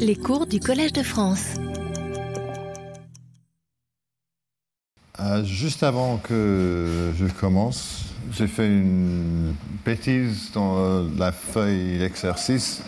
[0.00, 1.54] Les cours du Collège de France.
[5.20, 9.54] Euh, juste avant que je commence, j'ai fait une
[9.84, 12.82] bêtise dans euh, la feuille d'exercice.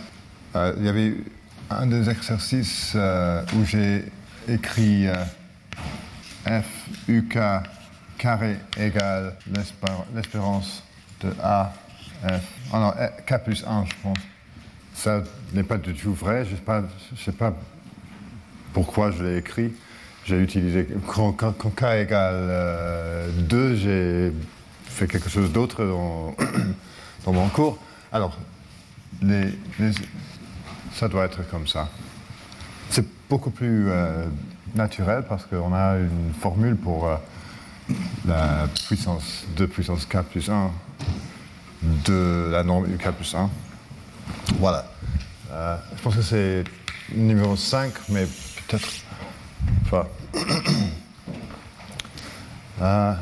[0.57, 1.15] Euh, il y avait
[1.71, 4.04] un des exercices euh, où j'ai
[4.48, 5.06] écrit
[6.45, 7.38] f uk
[8.18, 10.82] carré égale l'espér- l'espérance
[11.20, 11.72] de a
[12.27, 12.43] f.
[12.72, 14.18] Ah non, eh, k plus 1, je pense.
[14.99, 15.23] Ça
[15.53, 16.45] n'est pas du tout vrai.
[16.45, 16.83] Je ne sais pas,
[17.17, 17.55] sais pas
[18.72, 19.72] pourquoi je l'ai écrit.
[20.25, 20.89] J'ai utilisé.
[21.07, 24.32] Quand, quand- quand k égale euh, 2, j'ai
[24.86, 26.35] fait quelque chose d'autre dans,
[27.25, 27.79] dans mon cours.
[28.11, 28.36] Alors,
[29.22, 29.93] les- les-
[30.95, 31.89] ça doit être comme ça.
[32.91, 34.25] C'est beaucoup plus euh,
[34.75, 37.17] naturel parce qu'on a une formule pour euh,
[38.27, 40.72] la puissance 2 puissance k plus 1
[42.05, 43.48] de la norme uk plus 1.
[44.59, 44.84] Voilà.
[45.53, 46.64] Euh, je pense que c'est
[47.14, 48.27] numéro 5, mais
[48.69, 48.89] peut-être
[49.91, 50.09] pas.
[52.80, 53.12] Euh,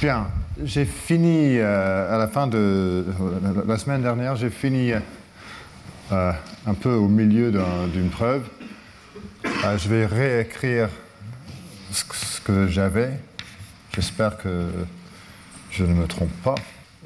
[0.00, 0.26] bien,
[0.64, 3.06] j'ai fini euh, à la fin de
[3.64, 4.90] la, semaine dernière, j'ai fini
[6.10, 8.42] un peu au milieu d'un- d'une preuve.
[9.44, 10.88] Je vais réécrire
[11.92, 13.20] ce que j'avais.
[13.94, 14.66] J'espère que
[15.70, 16.56] je ne me trompe pas.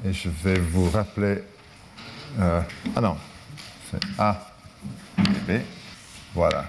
[0.03, 1.43] Et je vais vous rappeler.
[2.39, 2.61] Euh,
[2.95, 3.17] ah non,
[3.89, 4.51] c'est A
[5.19, 5.61] et B.
[6.33, 6.65] Voilà.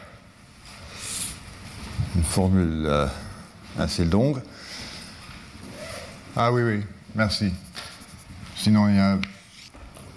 [2.15, 3.07] Une formule euh,
[3.79, 4.41] assez longue.
[6.37, 7.53] Ah oui, oui, merci.
[8.55, 9.19] Sinon, il y a.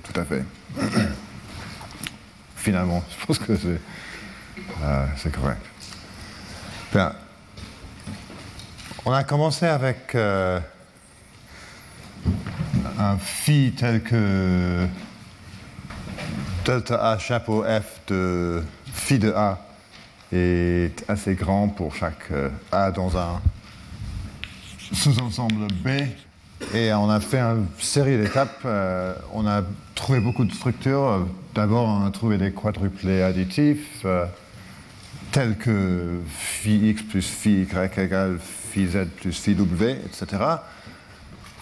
[0.03, 0.43] Tout à fait.
[2.55, 3.81] Finalement, je pense que c'est
[4.83, 5.65] euh, c'est correct.
[6.93, 7.13] Bien.
[9.05, 10.61] On a commencé avec un
[13.17, 14.87] phi tel que
[16.69, 18.61] delta A chapeau F de
[18.93, 19.57] phi de A
[20.31, 23.41] est assez grand pour chaque euh, A dans un
[24.93, 25.87] sous-ensemble B.
[26.75, 28.61] Et on a fait une série d'étapes.
[28.65, 29.63] euh, on a
[29.95, 31.27] trouvé beaucoup de structures.
[31.55, 34.25] D'abord, on a trouvé des quadruplés additifs, euh,
[35.31, 40.43] tels que phi x plus phi y égale phi z plus phi w, etc.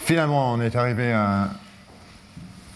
[0.01, 1.51] Finalement, on est arrivé à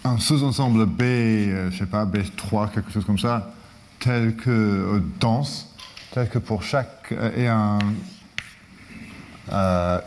[0.03, 3.51] un sous-ensemble B, euh, je sais pas, B3, quelque chose comme ça,
[4.00, 5.73] tel que euh, dense,
[6.12, 7.79] tel que pour chaque euh, et un,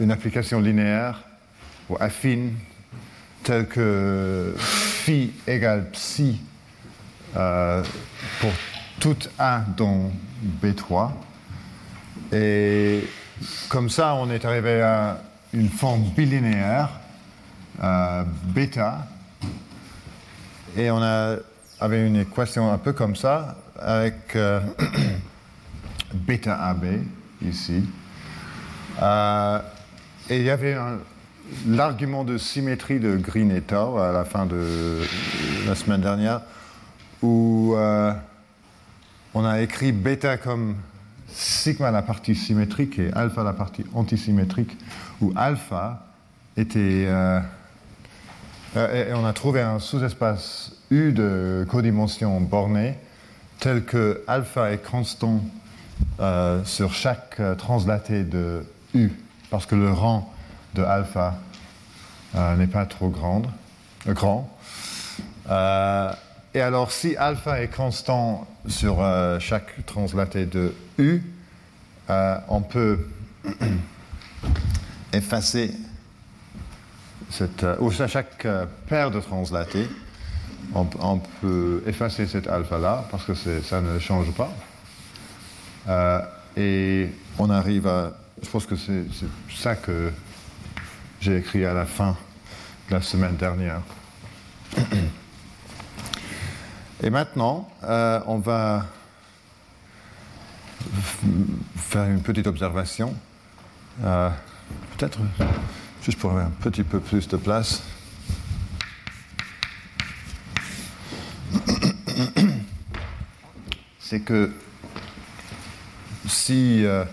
[0.01, 1.23] une application linéaire
[1.89, 2.55] ou affine,
[3.43, 6.41] telle que phi égale psi
[7.35, 8.53] pour
[9.01, 10.11] tout A dans
[10.63, 11.11] B3.
[12.33, 13.07] Et
[13.69, 15.21] comme ça, on est arrivé à
[15.53, 16.89] une forme bilinéaire,
[17.83, 19.07] euh, bêta,
[20.77, 21.01] et on
[21.81, 24.61] avait une équation un peu comme ça, avec euh,
[26.15, 26.85] bêta AB
[27.43, 27.85] ici.
[29.01, 29.59] Euh,
[30.31, 30.77] et il y avait
[31.67, 35.03] l'argument de symétrie de Green et Tau à la fin de
[35.67, 36.41] la semaine dernière,
[37.23, 38.13] où euh,
[39.35, 40.77] on a écrit bêta comme
[41.29, 44.77] sigma la partie symétrique et alpha la partie antisymétrique,
[45.21, 46.07] où alpha
[46.57, 47.09] était...
[48.77, 52.97] euh, et on a trouvé un sous-espace U de codimension bornée
[53.61, 55.41] tel que alpha est constant
[56.21, 58.65] euh, sur chaque euh, translaté de
[58.95, 59.13] U,
[59.51, 60.33] parce que le rang
[60.75, 61.37] de alpha
[62.57, 63.47] n'est pas trop grande,
[64.09, 64.51] grand.
[65.49, 68.97] Et alors, si alpha est constant sur
[69.39, 71.23] chaque translaté de U,
[72.09, 73.07] on peut
[75.13, 75.71] effacer
[77.35, 79.89] cette, euh, à chaque euh, paire de translatés,
[80.75, 84.53] on, peut effacer cet alpha-là parce que ça ne change pas.
[85.89, 86.21] Euh,
[86.57, 87.09] et
[87.39, 88.13] on arrive à.
[88.43, 89.05] Je pense que c'est
[89.51, 90.11] ça que
[91.21, 92.17] j'ai écrit à la fin
[92.89, 93.81] de la semaine dernière.
[97.03, 98.87] Et maintenant, euh, on va
[101.77, 103.15] faire une petite observation.
[104.03, 104.31] Euh,
[104.97, 105.19] Peut-être
[106.05, 107.83] juste pour avoir un petit peu plus de place.
[113.99, 114.53] C'est que
[116.27, 117.07] si euh,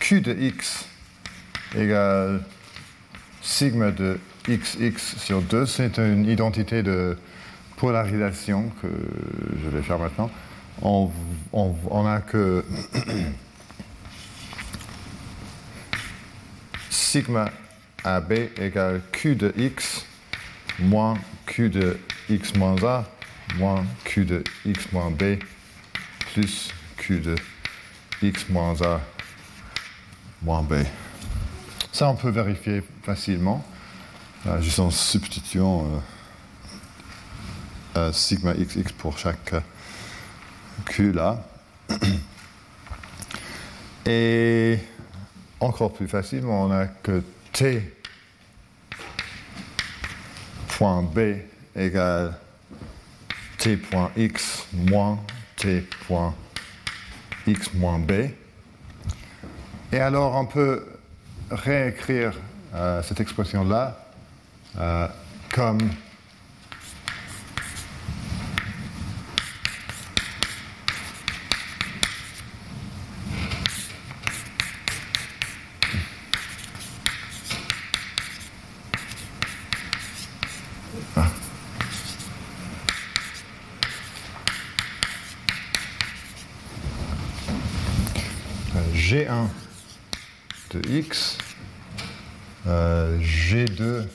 [0.00, 0.86] Q de x
[1.76, 2.42] égale
[3.40, 4.18] sigma de
[4.48, 7.16] xx sur 2, c'est une identité de
[7.76, 8.88] polarisation que
[9.62, 10.30] je vais faire maintenant.
[10.82, 11.10] On,
[11.52, 12.64] on, on a que
[16.90, 17.50] sigma
[18.16, 20.04] AB égale Q de x
[20.78, 23.04] moins Q de x moins A
[23.56, 25.38] moins Q de x moins B
[26.32, 27.36] plus q de
[28.22, 29.00] x moins a
[30.42, 30.74] moins b.
[31.92, 33.64] Ça, on peut vérifier facilement,
[34.46, 35.98] euh, juste en substituant euh,
[37.96, 39.54] euh, sigma xx pour chaque
[40.86, 41.44] q là.
[44.06, 44.78] Et
[45.60, 47.22] encore plus facilement, on a que
[47.52, 47.97] t
[50.78, 51.42] point b
[51.74, 52.34] égale
[53.58, 55.18] t point x moins
[55.56, 56.32] t point
[57.48, 58.30] x moins b.
[59.92, 60.86] Et alors on peut
[61.50, 62.32] réécrire
[62.74, 64.06] euh, cette expression-là
[64.78, 65.08] euh,
[65.52, 65.80] comme
[93.58, 94.06] G2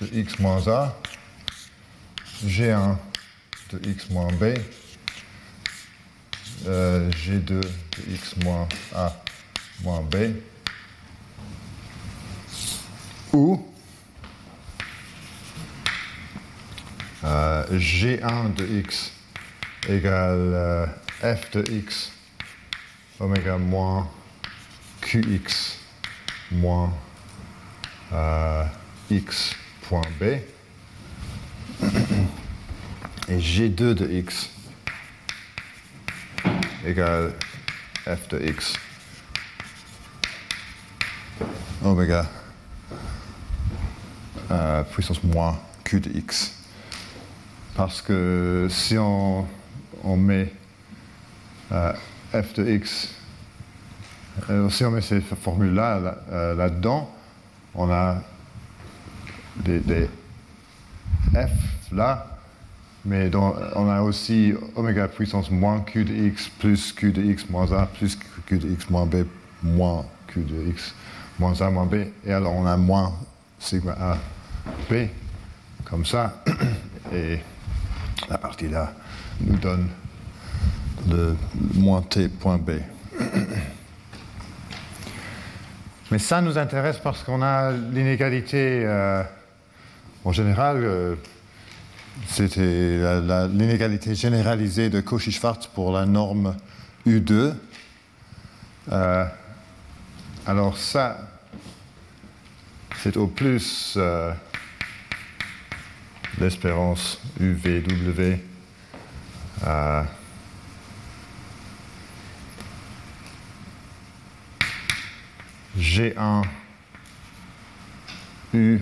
[0.00, 0.94] de x moins a,
[2.44, 2.96] G1
[3.72, 4.54] de x moins b,
[6.66, 7.68] euh, G2 de
[8.12, 9.12] x moins a
[9.82, 10.36] moins b,
[13.32, 13.66] ou
[17.24, 19.10] euh, G1 de x
[19.88, 22.12] égale f de x
[23.18, 24.08] oméga moins
[25.00, 25.80] qx
[26.52, 26.92] moins
[28.12, 28.64] euh,
[29.10, 29.54] x
[29.88, 30.24] point b
[33.28, 34.50] et g2 de x
[36.84, 37.32] égale
[38.04, 38.74] f de x
[41.84, 42.26] oméga
[44.50, 46.52] euh, puissance moins q de x.
[47.74, 49.46] Parce que si on,
[50.16, 50.52] met
[51.72, 51.92] euh,
[52.32, 53.10] f de x,
[54.50, 57.14] euh, si on met ces formules-là là, euh, là-dedans,
[57.76, 58.16] on a
[59.56, 60.08] des,
[61.32, 62.26] f là,
[63.04, 67.70] mais on a aussi oméga puissance moins q de x plus q de x moins
[67.72, 69.24] a plus q de x moins b
[69.62, 70.94] moins q de x
[71.38, 73.12] moins a moins b, et alors on a moins
[73.58, 74.18] sigma a
[74.90, 75.08] b,
[75.84, 76.42] comme ça,
[77.12, 77.38] et
[78.28, 78.92] la partie là
[79.40, 79.88] nous donne
[81.08, 81.36] le
[81.74, 82.72] moins t point b.
[86.10, 89.24] Mais ça nous intéresse parce qu'on a l'inégalité, euh,
[90.24, 91.16] en général, euh,
[92.28, 92.98] c'était
[93.48, 96.54] l'inégalité généralisée de Cauchy-Schwarz pour la norme
[97.06, 97.54] U2.
[98.92, 99.24] Euh,
[100.46, 101.18] alors ça,
[103.02, 103.98] c'est au plus
[106.38, 108.38] l'espérance UVW.
[115.78, 116.42] G1
[118.54, 118.80] U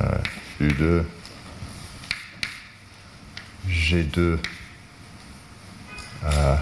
[0.00, 0.18] euh,
[0.60, 1.04] U2
[3.68, 4.38] G2
[6.24, 6.56] euh,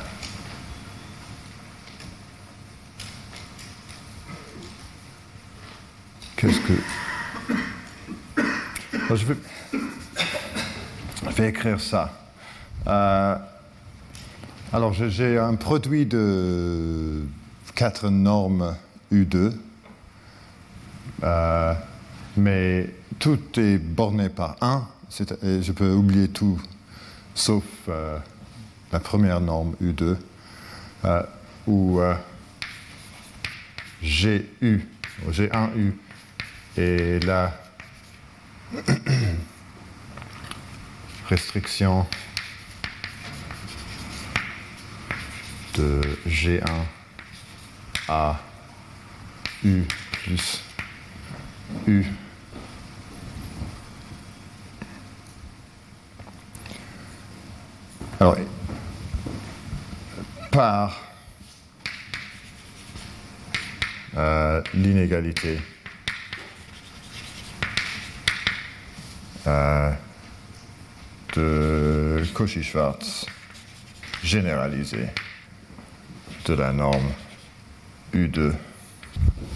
[6.37, 6.73] Qu'est-ce que.
[9.05, 9.37] Alors, je, vais...
[9.73, 12.13] je vais écrire ça.
[12.89, 13.37] Euh,
[14.73, 17.23] alors, j'ai un produit de
[17.75, 18.77] quatre normes
[19.13, 19.53] U2,
[21.23, 21.75] euh,
[22.37, 24.87] mais tout est borné par 1.
[25.11, 26.61] je peux oublier tout
[27.35, 28.19] sauf euh,
[28.93, 30.17] la première norme U2,
[31.05, 31.23] euh,
[31.67, 32.01] où
[34.03, 34.89] GU,
[35.31, 35.93] G1U
[36.77, 37.53] et la
[41.29, 42.07] restriction
[45.75, 46.85] de G1
[48.13, 48.39] à
[49.65, 50.63] U plus
[51.87, 52.05] U.
[58.21, 58.37] Alors
[60.51, 61.01] par
[64.19, 65.59] euh, l'inégalité
[69.47, 69.91] euh,
[71.35, 73.27] de Cauchy-Schwarz
[74.23, 75.09] généralisée
[76.45, 77.11] de la norme
[78.15, 78.53] U2.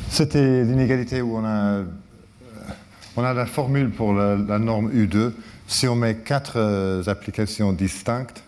[0.09, 1.83] C'était l'inégalité où on a,
[3.17, 5.33] a la formule pour la, norme U2.
[5.67, 8.43] Si on met quatre euh, applications distinctes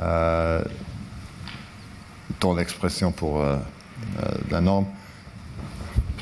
[0.00, 0.62] euh,
[2.40, 3.56] dans l'expression pour euh,
[4.50, 4.86] la norme,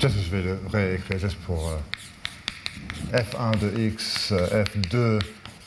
[0.00, 5.20] je vais le réécrire juste pour euh, f1 de x, f2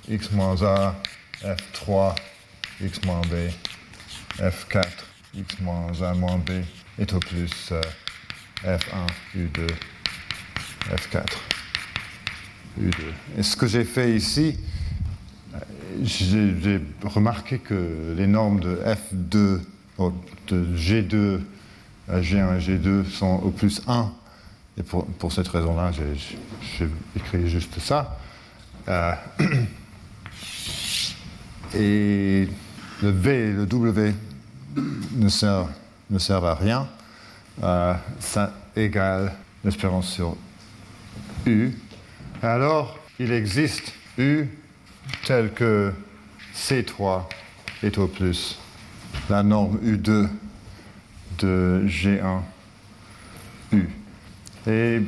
[0.09, 0.29] x
[0.61, 0.95] a,
[1.43, 2.15] f3
[2.81, 3.49] x moins b,
[4.39, 4.85] f4
[5.35, 6.51] x moins 1 moins b
[6.99, 7.81] est au plus euh,
[8.63, 9.67] f1 u2,
[10.91, 11.25] f4
[12.79, 12.93] u2.
[13.37, 14.57] Et ce que j'ai fait ici,
[16.03, 19.61] j'ai remarqué que les normes de f2,
[20.47, 21.41] de g2
[22.09, 24.11] à g1 et g2 sont au plus 1.
[24.77, 28.17] Et pour, cette raison-là, j'ai écrit juste ça.
[28.87, 29.13] Euh,
[31.75, 32.47] et
[33.03, 34.13] le V le W
[35.15, 35.69] ne servent,
[36.09, 36.87] ne servent à rien.
[37.63, 40.35] Euh, ça égale l'espérance sur
[41.45, 41.71] U.
[42.41, 44.47] Alors, il existe U
[45.25, 45.93] tel que
[46.55, 47.23] C3
[47.83, 48.57] est au plus
[49.29, 50.27] la norme U2
[51.39, 52.41] de G1
[53.71, 53.89] U.
[54.67, 55.01] Et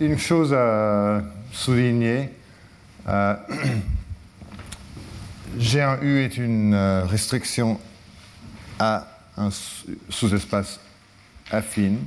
[0.00, 2.30] une chose à souligner,
[3.08, 3.34] euh,
[5.58, 7.78] G1U est une euh, restriction
[8.78, 9.50] à un
[10.08, 10.80] sous-espace
[11.50, 11.98] affine.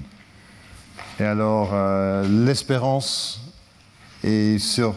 [1.19, 3.41] Et alors, euh, l'espérance
[4.23, 4.95] est sur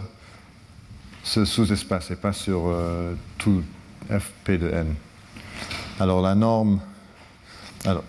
[1.22, 3.62] ce sous-espace et pas sur euh, tout
[4.08, 4.94] fp de n.
[5.98, 6.80] Alors, la norme.
[7.84, 8.04] Alors,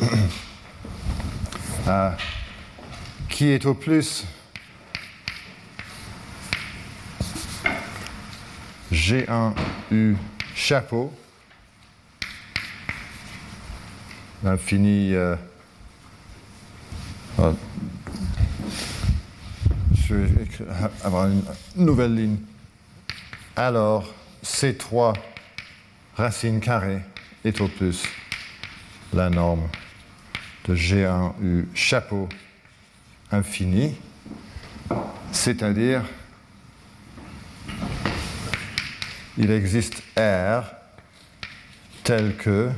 [3.28, 4.24] qui est au plus?
[8.92, 10.16] G1U
[10.54, 11.12] chapeau,
[14.42, 15.14] l'infini.
[15.14, 15.36] Euh,
[17.38, 17.52] euh,
[19.94, 20.46] je vais
[21.04, 21.42] avoir une
[21.76, 22.36] nouvelle ligne.
[23.56, 24.12] Alors,
[24.44, 25.14] C3
[26.16, 27.00] racine carrée
[27.44, 28.02] est au plus
[29.12, 29.68] la norme
[30.66, 32.28] de G1U chapeau
[33.30, 33.96] infini,
[35.32, 36.02] c'est-à-dire
[39.38, 40.64] il existe R
[42.04, 42.70] tel que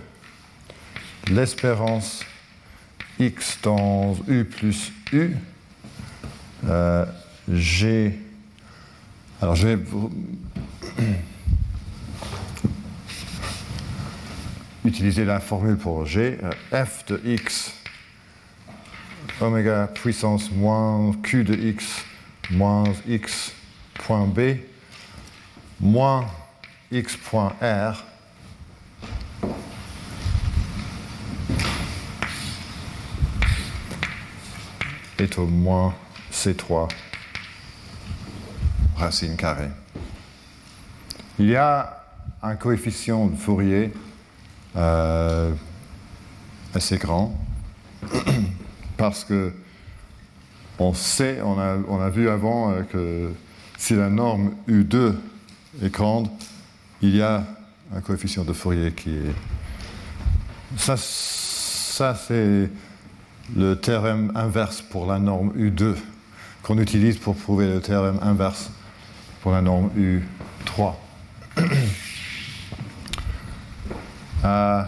[1.31, 2.25] l'espérance
[3.19, 5.37] x dans U plus U,
[6.67, 7.05] euh,
[7.51, 8.19] G.
[9.41, 9.79] Alors je vais
[14.85, 16.51] utiliser la formule pour G, euh,
[16.85, 17.73] f de x
[19.41, 22.05] oméga puissance moins q de x
[22.51, 23.53] moins x
[23.95, 24.59] point b
[25.81, 26.27] moins
[26.93, 28.05] x.r
[35.23, 35.95] est au moins
[36.33, 36.89] C3
[38.97, 39.71] racine carrée.
[41.39, 42.05] Il y a
[42.43, 43.93] un coefficient de Fourier
[44.77, 45.53] euh,
[46.75, 47.39] assez grand
[48.97, 49.53] parce que
[50.79, 53.33] on sait, on a, on a vu avant euh, que
[53.79, 55.15] si la norme U2
[55.83, 56.29] est grande,
[57.01, 57.45] il y a
[57.95, 59.35] un coefficient de Fourier qui est.
[60.77, 62.71] Ça, ça c'est
[63.57, 65.95] le théorème inverse pour la norme U2
[66.63, 68.71] qu'on utilise pour prouver le théorème inverse
[69.43, 70.95] pour la norme U3.
[74.45, 74.83] Euh,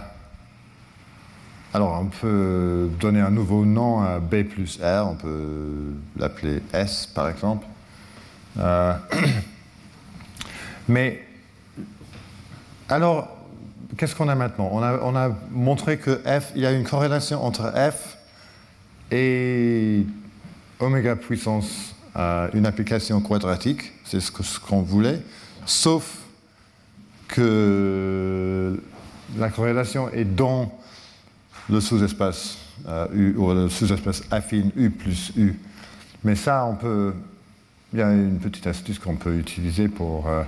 [1.73, 7.07] alors, on peut donner un nouveau nom à B plus R, on peut l'appeler S
[7.07, 7.65] par exemple.
[8.59, 8.95] Euh,
[10.89, 11.25] mais
[12.89, 13.29] alors,
[13.97, 14.71] qu'est-ce qu'on a maintenant?
[14.73, 18.19] On a, montré que F, il y a une corrélation entre F
[19.15, 20.07] et
[20.81, 25.21] oméga puissance à une application quadratique, c'est ce qu'on voulait,
[25.67, 26.19] sauf
[27.29, 28.81] que
[29.37, 30.77] la corrélation est dans
[31.71, 35.55] le sous-espace euh, ou le sous-espace affine U plus U.
[36.25, 37.15] Mais ça, on peut.
[37.93, 40.29] Il y a une petite astuce qu'on peut utiliser pour.
[40.29, 40.43] Euh,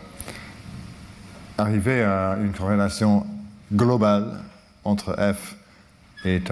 [1.58, 3.26] arriver à une corrélation
[3.72, 4.40] globale
[4.84, 5.56] entre f
[6.26, 6.42] et,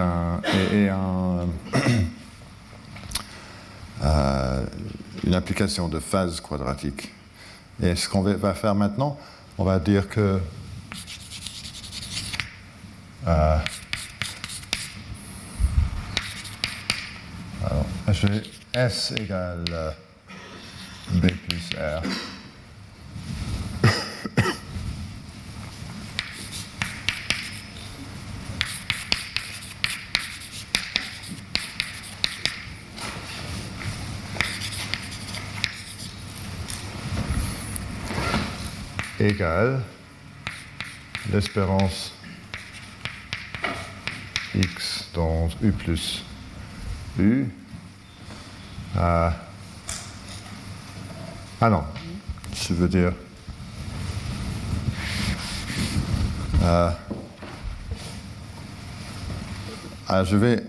[4.03, 4.67] euh,
[5.25, 7.13] une application de phase quadratique.
[7.83, 9.19] Et ce qu'on va faire maintenant,
[9.59, 10.41] on va dire que
[13.27, 13.59] euh,
[18.73, 19.65] S égale
[21.11, 22.03] B plus R.
[39.25, 39.81] égale
[41.33, 42.13] l'espérance
[44.55, 46.25] x dans u plus
[47.19, 47.47] u
[48.97, 49.35] à...
[51.61, 51.85] Ah non,
[52.55, 53.13] je veux dire
[56.65, 56.91] Euh,
[60.09, 60.65] ah, je vais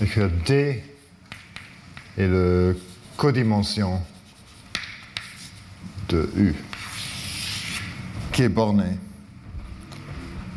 [0.00, 0.84] écrire D
[2.16, 2.78] et le
[3.16, 4.00] codimension
[6.10, 6.54] de U
[8.32, 8.98] qui est borné.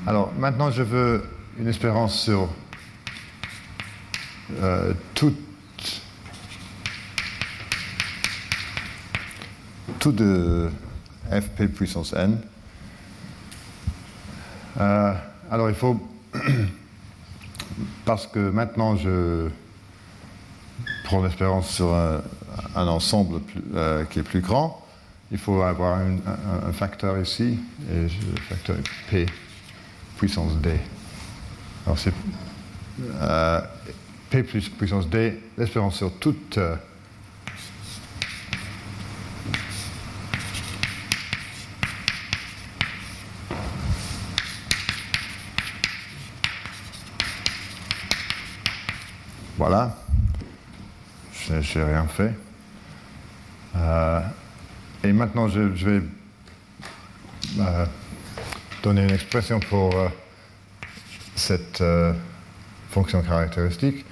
[0.06, 1.24] Alors maintenant, je veux
[1.58, 2.50] une espérance sur
[4.62, 5.34] euh, tout
[10.12, 10.70] de
[11.32, 12.38] fp puissance n.
[14.80, 15.14] Euh,
[15.50, 15.98] alors il faut,
[18.06, 19.50] parce que maintenant je
[21.06, 22.22] prends l'espérance sur un,
[22.88, 23.42] ensemble
[23.76, 24.83] euh, qui est plus grand,
[25.32, 27.58] il faut avoir un, facteur ici,
[27.92, 28.78] et le facteur
[29.10, 29.26] p
[30.18, 30.72] puissance d.
[31.86, 32.14] Alors c'est
[33.22, 33.62] euh,
[34.30, 36.60] p plus puissance d, l'espérance sur toute
[49.66, 49.96] Voilà.
[51.32, 52.34] Je n'ai rien fait.
[53.78, 54.20] Euh,
[55.04, 56.02] et maintenant, je, vais
[57.60, 57.86] euh,
[58.82, 60.08] donner une expression pour euh,
[61.36, 61.84] cette
[62.90, 64.06] fonction caractéristique.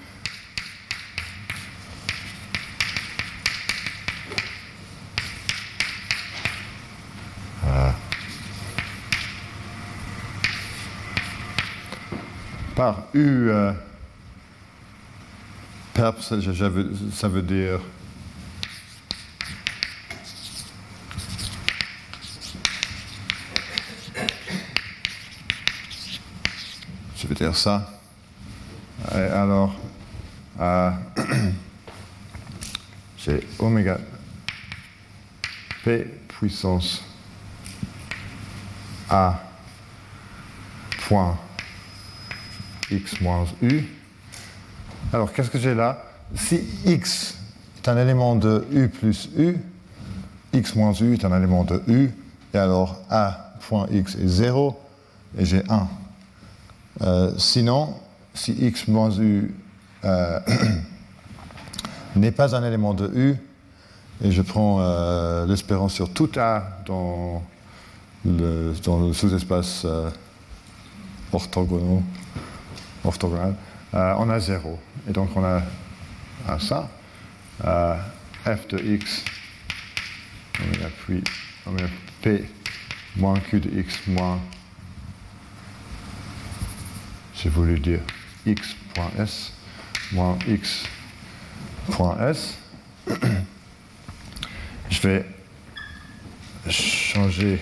[12.76, 13.52] par U
[17.12, 17.80] ça veut dire
[27.54, 27.90] ça.
[29.14, 29.74] Et alors,
[30.60, 30.92] euh,
[33.18, 33.98] j'ai oméga
[35.84, 37.04] p puissance
[39.10, 39.42] a
[41.08, 41.38] point
[42.92, 43.86] x moins u
[45.14, 46.04] alors, qu'est-ce que j'ai là?
[46.36, 47.36] Si x
[47.78, 49.58] est un élément de u plus u,
[50.54, 52.12] x moins u est un élément de u,
[52.54, 54.80] et alors a point x est 0,
[55.38, 55.88] et j'ai 1.
[57.02, 57.96] Euh, sinon,
[58.34, 59.56] si x moins u
[60.04, 60.40] euh,
[62.16, 63.36] n'est pas un élément de u,
[64.24, 67.44] et je prends euh, l'espérance sur tout a dans
[68.24, 68.74] le,
[69.14, 69.86] sous-espace
[71.34, 72.04] orthogonal,
[73.04, 73.56] orthogonal
[73.94, 74.78] on a 0.
[75.10, 75.64] Et donc on a,
[76.60, 76.88] ça,
[78.46, 79.24] f de x,
[80.60, 81.24] oméga puis
[81.66, 81.88] oméga
[82.22, 82.46] p
[83.16, 84.40] moins q de x moins,
[87.42, 88.02] j'ai voulu dire
[88.46, 89.54] x.s
[90.12, 90.98] moins x.s.
[94.90, 95.26] Je vais
[96.70, 97.60] changer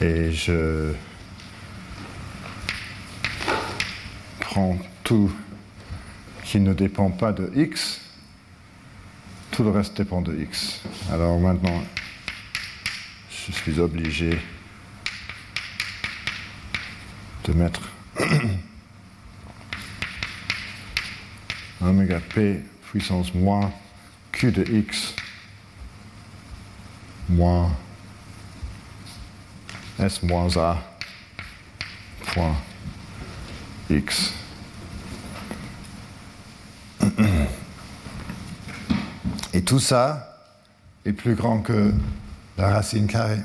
[0.00, 0.92] et je
[4.40, 5.32] prends tout
[6.44, 8.01] qui ne dépend pas de x,
[9.52, 10.80] tout le reste dépend de x.
[11.12, 11.84] Alors maintenant,
[13.30, 14.38] je suis obligé
[17.44, 17.82] de mettre
[21.82, 22.60] oméga p
[22.90, 23.70] puissance moins
[24.32, 25.14] q de x
[27.28, 27.70] moins
[29.98, 30.82] S moins A
[32.32, 32.56] point
[33.90, 34.32] X.
[39.66, 40.40] Tout ça
[41.04, 41.92] est plus grand que
[42.58, 43.40] la racine carrée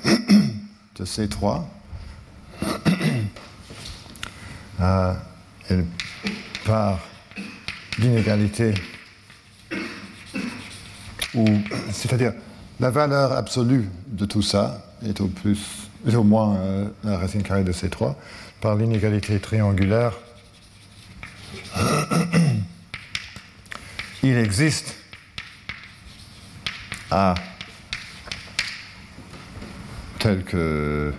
[0.95, 1.63] de C3.
[4.79, 5.15] Euh,
[5.69, 5.85] elle
[6.63, 6.99] part
[11.91, 12.33] c'est-à-dire
[12.79, 17.63] la valeur absolue de tout ça est au plus au moins euh, la racine carrée
[17.63, 18.15] de C3,
[18.61, 20.13] par l'inégalité triangulaire,
[24.23, 24.95] il existe
[27.09, 27.35] A
[30.19, 31.13] tel que.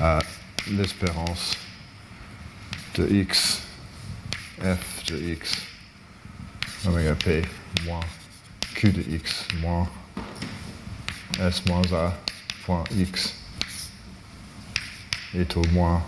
[0.00, 0.20] À
[0.70, 1.58] l'espérance
[2.94, 3.60] de x,
[4.62, 5.56] f de x,
[6.86, 7.42] oméga p
[7.84, 8.00] moins
[8.74, 9.86] q de x moins
[11.38, 12.16] s moins a
[12.64, 13.34] point x.
[15.34, 16.02] Est au moins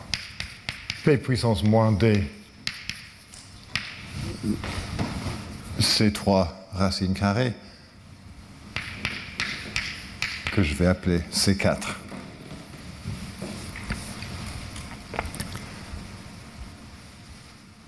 [1.04, 2.24] p puissance moins d
[5.82, 7.52] c3 racine carrée
[10.52, 11.76] que je vais appeler c4.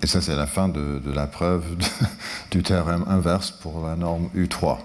[0.01, 1.63] Et ça, c'est la fin de, la preuve
[2.51, 4.77] du théorème inverse pour la norme U3.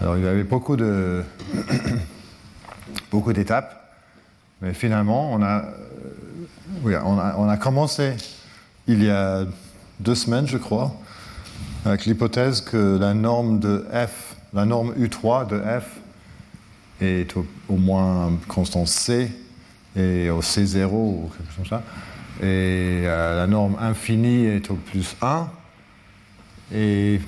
[0.00, 1.24] Alors, il y avait beaucoup de
[3.10, 3.96] beaucoup d'étapes,
[4.60, 5.60] mais finalement, euh,
[7.04, 8.14] on a, on a commencé
[8.86, 9.44] il y a
[10.00, 10.92] deux semaines, je crois,
[11.84, 16.00] avec l'hypothèse que la norme de f, la norme U3 de f
[17.00, 19.30] est au, moins constante C
[19.96, 21.82] et au C0 ou quelque chose comme ça.
[22.40, 25.48] Et euh, la norme infinie est au plus 1.
[26.72, 27.20] Et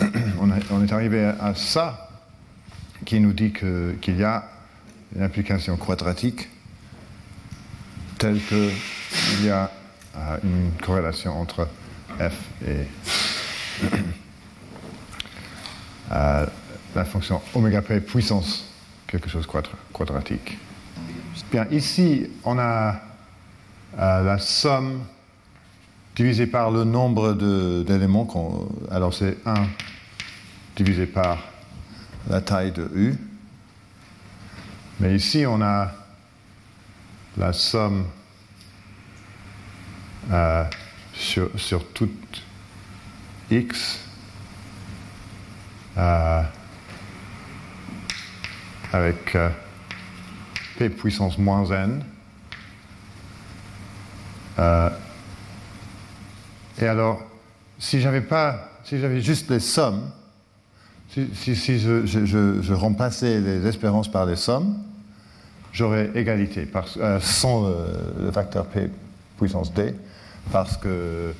[0.40, 2.10] on, est arrivé à, ça
[3.04, 4.44] qui nous dit qu'il y a
[5.16, 6.48] une application quadratique
[8.18, 9.70] telle qu'il y a
[10.16, 11.66] euh, une corrélation entre
[12.18, 12.34] f
[12.68, 12.86] et
[16.94, 18.64] la fonction oméga p puissance
[19.06, 20.58] quelque chose quadra- quadratique.
[21.50, 23.00] Bien, ici, on a
[23.98, 25.00] euh, la somme
[26.14, 27.32] divisée par le nombre
[27.82, 28.28] d'éléments.
[28.90, 29.66] alors, c'est 1
[30.76, 31.38] divisé par
[32.28, 33.14] la taille de U.
[35.00, 35.90] Mais ici, on a
[37.36, 38.04] la somme
[40.30, 40.64] euh,
[41.14, 42.42] sur, sur toute
[43.50, 43.98] x
[45.98, 46.42] euh,
[48.92, 49.50] avec euh,
[50.78, 52.04] p puissance moins n.
[54.58, 54.90] Euh,
[56.80, 57.22] et alors,
[57.78, 60.10] si j'avais pas, si j'avais juste les sommes,
[61.10, 64.78] si, si- je, remplaçais les espérances par les sommes,
[65.72, 68.90] j'aurais égalité euh, sans le, facteur p
[69.36, 69.94] puissance d,
[70.52, 71.34] parce que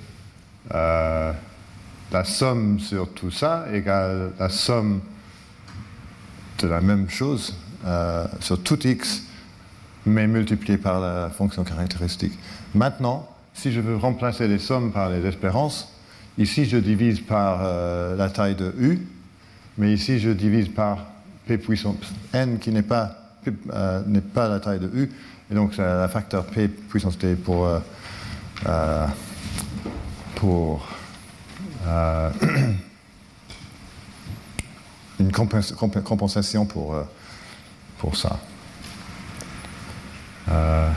[2.13, 5.01] la somme sur tout ça égale la somme
[6.59, 7.55] de la même chose
[7.87, 9.23] euh, sur tout x,
[10.05, 12.39] mais multiplié par la fonction caractéristique.
[12.75, 15.93] Maintenant, si je veux remplacer les sommes par les espérances,
[16.37, 19.07] ici je divise par euh, la taille de u,
[19.79, 21.07] mais ici je divise par
[21.47, 23.17] p puissance n qui n'est pas,
[23.73, 24.03] euh,
[24.35, 25.11] pas la taille de u,
[25.51, 27.69] et donc c'est la facteur p puissance d pour,
[30.35, 30.87] pour
[31.87, 32.31] euh,
[35.21, 37.03] une compens- comp- compensation pour, euh,
[37.99, 38.39] pour ça.
[40.51, 40.91] Euh,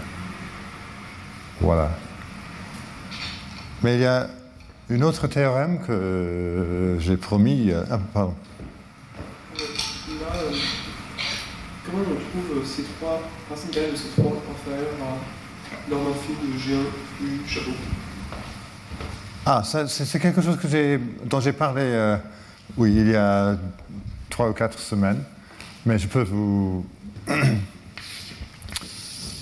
[1.62, 1.90] voilà.
[3.84, 4.28] Mais il y a
[4.90, 7.72] une autre théorème que euh, j'ai promis.
[7.92, 8.34] ah, pardon.
[10.22, 10.28] Là,
[11.86, 16.86] comment on trouve ces trois racines de ces trois inférieures à norme infinie de G1
[17.24, 17.72] U chapeau?
[19.46, 22.16] Ah, c'est quelque chose que dont j'ai parlé, euh,
[22.78, 23.58] oui, il y a
[24.30, 25.22] trois ou quatre semaines,
[25.86, 26.86] mais je peux vous,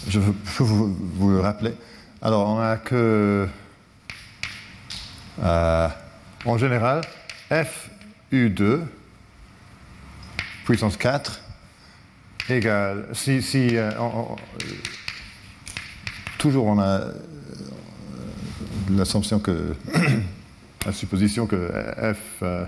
[0.08, 1.76] je peux vous, le rappeler.
[2.20, 3.48] Alors, on a que,
[5.44, 5.88] euh,
[6.46, 7.02] en général,
[7.52, 7.92] f
[8.34, 8.80] u2
[10.66, 11.42] puissance 4
[12.50, 13.92] égale, si, si euh,
[16.40, 17.02] toujours on a
[18.98, 19.76] l'assumption que
[20.86, 21.70] la supposition que
[22.14, 22.66] f euh,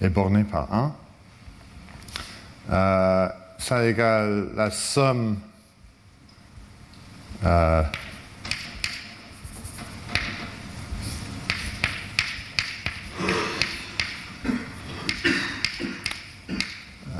[0.00, 0.94] est borné par 1
[2.70, 3.28] euh,
[3.58, 5.38] ça égale la somme
[7.44, 7.82] euh,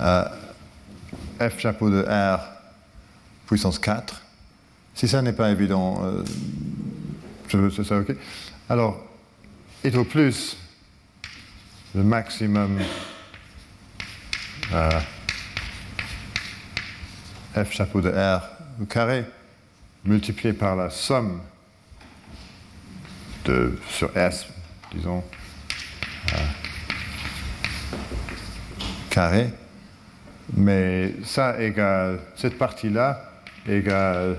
[1.41, 2.41] f chapeau de r
[3.47, 4.23] puissance 4
[4.95, 6.03] si ça n'est pas évident
[7.51, 8.15] ça ok.
[8.69, 9.05] Alors
[9.85, 10.57] est au plus
[11.95, 12.79] le maximum
[14.73, 15.01] euh,
[17.55, 18.43] f chapeau de r
[18.81, 19.25] au carré
[20.05, 21.41] multiplié par la somme
[23.45, 24.47] de sur s
[24.95, 25.25] disons
[26.33, 26.37] euh,
[29.11, 29.51] carré.
[30.57, 33.33] Mais ça égale cette partie là
[33.67, 34.37] égale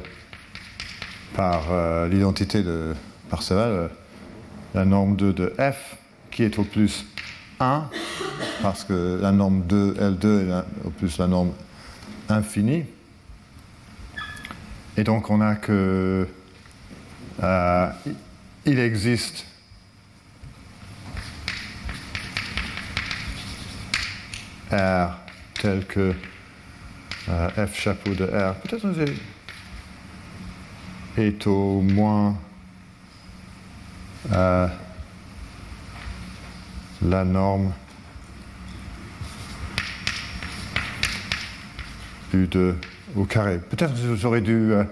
[1.36, 2.94] par euh, l'identité de
[3.30, 3.88] Parseval, euh,
[4.74, 5.96] la norme 2 de f,
[6.32, 7.06] qui est au plus
[7.60, 7.90] 1,
[8.62, 11.52] parce que la norme 2, L2 est au plus la norme
[12.30, 12.86] infinie.
[14.98, 16.28] Et donc on a que
[17.42, 17.90] euh,
[18.66, 19.46] il existe
[24.72, 25.18] R
[25.54, 26.14] tel que
[27.28, 28.56] f chapeau de R.
[28.56, 28.88] Peut-être
[31.20, 32.36] est au moins
[34.32, 34.68] euh,
[37.02, 37.72] la norme
[42.34, 42.76] U2
[43.16, 43.60] au carré.
[43.60, 44.72] Peut-être que j'aurais dû.
[44.74, 44.84] euh,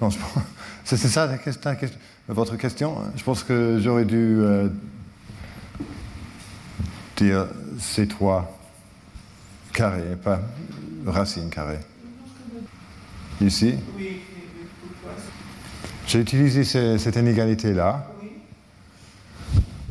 [0.00, 0.18] non, je
[0.84, 4.68] C'est ça la question- votre question Je pense que j'aurais dû euh,
[7.16, 7.46] dire
[7.78, 8.44] C3
[9.72, 10.40] carré pas
[11.06, 11.78] racine carrée.
[13.40, 14.20] Ici, Oui,
[16.10, 18.04] j'ai utilisé ce- cette inégalité-là.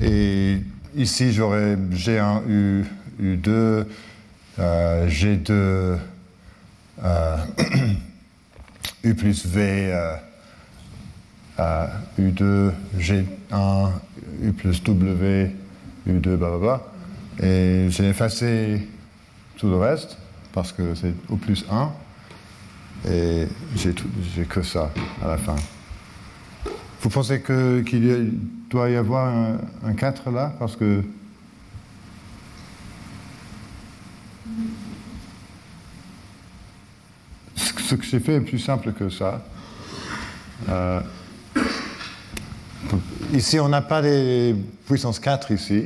[0.01, 0.57] Et
[0.95, 2.83] ici, j'aurais G1, U,
[3.21, 3.85] U2,
[4.59, 5.97] euh, G2,
[7.03, 7.37] euh,
[9.03, 10.15] U plus V, euh,
[11.59, 11.87] euh,
[12.19, 13.91] U2, G1,
[14.43, 15.51] U plus W,
[16.05, 16.81] U2, blablabla.
[17.41, 18.85] Et j'ai effacé
[19.57, 20.17] tout le reste
[20.51, 21.91] parce que c'est au plus 1.
[23.09, 23.93] Et j'ai
[24.43, 24.91] que ça
[25.23, 25.55] à la fin.
[27.01, 28.33] Vous pensez qu'il
[28.69, 31.01] doit y avoir un, un 4 là Parce que.
[37.55, 39.43] Ce que j'ai fait est plus simple que ça.
[40.67, 40.99] Euh,
[43.33, 45.85] ici, on n'a pas des puissances 4 ici.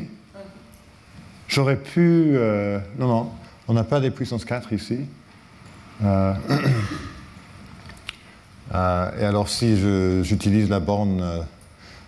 [1.48, 2.32] J'aurais pu.
[2.36, 3.32] euh, non, non,
[3.68, 5.00] on n'a pas des puissances 4 ici.
[6.04, 6.34] Euh,
[8.74, 9.78] euh, et alors, si
[10.24, 11.42] j'utilise la borne euh,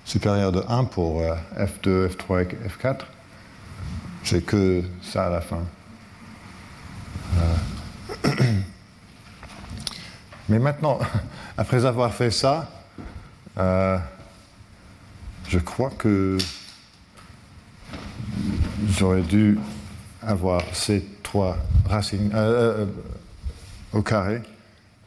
[0.04, 3.02] supérieure de 1 pour euh, F2, F3 et F4,
[4.24, 5.64] j'ai que ça à la fin.
[7.38, 8.30] Euh,
[10.50, 11.00] Mais maintenant,
[11.58, 12.70] après avoir fait ça,
[13.58, 13.98] euh,
[15.48, 16.38] je crois que
[18.90, 19.58] j'aurais dû
[20.22, 22.86] avoir ces trois racines euh, euh,
[23.94, 24.42] au carré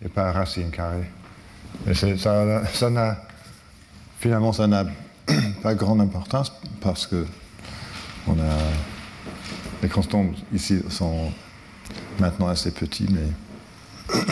[0.02, 1.10] et pas racine carrée.
[1.86, 3.16] Et ça n'a
[4.18, 4.84] finalement ça n'a
[5.62, 7.26] pas grande importance parce que
[8.26, 8.56] on a
[9.82, 11.32] les constantes ici sont
[12.18, 14.12] maintenant assez petits, mais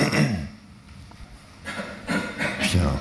[2.72, 2.92] bien.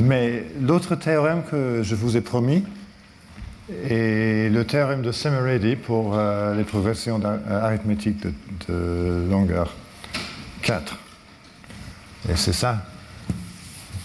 [0.00, 2.64] Mais l'autre théorème que je vous ai promis
[3.70, 7.20] est le théorème de Semeredi pour euh, les progressions
[7.50, 8.32] arithmétiques de,
[8.68, 9.74] de longueur
[10.62, 10.98] 4.
[12.28, 12.82] Et c'est ça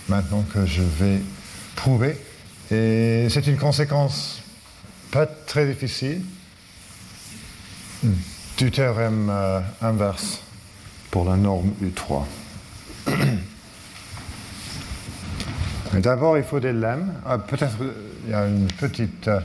[0.10, 1.21] maintenant que je vais
[1.76, 2.17] prouver.
[2.71, 4.41] Et c'est une conséquence
[5.12, 6.21] pas très difficile
[8.58, 10.39] du théorème euh, inverse
[11.12, 12.23] pour la norme U3.
[15.93, 17.13] Mais D'abord, il faut des lemmes.
[17.26, 17.93] Ah, Peut-être euh,
[18.26, 19.28] il y a une petite.
[19.28, 19.39] euh,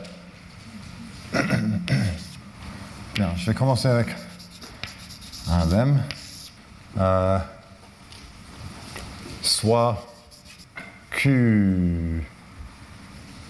[3.15, 4.09] Bien, je vais commencer avec
[5.49, 6.03] un lemme.
[6.99, 7.39] Euh,
[9.49, 10.07] soit
[11.11, 12.23] Q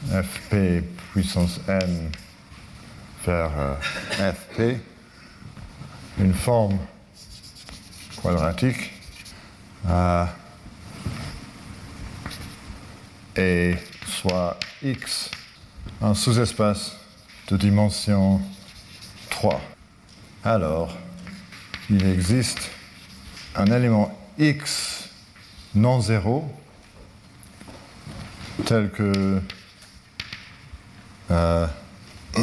[0.09, 0.83] FP
[1.13, 2.11] puissance n
[3.27, 3.75] vers euh,
[4.33, 4.81] FP,
[6.21, 6.79] une forme
[8.23, 8.93] quadratique.
[9.89, 10.25] euh,
[13.37, 15.31] et soit X
[16.01, 16.97] un sous-espace
[17.49, 18.41] de dimension
[19.31, 19.61] 3.
[20.45, 20.97] Alors,
[21.91, 22.71] il existe
[23.55, 24.98] un élément X
[25.75, 26.45] non zéro
[28.65, 29.41] tel que
[31.31, 31.67] euh,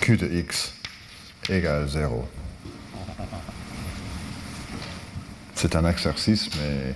[0.00, 0.72] Q de X
[1.48, 2.28] égale 0.
[5.54, 6.94] C'est un exercice, mais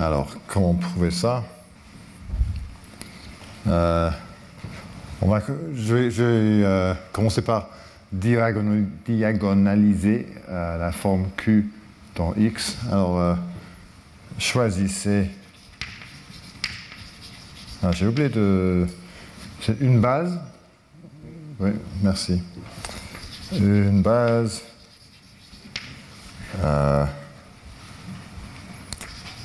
[0.00, 1.44] alors, comment prouver ça?
[3.66, 4.10] Euh,
[5.22, 5.40] on va,
[5.74, 7.68] Je vais, je vais, euh, commencer par
[8.12, 11.70] diagonal- diagonaliser la forme Q
[12.16, 12.76] dans X.
[12.90, 13.34] Alors, euh,
[14.38, 15.30] choisissez.
[17.82, 18.86] Ah, J'ai oublié de.
[19.60, 20.40] C'est une base.
[21.60, 21.70] Oui,
[22.02, 22.42] merci.
[23.52, 24.62] Une base.
[26.62, 27.04] Euh,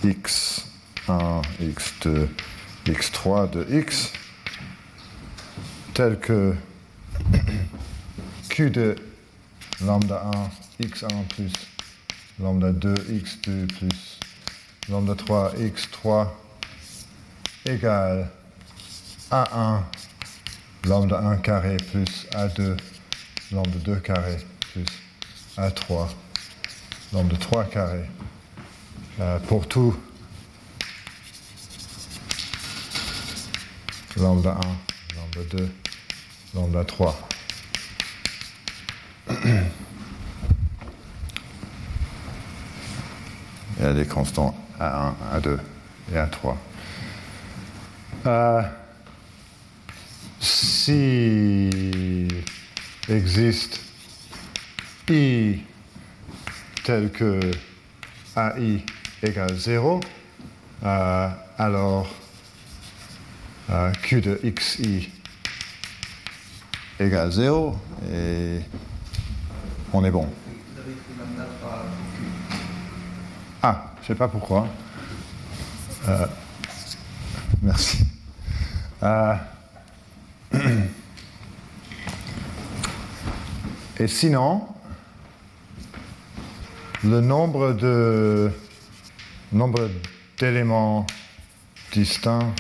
[0.04, 2.28] x1, x2,
[2.86, 4.14] x3 de x,
[5.94, 6.56] tel que
[8.50, 8.96] q de
[9.82, 10.24] lambda
[10.80, 11.52] 1, x1 plus
[12.42, 14.20] lambda 2, x2 plus
[14.90, 16.28] lambda 3, x3
[17.66, 18.28] égale
[19.32, 19.84] a1
[20.86, 22.78] lambda 1 carré plus a2
[23.52, 24.38] lambda 2 carré
[24.74, 24.90] plus
[25.58, 26.10] a3
[27.14, 28.06] lambda 3 carré.
[29.20, 29.94] Euh, pour tout.
[34.18, 34.62] Lambda 1,
[35.16, 35.70] lambda 2,
[36.56, 37.16] lambda 3.
[43.82, 45.58] Y a des constants A1, A2
[46.14, 46.56] et A3.
[48.28, 48.62] Euh,
[50.40, 52.28] si
[53.10, 53.82] existe
[55.10, 55.62] I
[56.84, 57.40] tel que
[58.38, 58.84] AI
[59.24, 60.00] égale 0,
[60.84, 62.08] euh, alors
[63.72, 65.10] euh, Q de xi
[67.00, 67.76] égale 0
[68.14, 68.60] et
[69.92, 70.28] on est bon.
[74.02, 74.68] Je ne sais pas pourquoi.
[76.08, 76.26] Euh,
[77.62, 78.00] merci.
[79.04, 79.36] Euh,
[84.00, 84.68] et sinon,
[87.04, 88.52] le nombre de
[89.52, 89.88] nombre
[90.40, 91.06] d'éléments
[91.94, 92.54] distincts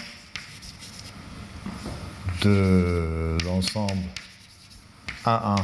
[2.43, 4.03] de l'ensemble
[5.25, 5.57] A1,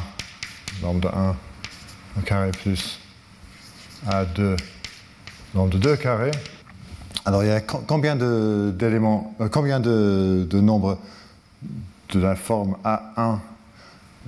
[0.81, 1.35] nombre de 1,
[2.17, 2.99] un carré plus
[4.07, 4.57] A2,
[5.57, 6.31] nombre de 2 carrés.
[7.25, 10.99] Alors il y a combien d'éléments, euh, combien de, de nombres
[12.13, 13.39] de la forme A1,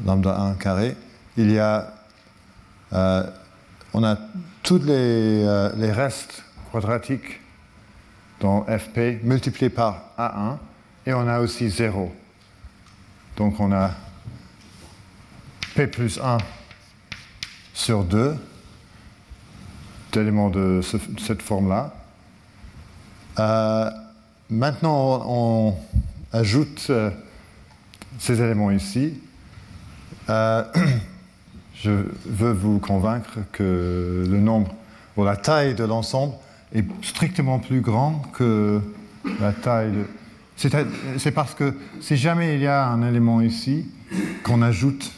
[0.05, 0.97] lambda 1 carré?
[1.37, 1.93] Il y a,
[2.93, 3.23] euh,
[3.93, 4.17] on a
[4.63, 7.39] tous les, euh, les restes quadratiques
[8.41, 10.57] dans FP multipliés par A1
[11.05, 12.11] et on a aussi 0.
[13.37, 13.91] Donc on a
[15.75, 16.39] P plus 1
[17.73, 18.35] sur 2
[20.11, 20.81] d'éléments de
[21.17, 21.93] cette forme-là.
[23.39, 23.89] Euh,
[24.49, 25.75] maintenant, on,
[26.31, 27.09] ajoute euh,
[28.19, 29.19] ces éléments ici.
[30.29, 30.63] Euh,
[31.75, 34.71] je veux vous convaincre que le nombre,
[35.17, 36.35] ou la taille de l'ensemble
[36.73, 38.79] est strictement plus grand que
[39.39, 40.05] la taille de...
[41.17, 43.87] C'est parce que si jamais il y a un élément ici
[44.43, 45.11] qu'on ajoute,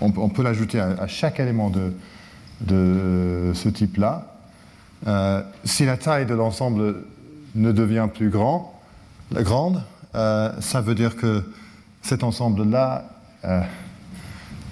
[0.00, 4.34] on, peut l'ajouter à, chaque élément de, ce type-là,
[5.06, 6.96] euh, si la taille de l'ensemble
[7.54, 8.80] ne devient plus grand,
[9.32, 9.82] grande,
[10.14, 11.42] euh, ça veut dire que
[12.02, 13.04] cet ensemble-là,
[13.44, 13.60] euh,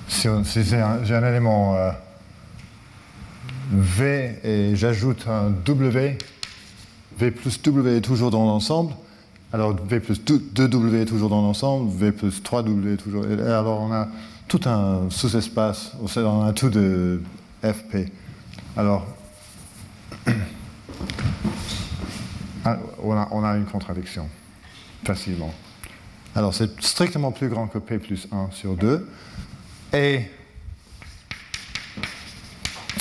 [0.09, 0.29] si,
[0.63, 1.77] j'ai un, élément
[3.73, 6.19] V et j'ajoute un W,
[7.19, 8.95] V plus W est toujours dans l'ensemble,
[9.53, 13.25] alors V plus 2W est toujours dans l'ensemble, V plus 3W est toujours.
[13.25, 14.09] Alors on a
[14.53, 17.23] tout un sous-espace, on a tout de
[17.63, 18.13] FP.
[18.77, 19.07] Alors
[22.67, 24.29] ah, on, a, une contradiction,
[25.05, 25.55] facilement.
[26.37, 29.09] Alors c'est strictement plus grand que P plus 1 sur 2.
[29.95, 30.27] Et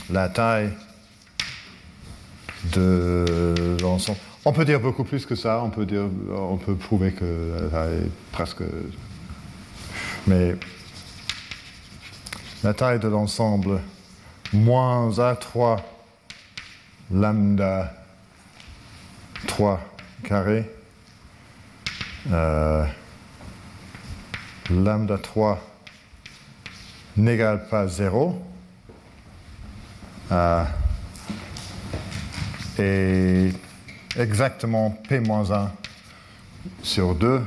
[0.09, 0.71] la taille
[2.73, 4.19] de l'ensemble.
[4.45, 7.67] On peut dire beaucoup plus que ça, on peut, dire, on peut prouver que la
[7.67, 8.63] taille est presque.
[10.27, 10.55] Mais
[12.63, 13.81] la taille de l'ensemble
[14.53, 15.79] moins A3
[17.11, 17.93] lambda
[19.47, 19.79] 3
[20.23, 20.69] carré,
[22.31, 22.85] euh,
[24.69, 25.59] lambda 3
[27.17, 28.41] n'égale pas 0,
[30.31, 30.63] euh,
[32.77, 33.51] et
[34.17, 35.69] exactement P-1
[36.83, 37.41] sur 2.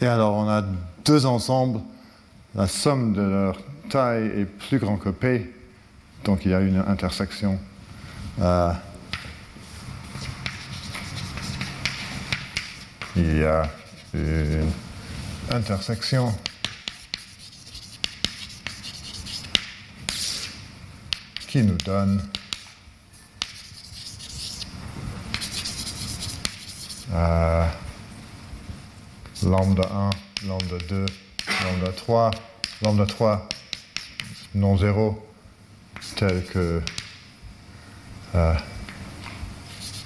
[0.00, 0.62] Et alors on a
[1.04, 1.80] deux ensembles,
[2.54, 3.56] la somme de leur
[3.92, 5.52] taille est plus grand que P,
[6.24, 7.60] donc il y a une intersection
[8.40, 8.72] euh,
[13.16, 13.68] il y a
[14.14, 14.72] une
[15.50, 16.34] intersection
[21.46, 22.26] qui nous donne
[27.12, 27.66] euh,
[29.42, 30.10] lambda 1,
[30.48, 31.06] lambda 2,
[31.64, 32.30] lambda 3,
[32.80, 33.48] lambda 3
[34.54, 35.26] non zéro
[36.16, 36.82] tel que
[38.34, 38.54] euh,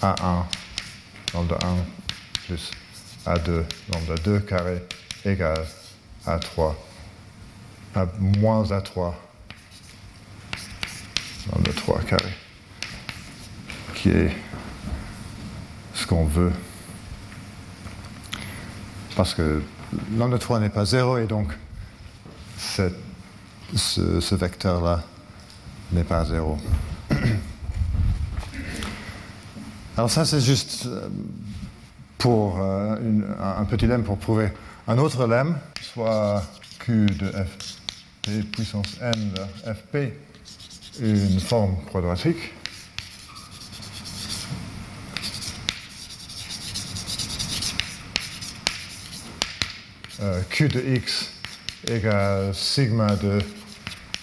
[0.02, 0.44] A1
[1.34, 1.76] lambda 1
[2.46, 2.70] plus
[3.26, 4.82] A2 lambda 2 carré
[5.24, 5.66] égale
[6.26, 6.74] A3
[7.94, 9.14] à moins A3
[11.52, 12.32] lambda 3 carré
[13.94, 14.30] qui est
[15.94, 16.52] ce qu'on veut.
[19.16, 19.62] Parce que
[20.16, 21.48] lambda 3 n'est pas 0 et donc
[23.74, 25.02] ce, ce vecteur là
[25.92, 26.58] n'est pas 0
[29.96, 31.08] Alors ça, c'est juste euh,
[32.18, 32.96] pour euh,
[33.40, 34.50] un petit lemme pour prouver
[34.86, 36.42] un autre lemme, soit
[36.80, 37.78] Q de f
[38.22, 40.12] p puissance n de fp,
[41.00, 42.52] une forme quadratique.
[50.20, 51.35] Euh, Q de x
[51.88, 53.38] égale sigma de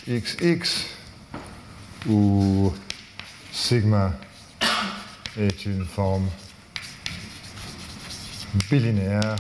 [0.08, 0.86] xx
[2.10, 2.74] ou
[3.52, 4.14] sigma
[5.38, 6.30] est une forme
[8.70, 9.36] bilinéaire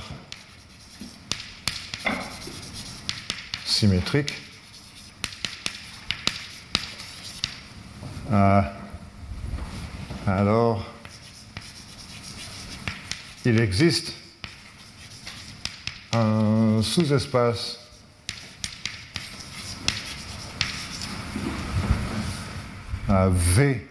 [3.65, 4.33] symétrique
[8.33, 8.61] Euh,
[10.25, 10.91] alors,
[13.45, 14.13] il existe
[16.13, 17.82] un sous-espace
[23.31, 23.87] V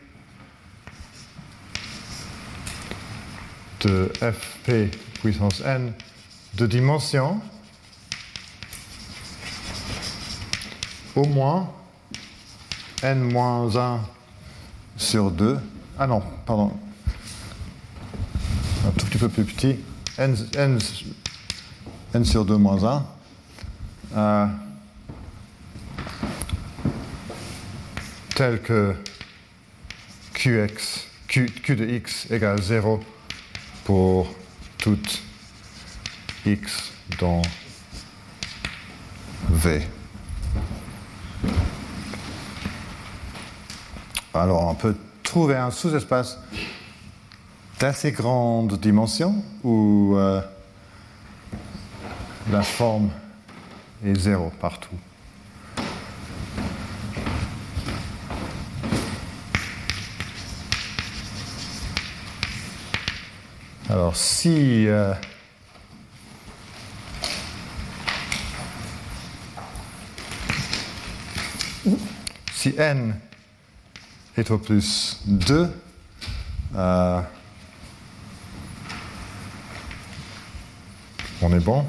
[3.80, 5.92] de fp puissance n
[6.54, 7.40] de dimension
[11.14, 11.70] au moins
[13.02, 13.98] n-1
[14.96, 15.58] sur 2.
[15.98, 16.72] Ah non, pardon.
[18.86, 19.76] Un tout petit peu plus petit.
[20.18, 20.78] n, n,
[22.14, 23.06] n sur 2 moins 1.
[24.14, 24.46] Euh,
[28.34, 28.94] tel que
[30.42, 32.98] qx, q, q de x égale 0
[33.84, 34.26] pour
[34.76, 35.22] toute
[36.44, 36.90] x
[37.20, 37.42] dans
[39.50, 39.82] V.
[44.34, 46.40] Alors on peut trouver un sous-espace
[47.78, 50.40] d'assez grande dimension où euh,
[52.50, 53.10] la forme
[54.04, 54.96] est zéro partout.
[63.92, 65.12] Alors si euh,
[72.54, 73.14] si n
[74.34, 75.70] est au plus 2,
[76.74, 77.20] euh,
[81.42, 81.84] on est bon.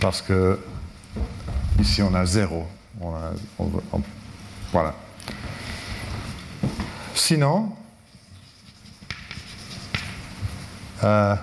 [0.00, 0.58] Parce que
[1.78, 2.66] ici on a 0.
[4.72, 4.94] voilà.
[7.14, 7.76] Sinon,
[11.04, 11.34] euh,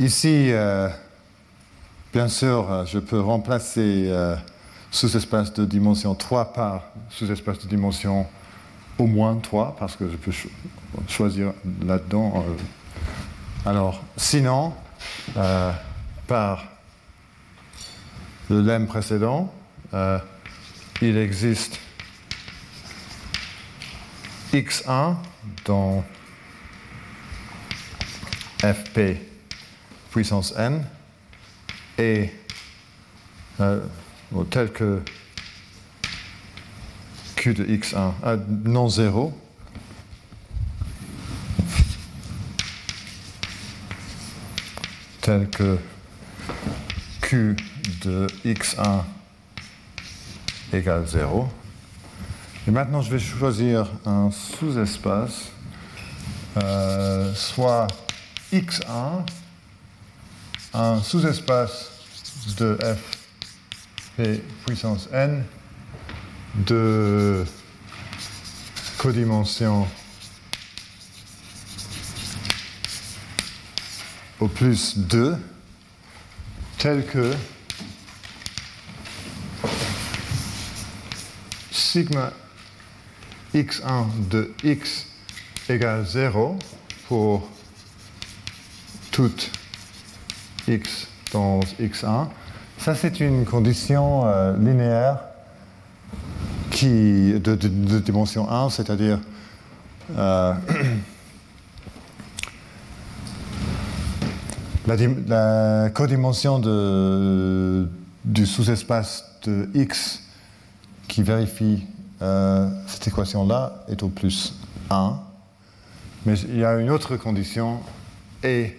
[0.00, 0.88] ici, euh,
[2.12, 4.12] Bien sûr, euh, je peux remplacer
[4.90, 8.26] sous-espace de dimension 3 par sous-espace de dimension
[8.98, 10.32] au moins 3, parce que je peux
[11.08, 11.54] choisir
[11.86, 12.44] là-dedans.
[13.64, 14.74] Alors, sinon,
[16.26, 16.64] par
[18.50, 19.50] le lemme précédent,
[21.00, 21.80] il existe
[24.52, 25.16] x1
[25.64, 26.04] dans
[28.60, 29.20] fp
[30.10, 30.84] puissance n
[31.98, 32.30] et
[33.60, 33.80] euh,
[34.50, 35.02] tel que
[37.36, 39.32] Q de x1 euh, non zéro
[45.22, 45.78] tel que
[47.20, 47.56] Q
[48.02, 49.04] de x1
[50.72, 51.48] égale 0.
[52.68, 55.50] Et maintenant, je vais choisir un sous-espace,
[56.62, 57.88] euh, soit
[58.52, 59.24] x1
[60.74, 61.90] un sous-espace
[62.56, 63.18] de f
[64.16, 65.44] p puissance n
[66.54, 67.44] de
[68.96, 69.88] codimension
[74.38, 75.36] au plus 2
[76.78, 77.32] tel que
[81.70, 82.32] sigma
[83.54, 85.06] x1 de x
[85.68, 86.58] égale 0
[87.08, 87.48] pour
[89.10, 89.50] toute
[90.66, 92.28] x dans x1.
[92.78, 95.18] Ça, c'est une condition euh, linéaire
[96.70, 97.54] qui, de,
[97.98, 99.20] dimension 1, c'est-à-dire
[100.16, 100.54] euh,
[104.86, 107.86] la, codimension de,
[108.24, 110.22] du sous-espace de x
[111.06, 111.84] qui vérifie
[112.22, 114.54] euh, cette équation-là est au plus
[114.90, 115.18] 1.
[116.24, 117.80] Mais il y a une autre condition,
[118.44, 118.78] et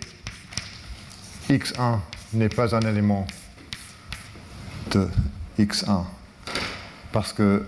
[1.50, 2.00] x1
[2.34, 3.28] n'est pas un élément
[4.92, 5.10] de
[5.60, 6.06] x1.
[7.12, 7.66] Parce que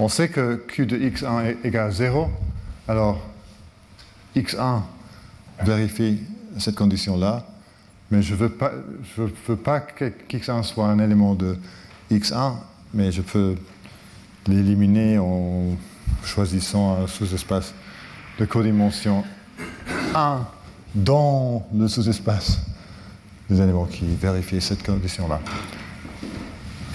[0.00, 2.28] on sait que q de x1 est égal à 0,
[2.88, 3.20] alors
[4.34, 4.82] x1
[5.62, 6.20] vérifie
[6.58, 7.46] cette condition-là,
[8.10, 8.72] mais je ne veux pas,
[9.16, 11.56] veux pas que x1 soit un élément de
[12.10, 12.54] x1,
[12.92, 13.54] mais je peux
[14.48, 15.76] l'éliminer en
[16.24, 17.74] choisissant un sous-espace
[18.38, 19.24] de codimension
[20.14, 20.46] 1
[20.94, 22.60] dans le sous-espace
[23.48, 25.40] des éléments qui vérifient cette condition-là.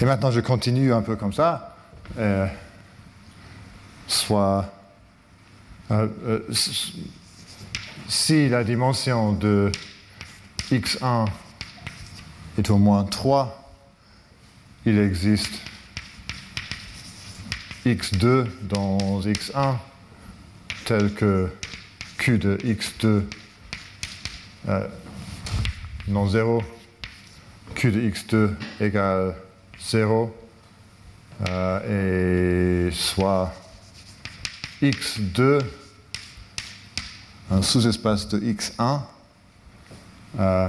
[0.00, 1.76] Et maintenant, je continue un peu comme ça.
[2.18, 2.46] Euh,
[4.06, 4.70] soit
[5.90, 6.40] euh, euh,
[8.08, 9.70] si la dimension de
[10.70, 11.26] x1
[12.58, 13.72] est au moins 3,
[14.84, 15.52] il existe
[17.86, 19.76] x2 dans x1
[20.84, 21.48] tel que
[22.18, 23.22] q de x2
[24.68, 24.88] euh,
[26.06, 26.62] non 0,
[27.74, 29.34] q de x2 égale
[29.80, 30.34] 0
[31.48, 33.52] euh, et soit
[34.80, 35.60] x2
[37.50, 39.00] un sous-espace de x1
[40.38, 40.68] euh,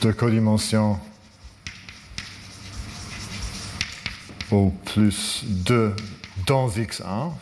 [0.00, 0.98] de codimension
[4.50, 5.94] au plus 2
[6.46, 7.32] dans x1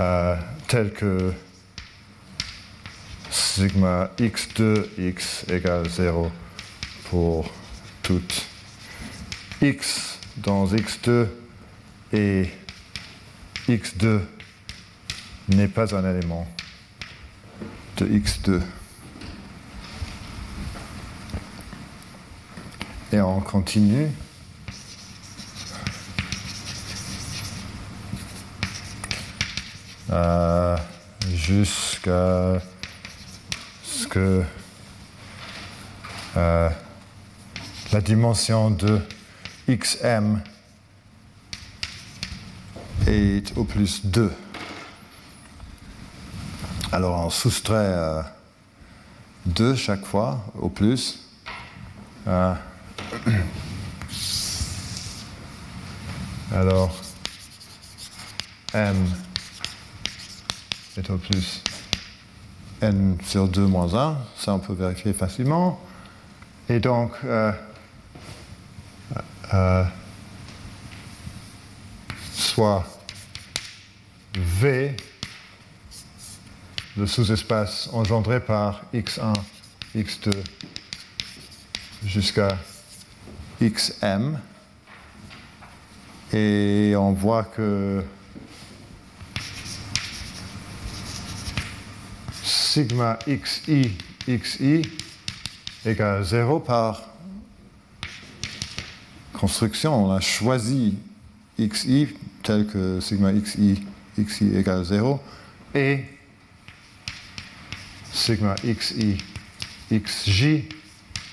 [0.00, 1.32] euh, tel que
[3.30, 6.30] sigma x2 x égale 0
[7.10, 7.52] pour
[8.02, 8.22] tout
[9.62, 11.26] x dans x2
[12.12, 12.48] et
[13.68, 14.20] x2
[15.48, 16.48] n'est pas un élément
[17.96, 18.60] de x2.
[23.12, 24.08] Et on continue.
[30.12, 30.76] Euh,
[31.32, 32.60] jusqu'à
[33.82, 34.44] ce que
[36.36, 36.68] euh,
[37.92, 39.00] la dimension de
[39.68, 40.40] xm
[43.08, 44.32] est au plus 2.
[46.92, 48.22] Alors on soustrait euh,
[49.46, 51.26] 2 chaque fois au plus.
[56.52, 56.94] Alors
[58.72, 58.96] m
[60.96, 61.62] est au plus
[62.80, 65.80] n sur 2 moins 1, ça on peut vérifier facilement.
[66.68, 67.52] Et donc, euh,
[69.52, 69.84] euh,
[72.32, 72.86] soit
[74.34, 74.96] V,
[76.96, 79.34] le sous-espace engendré par x1,
[79.96, 80.32] x2
[82.04, 82.56] jusqu'à
[83.60, 84.38] xm.
[86.32, 88.02] Et on voit que
[92.44, 93.90] sigma xi
[94.26, 94.82] xi
[95.84, 97.02] égale 0 par
[99.32, 100.06] construction.
[100.06, 100.94] On a choisi
[101.58, 102.08] xi
[102.44, 103.76] tel que sigma xi
[104.16, 105.20] xi égale 0
[105.74, 106.04] et
[108.12, 109.18] sigma xi
[109.90, 110.64] xj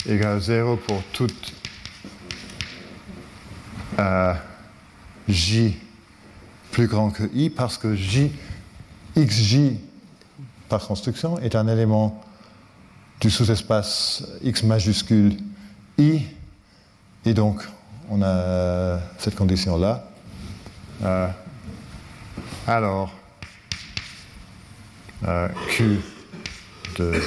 [0.08, 1.54] égale 0 pour toute
[5.28, 5.78] j
[6.72, 8.32] plus grand que i parce que j
[9.16, 9.78] xj
[10.70, 12.22] par construction est un élément
[13.20, 15.38] du sous-espace x majuscule
[15.98, 16.22] i.
[17.26, 17.62] Et donc
[18.10, 20.10] on a cette condition là
[21.04, 21.28] euh,
[22.68, 23.14] alors
[25.28, 26.00] euh, q
[26.98, 27.22] de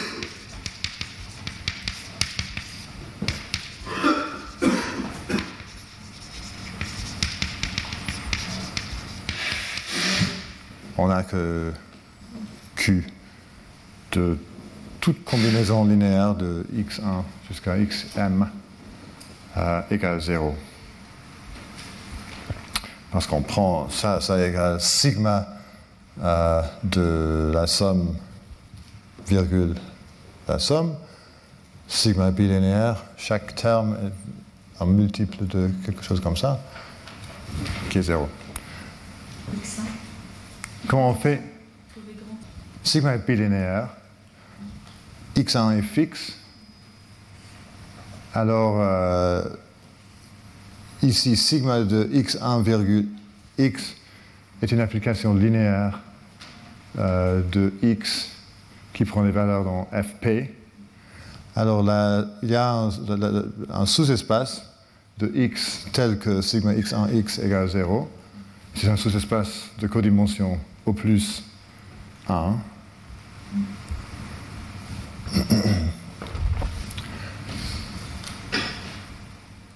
[11.01, 11.73] on a que
[12.77, 13.07] q
[14.13, 14.37] de
[15.01, 18.47] toute combinaison linéaire de x1 jusqu'à xm
[19.57, 20.55] euh, égale 0.
[23.11, 25.49] Parce qu'on prend ça, ça égale sigma
[26.23, 28.15] euh, de la somme,
[29.27, 29.75] virgule,
[30.47, 30.95] la somme,
[31.89, 36.61] sigma bilinéaire, chaque terme est un multiple de quelque chose comme ça,
[37.89, 38.29] qui est 0.
[40.89, 41.43] Comment on fait
[42.83, 43.89] Sigma est bilinéaire,
[45.37, 46.33] x1 est fixe.
[48.33, 49.43] Alors, euh,
[51.03, 53.09] ici, sigma de x1, virgule
[53.59, 53.97] x
[54.63, 56.01] est une application linéaire
[56.99, 58.31] euh, de x
[58.93, 60.51] qui prend les valeurs dans fp.
[61.55, 62.89] Alors là, il y a
[63.71, 64.63] un, sous-espace
[65.19, 68.09] de x tel que sigma x1 x égale 0.
[68.75, 71.45] C'est un sous-espace de codimension au plus
[72.29, 72.57] 1.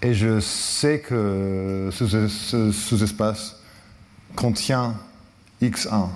[0.02, 3.57] Et je sais que ce sous-espace
[4.36, 4.94] contient
[5.62, 6.09] x1.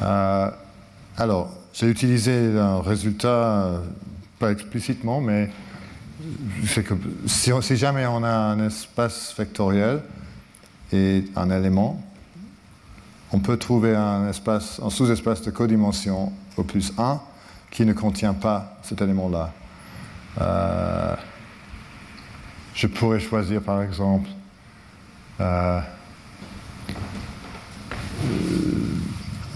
[0.00, 0.50] Euh,
[1.18, 3.80] alors, j'ai utilisé un résultat, euh,
[4.38, 5.50] pas explicitement, mais
[6.74, 6.94] que
[7.26, 10.00] si, si, jamais on a un espace vectoriel
[10.92, 12.02] et un élément,
[13.32, 17.20] on peut trouver un, espace, un sous-espace de codimension au plus 1
[17.70, 19.52] qui ne contient pas cet élément-là.
[20.40, 21.16] Euh,
[22.74, 24.28] je pourrais choisir par exemple
[25.40, 25.80] euh,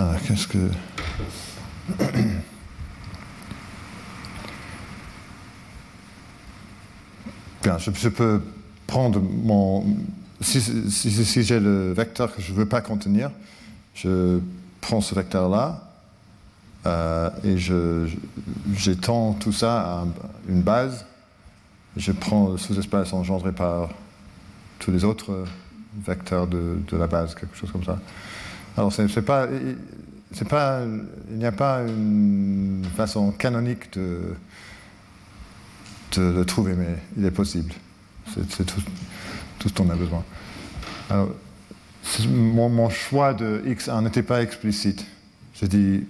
[0.01, 0.59] euh, qu'est-ce que
[7.63, 8.43] je, peux
[8.87, 9.85] prendre mon
[10.41, 10.61] si,
[10.91, 13.31] si j'ai le vecteur que je ne veux pas contenir,
[14.03, 14.41] je
[14.81, 15.83] prends ce vecteur-là
[16.87, 17.57] euh, et
[18.75, 20.09] j'étends tout ça à un-
[20.49, 21.05] une base.
[21.97, 23.91] Je prends le sous-espace engendré par
[24.79, 25.45] tous les autres
[26.07, 27.99] vecteurs de, la base, quelque chose comme ça.
[28.77, 29.49] Alors, c'est pas,
[30.33, 30.83] c'est pas,
[31.31, 34.21] il n'y a pas une façon canonique de,
[36.13, 37.75] de le trouver, mais il est possible.
[38.35, 38.81] C'est tout,
[39.59, 40.23] tout ce dont on a besoin.
[41.11, 41.31] Alors,
[42.29, 45.05] mon, choix de X1 n'était pas explicite.
[45.55, 46.07] J'ai dit,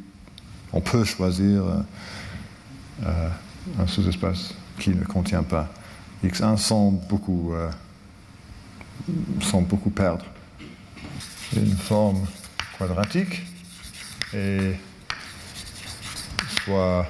[0.73, 1.83] on peut choisir euh,
[3.05, 3.29] euh,
[3.79, 5.69] un sous-espace qui ne contient pas
[6.25, 7.71] X1 sans beaucoup, euh,
[9.43, 10.25] sans beaucoup perdre.
[11.57, 12.27] Une forme
[12.79, 13.43] quadratique
[14.33, 14.75] et
[16.65, 17.07] soit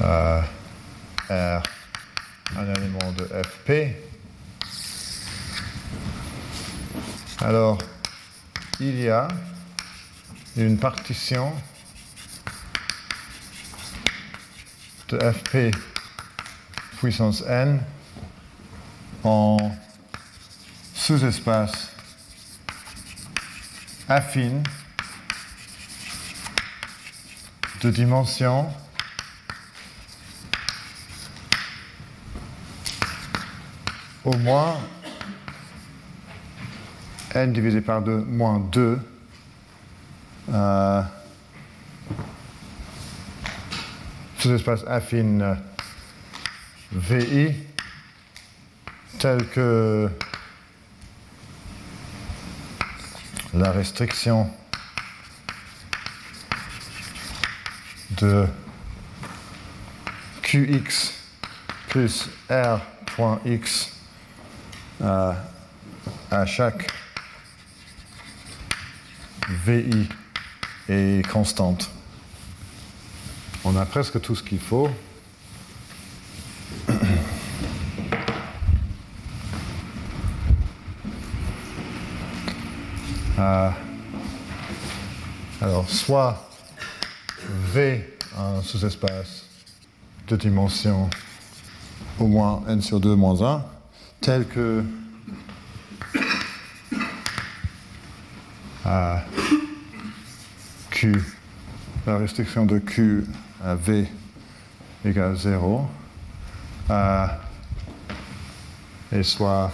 [0.00, 1.62] R
[2.56, 4.09] un élément de FP.
[7.42, 7.78] Alors,
[8.80, 9.26] il y a
[10.58, 11.54] une partition
[15.08, 15.74] de FP
[16.98, 17.82] puissance n
[19.24, 19.56] en
[20.94, 21.92] sous-espace
[24.06, 24.62] affine
[27.80, 28.70] de dimension
[34.26, 34.78] au moins
[37.34, 38.98] n divisé par 2 moins 2
[40.52, 41.02] euh,
[44.38, 45.54] sous-espace affine euh,
[46.92, 47.54] VI
[49.18, 50.10] tel que
[53.54, 54.50] la restriction
[58.12, 58.46] de
[60.42, 61.12] QX
[61.88, 63.92] plus R.x
[65.02, 65.36] à,
[66.30, 66.90] à chaque
[69.50, 70.08] VI
[70.88, 71.90] est constante.
[73.64, 74.88] On a presque tout ce qu'il faut.
[83.38, 83.70] Euh,
[85.60, 86.48] alors, soit
[87.72, 89.44] V, un sous-espace
[90.28, 91.10] de dimension
[92.20, 93.64] au moins n sur 2 moins 1,
[94.20, 94.84] tel que
[100.90, 101.22] Q,
[102.06, 103.24] la restriction de Q
[103.64, 104.06] à V
[105.04, 105.88] égale 0,
[106.90, 107.26] euh,
[109.12, 109.72] et soit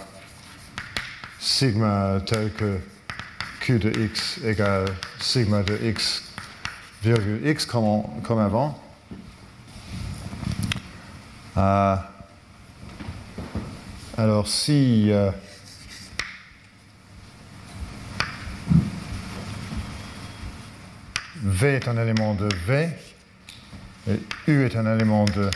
[1.39, 2.79] sigma tel que
[3.59, 4.85] Q de x égale
[5.19, 6.23] sigma de x
[7.03, 8.81] virgule x comme, avant.
[14.17, 15.31] Alors si euh,
[21.59, 22.87] V est un élément de V
[24.07, 25.49] et U est un élément de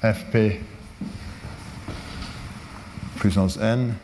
[0.00, 0.62] FP
[3.18, 3.94] puissance n,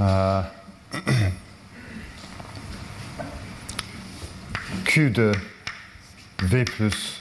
[0.00, 0.42] euh,
[4.84, 5.32] Q de
[6.40, 7.20] V plus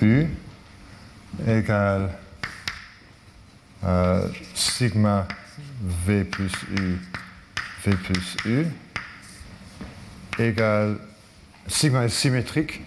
[0.00, 0.26] U
[1.46, 2.16] égale
[3.84, 5.28] euh, sigma
[5.82, 6.96] V plus U
[7.84, 8.66] V plus U
[10.38, 10.96] égale
[11.66, 12.80] sigma est symétrique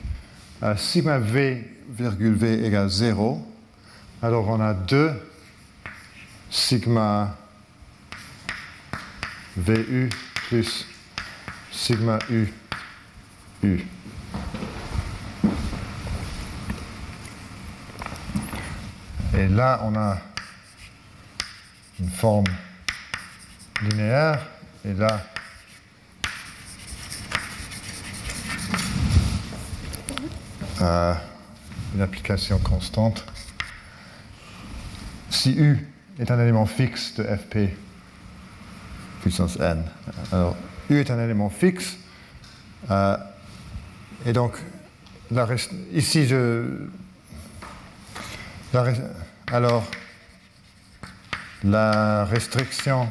[0.62, 3.46] à sigma V virgule V égale 0
[4.22, 5.12] alors on a deux
[6.50, 7.36] sigma
[9.58, 10.10] VU
[10.48, 10.86] plus
[11.72, 12.48] sigma U
[13.64, 13.80] U.
[19.38, 20.18] Et là, on a
[22.00, 22.46] une forme
[23.82, 24.46] linéaire,
[24.86, 25.22] et là,
[30.82, 33.26] une application constante.
[35.30, 35.88] Si U
[36.20, 37.74] est un élément fixe de FP
[39.22, 39.84] puissance n,
[40.32, 40.56] alors
[40.90, 41.98] U est un élément fixe,
[42.90, 43.18] euh,
[44.26, 44.58] et donc
[45.94, 46.66] ici je.
[49.52, 49.84] alors,
[51.64, 53.08] la restriction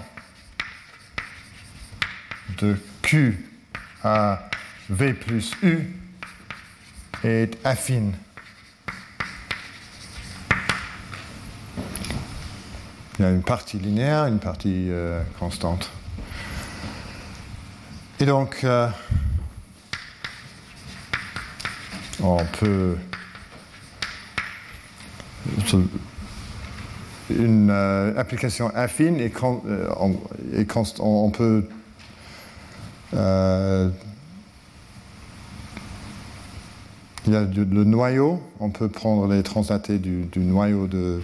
[2.59, 3.47] de Q
[4.03, 4.49] à
[4.89, 6.00] V plus U
[7.25, 8.12] est affine.
[13.18, 15.91] Il y a une partie linéaire, une partie euh, constante.
[18.18, 18.89] Et donc, euh,
[22.23, 22.97] on peut
[27.31, 29.62] une euh, application affine et, con-
[31.01, 31.68] on peut
[33.14, 33.91] euh,
[37.27, 41.21] il y a le noyau, on peut prendre les translatés du, noyau de,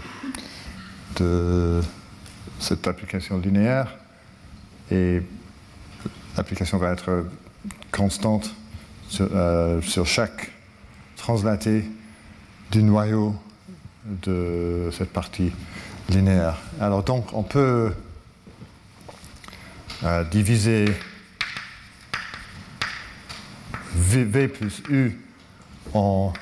[2.59, 3.97] cette application linéaire
[4.91, 5.23] et
[6.37, 7.25] l'application va être
[7.91, 8.55] constante
[9.09, 10.51] sur, euh, chaque
[11.17, 11.85] translaté
[12.71, 13.35] du noyau
[14.05, 15.53] de cette partie
[16.11, 16.59] linéaire.
[16.81, 17.93] Alors donc on peut
[20.05, 20.87] euh, diviser
[23.95, 25.26] v, v plus u
[25.97, 26.33] en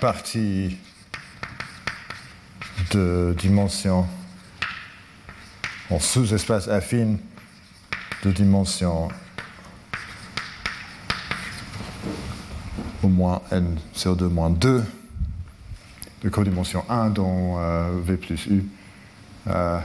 [0.00, 0.76] parties
[2.92, 4.06] de dimension
[5.90, 7.18] en sous-espace affine
[8.24, 9.08] de dimension
[13.02, 14.84] au moins n sur 2 moins 2
[16.22, 18.64] de codimension 1 dont euh, V plus U.
[19.48, 19.78] euh,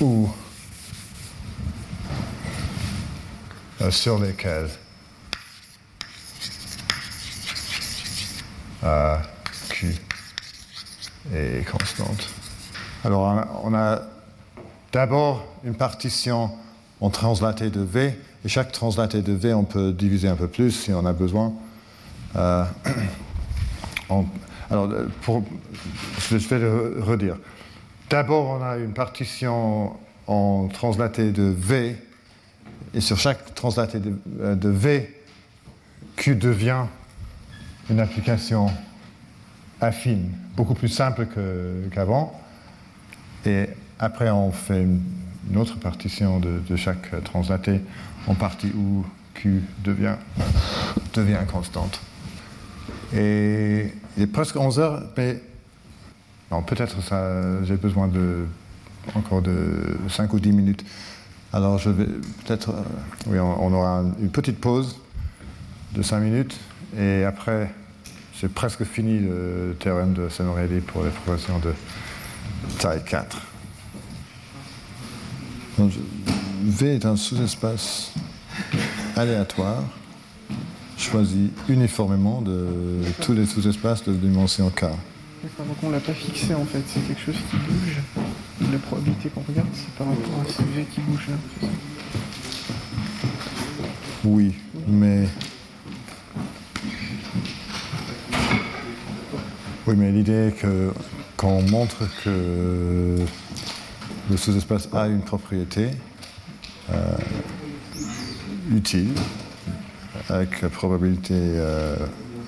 [0.00, 0.32] ou euh,
[3.90, 4.68] sur lesquels
[8.82, 9.16] euh,
[9.68, 9.94] Q
[11.34, 12.28] est constante.
[13.04, 14.02] Alors on a,
[14.92, 16.50] d'abord une partition
[17.00, 20.70] en translaté de V, et chaque translaté de V, on peut diviser un peu plus
[20.70, 21.52] si on a besoin.
[22.36, 22.64] Euh,
[24.70, 25.08] alors, euh,
[26.18, 27.36] je vais le redire.
[28.10, 31.96] D'abord, on a une partition en translaté de V,
[32.94, 35.14] et sur chaque translaté de, euh, de V,
[36.16, 36.84] Q devient
[37.90, 38.70] une application
[39.80, 41.26] affine, beaucoup plus simple
[41.92, 42.40] qu'avant.
[43.44, 43.68] Et
[43.98, 45.02] après, on fait une,
[45.56, 47.80] autre partition de, chaque translaté
[48.26, 50.16] en partie où Q devient,
[51.46, 52.00] constante.
[53.14, 55.40] Et il est presque 11 heures, mais
[56.66, 56.96] peut-être
[57.64, 58.46] j'ai besoin de
[59.14, 60.84] encore de 5 ou 10 minutes.
[61.54, 62.82] Alors je vais peut-être, euh,
[63.28, 64.96] oui, on, aura une petite pause
[65.94, 66.58] de 5 minutes
[66.98, 67.72] et après,
[68.40, 71.72] j'ai presque fini le théorème de Sanorelli pour les progressions de
[72.80, 73.40] taille 4.
[75.78, 76.00] Donc, je-
[76.64, 78.10] V est un sous-espace
[79.14, 79.84] aléatoire
[80.98, 82.66] choisi uniformément de
[83.20, 84.86] tous les sous-espaces de dimension K.
[85.58, 88.23] Donc on l'a pas fixé en fait, c'est quelque chose qui bouge.
[88.72, 91.68] La probabilité qu'on regarde, c'est par rapport à ce V qui bouge là.
[94.24, 94.54] Oui,
[94.88, 95.28] mais.
[99.86, 100.92] Oui, mais l'idée est que
[101.36, 103.18] quand on montre que
[104.30, 105.90] le sous-espace a une propriété
[106.90, 106.94] euh,
[108.74, 109.10] utile,
[110.30, 111.96] avec probabilité euh,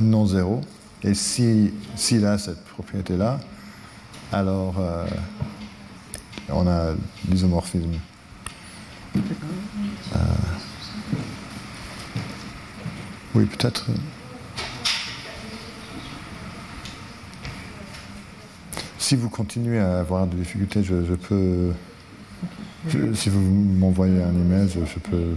[0.00, 0.62] non zéro,
[1.04, 3.38] et si- s'il a cette propriété-là,
[4.32, 5.04] alors euh,
[6.51, 6.92] on a
[7.28, 7.92] l'isomorphisme.
[13.34, 13.86] Oui, peut-être.
[18.99, 21.70] Si vous continuez à avoir des difficultés, je, je peux.
[22.88, 25.34] je- si vous m'envoyez un email, je, je peux.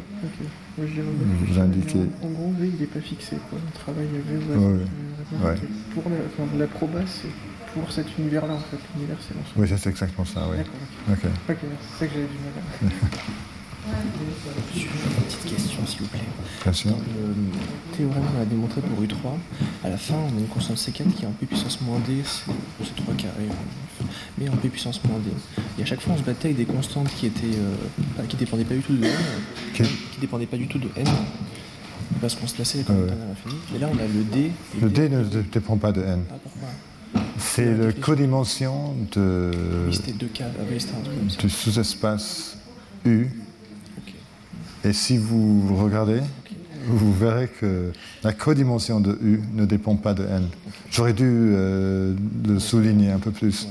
[0.77, 1.99] Vous indiquez.
[2.23, 3.59] En gros, V il est pas fixé quoi.
[3.67, 4.55] On travaille avec V.
[4.55, 4.79] Ouais, ouais.
[4.79, 5.55] euh, Ouais.
[5.93, 7.27] Pour la, enfin, la proba, c'est
[7.73, 8.77] pour cet univers-là en fait.
[8.95, 9.55] L'univers c'est l'ensemble.
[9.57, 10.57] Oui, ça, c'est exactement ça, oui.
[10.57, 10.73] D'accord,
[11.11, 11.17] Ok.
[11.49, 11.55] ok.
[11.55, 12.89] Ok, c'est ça que j'avais du mal à.
[14.75, 16.19] J'ai une petite question, s'il vous plaît.
[16.63, 16.91] Bien sûr.
[16.91, 19.15] Le théorème qu'on a démontré pour U3,
[19.83, 22.21] à la fin, on a une constante C4 qui est en P puissance moins D,
[22.23, 22.51] c'est
[22.83, 24.03] c'est 3 carrés, euh,
[24.37, 25.31] mais en P puissance moins D.
[25.79, 28.65] Et à chaque fois, on se battait avec des constantes qui étaient, euh, qui dépendaient
[28.65, 29.11] pas du tout de N,
[29.73, 29.81] Ok.
[30.13, 31.07] qui dépendaient pas du tout de N,
[32.21, 33.11] parce qu'on se laissait comme Ah ouais.
[33.11, 33.61] à l'infini.
[33.73, 34.51] Mais là, on a le D.
[34.77, 36.25] et Le D ne dé- dépend pas de N.
[36.29, 36.69] Ah, pourquoi?
[37.39, 39.51] C'est la codimension de,
[39.87, 41.37] Oui, c'était 2K, ah oui, c'était un truc comme ça.
[41.41, 42.57] du sous-espace
[43.05, 43.27] U.
[44.83, 46.19] Et si vous regardez,
[46.87, 47.91] vous verrez que
[48.23, 50.47] la codimension de U ne dépend pas de N.
[50.91, 52.13] J'aurais dû euh,
[52.47, 53.67] le souligner un peu plus.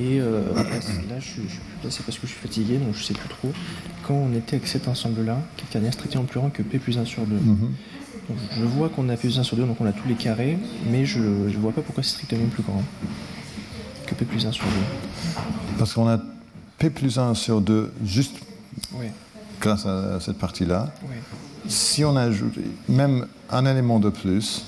[0.00, 2.40] Et euh, là, c'est- là, je, suis- je suis- là, c'est parce que je suis
[2.40, 3.52] fatigué, donc je sais plus trop.
[4.06, 7.04] Quand on était avec cet ensemble-là, qui était strictement plus grand que P plus 1
[7.04, 7.72] sur 2, Mhm.
[8.28, 10.58] Donc, je vois qu'on a plus 1 sur 2, donc on a tous les carrés,
[10.90, 12.82] mais je ne vois pas pourquoi c'est strictement plus grand
[14.06, 14.70] que P plus 1 sur 2.
[15.78, 16.18] Parce qu'on a
[16.78, 18.36] P plus 1 sur 2 juste
[19.60, 20.92] grâce à cette partie-là.
[21.68, 22.54] Si on ajoute
[22.88, 24.64] même un élément de plus,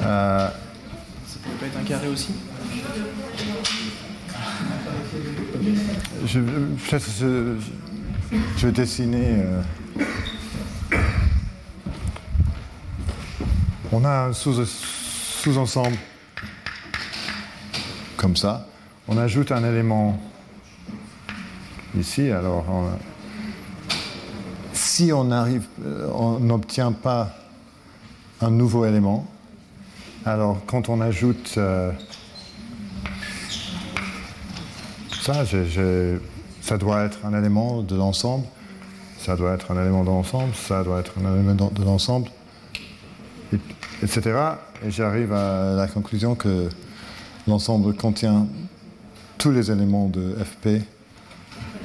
[0.00, 2.30] euh, Ça peut pas être un carré aussi?
[6.26, 7.54] je, peut-être je,
[8.56, 9.36] je vais dessiner.
[9.38, 9.62] euh,
[13.96, 15.96] on a un sous- sous-ensemble
[18.18, 18.66] comme ça.
[19.08, 20.20] On ajoute un élément
[21.98, 22.30] ici.
[22.30, 22.66] Alors,
[24.74, 27.34] si on arrive, euh, on n'obtient pas
[28.42, 29.26] un nouveau élément,
[30.26, 31.90] alors quand on ajoute euh,
[35.22, 35.44] ça,
[36.60, 38.44] ça doit être un élément de l'ensemble,
[39.18, 42.28] ça doit être un élément de l'ensemble, ça doit être un élément de l'ensemble,
[44.02, 44.38] etc.
[44.84, 46.68] Et j'arrive à la conclusion que
[47.46, 48.46] l'ensemble contient
[49.38, 50.82] tous les éléments de FP, et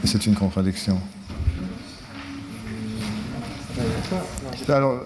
[0.05, 0.99] c'est une contradiction.
[4.67, 5.01] Alors,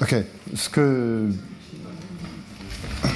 [0.00, 0.14] ok,
[0.54, 1.30] ce que.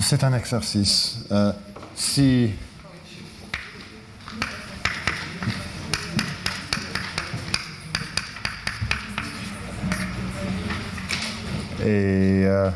[0.00, 1.18] C'est un exercice.
[1.30, 1.52] Euh,
[1.94, 2.50] si.
[11.90, 12.70] Et euh,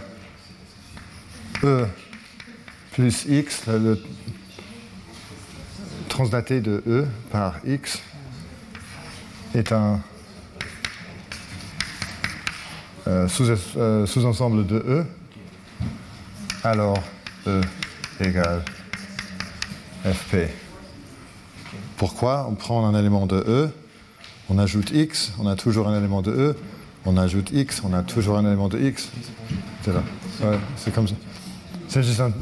[1.63, 1.87] E
[2.91, 4.03] plus X, le
[6.09, 8.03] translaté de E par X
[9.55, 10.01] est un
[13.07, 13.29] euh,
[13.77, 15.07] euh, sous-ensemble de E.
[16.65, 17.01] Alors
[17.47, 17.61] E
[18.19, 18.65] égale
[20.03, 20.49] FP.
[21.99, 23.71] Pourquoi On prend un élément de E,
[24.51, 26.57] on ajoute X, on a toujours un élément de E,
[27.07, 29.11] on ajoute X, on a toujours un élément de X.
[29.83, 30.03] C'est là.
[30.43, 31.15] Ouais, c'est comme ça.
[31.89, 32.33] C'est juste un.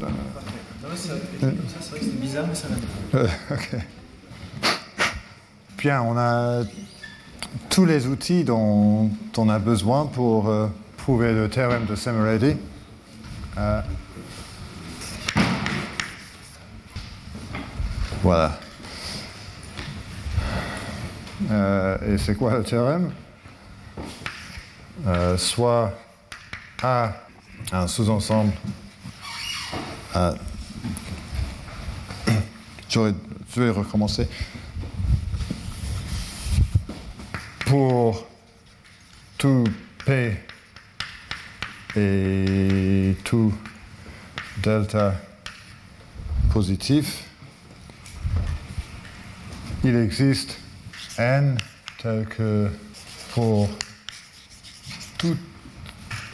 [0.95, 3.19] c'est bizarre, mais ça va.
[3.19, 3.75] Euh, ok.
[5.77, 6.63] Bien, on a
[7.69, 12.55] tous les outils dont on a besoin pour euh, prouver le théorème de Semerady.
[13.57, 13.81] Euh,
[18.21, 18.57] voilà.
[21.51, 23.11] Euh, et c'est quoi le théorème?
[25.05, 25.93] Euh, Soit
[26.81, 27.13] A,
[27.71, 28.53] un sous-ensemble.
[30.13, 30.33] A-
[32.89, 33.13] J'aurais-
[33.53, 34.27] je vais recommencer?
[37.65, 38.27] Pour
[39.37, 39.63] tout
[40.05, 40.37] P
[41.95, 43.53] et tout
[44.61, 45.15] delta
[46.51, 47.23] positif,
[49.83, 50.59] il existe
[51.17, 51.57] n
[52.01, 52.69] tel que
[53.33, 53.67] pour
[55.23, 55.37] tout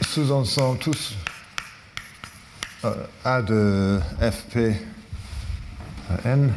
[0.00, 1.14] sous-ensemble, tous
[2.84, 2.92] euh,
[3.24, 4.74] A de FP
[6.10, 6.52] à n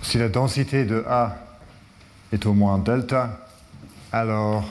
[0.00, 1.36] si la densité de A
[2.32, 3.46] est au moins delta,
[4.12, 4.64] alors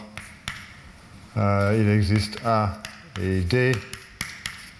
[1.37, 2.81] euh, il existe A
[3.21, 3.73] et D,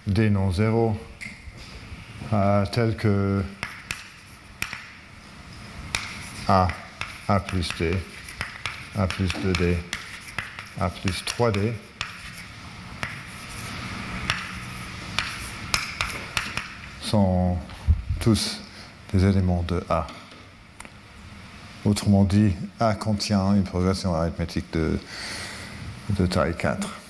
[0.08, 0.96] D non zéro,
[2.32, 3.44] euh, tel que
[6.48, 6.68] A,
[7.28, 7.98] A plus D,
[8.96, 9.78] A plus 2D,
[10.80, 11.74] A plus 3D.
[17.02, 17.58] sont
[18.20, 18.62] tous
[19.14, 20.08] des éléments de A.
[21.84, 25.00] Autrement dit, A contient une progression arithmétique de,
[26.12, 27.05] de taille 4.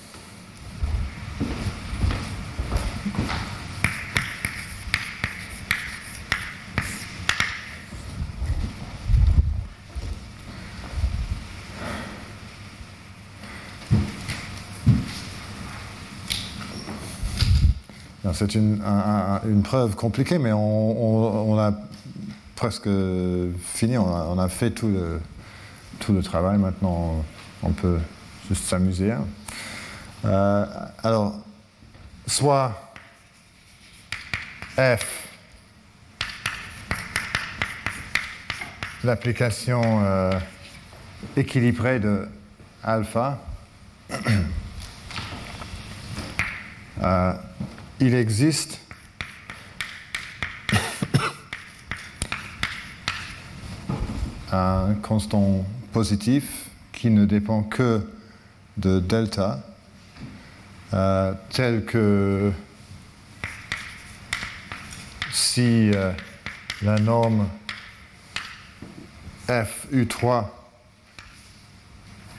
[18.36, 21.72] C'est une, un- un- une preuve compliquée, mais on, a
[22.54, 22.88] presque
[23.74, 25.20] fini, on a, on a fait tout le,
[26.00, 26.58] tout le travail.
[26.58, 27.24] Maintenant,
[27.62, 27.98] on peut
[28.48, 29.12] juste s'amuser.
[29.12, 29.24] hein.
[30.26, 30.66] Euh,
[31.02, 31.34] alors,
[32.26, 32.92] soit
[34.76, 35.28] F,
[39.02, 40.32] l'application euh,
[41.38, 42.28] équilibrée de
[42.84, 43.38] alpha,
[47.02, 47.32] euh,
[48.00, 48.80] il existe
[54.52, 58.06] un constant positif qui ne dépend que
[58.76, 59.62] de delta,
[60.92, 62.52] euh, tel que
[65.32, 66.12] si euh,
[66.82, 67.48] la norme
[69.48, 70.44] f u3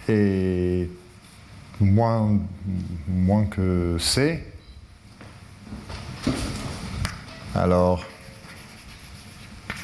[0.09, 0.89] est
[1.79, 2.39] moins,
[3.07, 4.43] moins que c,
[7.57, 8.05] alors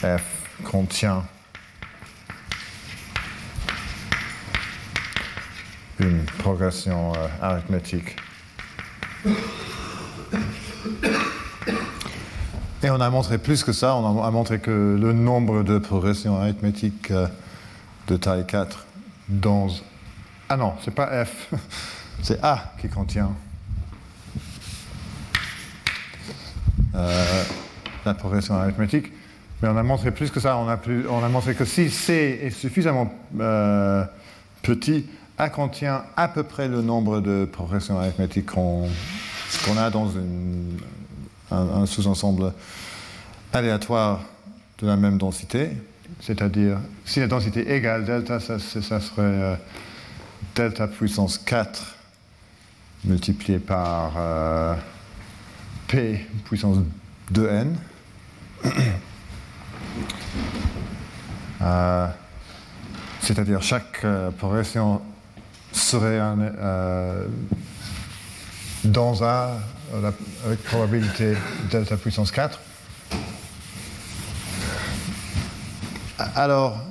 [0.02, 0.24] f
[0.64, 1.24] contient
[6.00, 8.16] une progression euh, arithmétique.
[12.84, 16.38] Et on a montré plus que ça, on a, montré que le nombre de progressions
[16.38, 17.28] arithmétiques euh,
[18.08, 18.86] de taille 4
[19.30, 19.68] dans...
[20.50, 21.54] Ah non, c'est pas F,
[22.22, 23.32] c'est A qui contient
[26.96, 27.44] euh,
[28.06, 29.12] la progression arithmétique.
[29.62, 33.14] Mais on a montré plus que ça, on a, montré que si C est suffisamment
[33.40, 34.04] euh,
[34.62, 35.06] petit,
[35.38, 38.88] A contient à peu près le nombre de progressions arithmétiques qu'on
[39.78, 40.12] a dans
[41.52, 42.54] un, sous-ensemble
[43.54, 44.22] aléatoire
[44.80, 45.70] de la même densité,
[46.20, 49.56] c'est-à-dire si la densité égale delta, ça, serait euh,
[50.56, 51.96] delta puissance 4
[53.06, 54.14] multiplié par
[56.46, 56.78] puissance
[57.34, 57.76] 2n.
[61.62, 62.08] Euh,
[63.22, 64.06] c'est-à-dire chaque
[64.38, 65.02] progression
[65.72, 66.36] serait un,
[68.84, 69.60] dans A
[70.46, 71.36] avec probabilité
[71.72, 72.60] delta puissance 4.
[76.36, 76.84] Alors,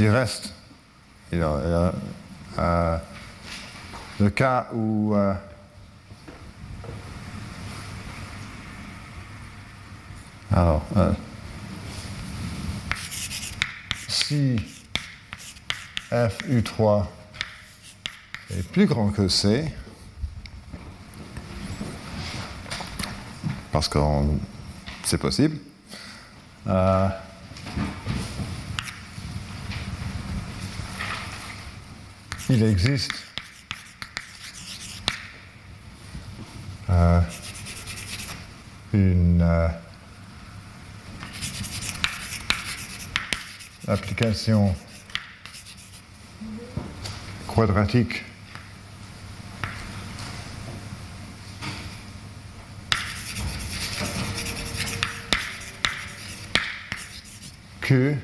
[0.00, 0.54] il reste
[1.32, 1.92] il a,
[2.58, 2.98] euh,
[4.18, 5.34] le cas où euh,
[10.50, 11.12] alors euh,
[14.08, 14.56] si
[16.10, 17.06] FU3
[18.50, 19.70] est plus grand que C,
[23.70, 23.98] parce que
[25.04, 25.58] c'est possible,
[32.50, 33.12] il existe
[36.88, 37.20] euh,
[38.94, 39.68] une euh,
[43.86, 44.74] application
[47.46, 48.24] quadratique
[57.82, 58.14] que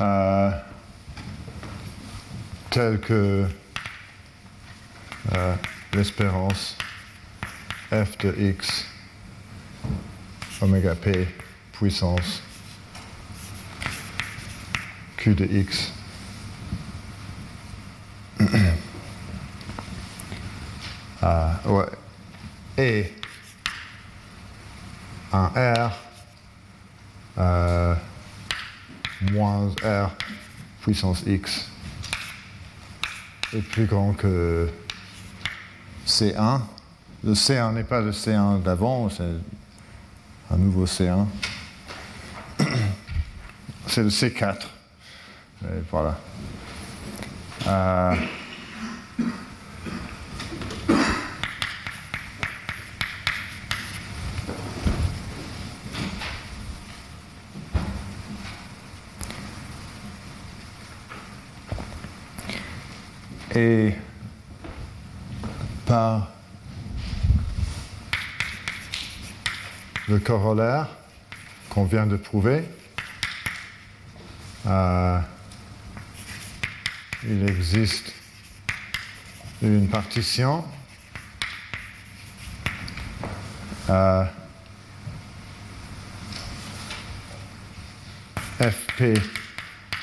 [0.00, 0.50] euh,
[2.72, 3.46] tel que
[5.32, 5.54] euh,
[5.92, 6.76] l'espérance
[7.90, 8.86] f de x
[10.60, 11.28] oméga p
[11.72, 12.42] puissance
[15.16, 15.92] q de x
[21.24, 21.86] Ah, ouais.
[22.76, 23.14] Et
[25.32, 25.92] un R
[27.38, 27.94] euh,
[29.30, 30.10] moins R
[30.80, 31.71] puissance X
[33.54, 34.68] est plus grand que
[36.06, 36.60] C1.
[37.24, 39.24] Le C1 n'est pas le C1 d'avant, c'est
[40.50, 41.26] un nouveau C1.
[43.86, 44.56] C'est le C4.
[45.64, 46.18] Et voilà.
[47.66, 48.14] Euh,
[63.54, 63.94] et
[65.86, 66.28] par
[70.08, 70.88] le corollaire
[71.68, 72.64] qu'on vient de prouver,
[74.66, 75.18] euh,
[77.24, 78.12] il existe
[79.62, 80.64] une partition
[83.90, 84.24] euh,
[88.58, 89.14] fp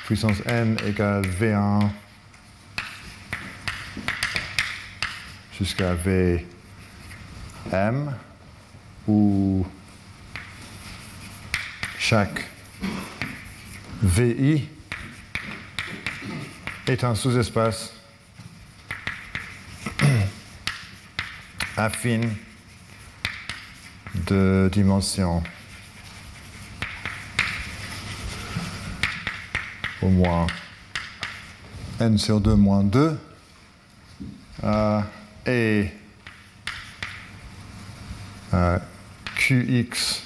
[0.06, 1.90] puissance n égale v1
[5.60, 6.44] jusqu'à Vm,
[9.08, 9.66] où
[11.98, 12.46] chaque
[14.02, 14.70] VI
[16.88, 17.94] est un sous-espace
[21.76, 22.34] affine
[24.28, 25.44] de dimension
[30.02, 30.48] au moins
[32.00, 33.20] n sur 2 moins 2
[35.46, 35.92] et
[38.54, 38.80] euh,
[39.36, 40.24] Qx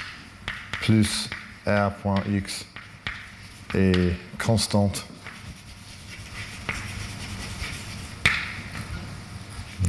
[0.82, 1.30] plus
[1.66, 2.66] R.x
[3.74, 5.06] est constante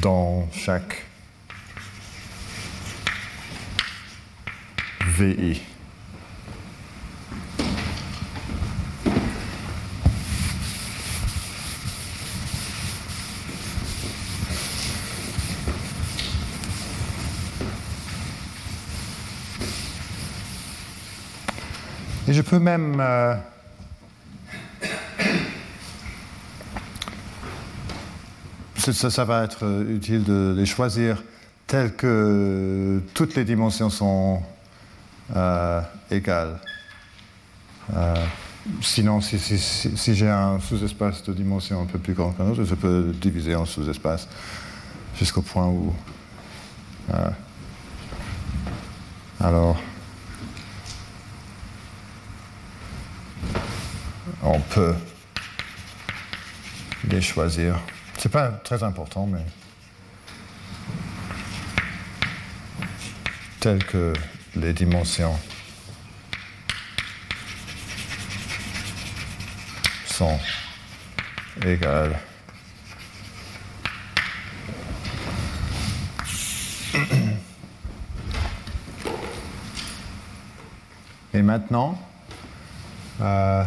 [0.01, 1.05] dans chaque
[5.19, 5.74] VI.
[22.59, 23.35] Même euh,
[28.79, 31.23] ça, va être utile de les choisir
[31.67, 34.43] tels que toutes les dimensions sont
[35.35, 35.81] euh,
[36.11, 36.59] égales.
[37.95, 38.15] Euh,
[38.81, 42.75] sinon, si, si, j'ai un sous-espace de dimension un peu plus grand qu'un autre, je
[42.75, 44.29] peux diviser en sous-espace
[45.19, 45.95] jusqu'au point où.
[47.13, 47.31] Euh,
[49.41, 49.77] alors.
[54.43, 54.95] On peut
[57.09, 57.79] les choisir.
[58.19, 59.45] C'est pas très important, mais.
[63.61, 64.13] Telles que
[64.57, 65.39] les dimensions
[70.07, 70.39] sont
[71.65, 72.19] égales.
[81.33, 81.99] Et maintenant,
[83.21, 83.65] euh,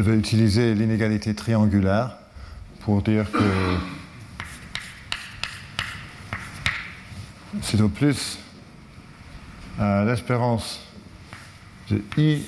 [0.00, 2.16] je vais utiliser l'inégalité triangulaire
[2.80, 3.76] pour dire que
[7.60, 8.38] c'est au plus
[9.78, 10.80] l'espérance
[11.90, 12.46] de i,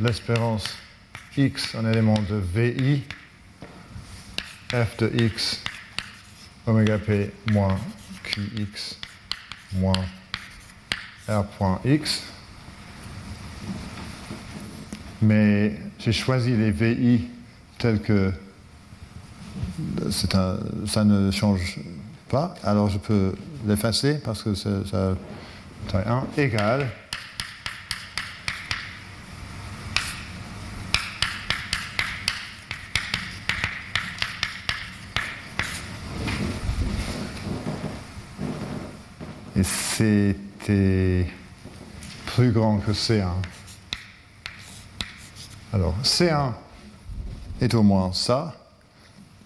[0.00, 0.76] l'espérance
[1.36, 3.04] x en élément de vi,
[4.72, 5.62] f de x,
[6.66, 7.78] oméga p moins
[8.24, 8.98] qx
[9.74, 10.04] moins
[11.28, 12.24] r point x.
[15.22, 17.24] Mais j'ai choisi les VI
[17.78, 18.32] tels que
[20.34, 21.78] un, ça ne change
[22.28, 23.34] pas, alors je peux
[23.66, 25.14] l'effacer parce que ça,
[25.88, 26.88] taille 1 égale
[39.56, 41.26] et c'était
[42.26, 43.28] plus grand que C1.
[45.74, 46.52] Alors, C1
[47.60, 48.54] est au moins ça.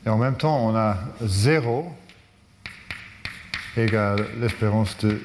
[0.04, 1.90] Et en même temps, on a 0
[3.78, 5.22] égale l'espérance de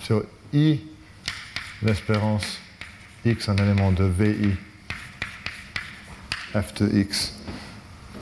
[0.00, 0.22] sur
[0.54, 0.80] I,
[1.82, 2.60] l'espérance
[3.26, 4.56] x, un élément de VI,
[6.54, 7.34] f de x.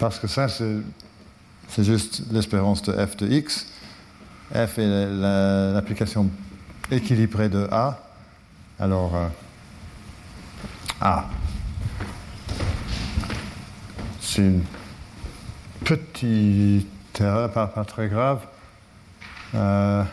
[0.00, 3.68] Parce que ça, c'est juste l'espérance de f de x.
[4.52, 6.28] F est l'application
[6.90, 8.02] équilibrée de A.
[8.80, 9.28] Alors, euh,
[11.00, 11.28] A
[14.30, 14.62] c'est une
[15.84, 16.86] petite
[17.20, 18.46] erreur, pas, très grave.
[19.56, 20.04] Euh,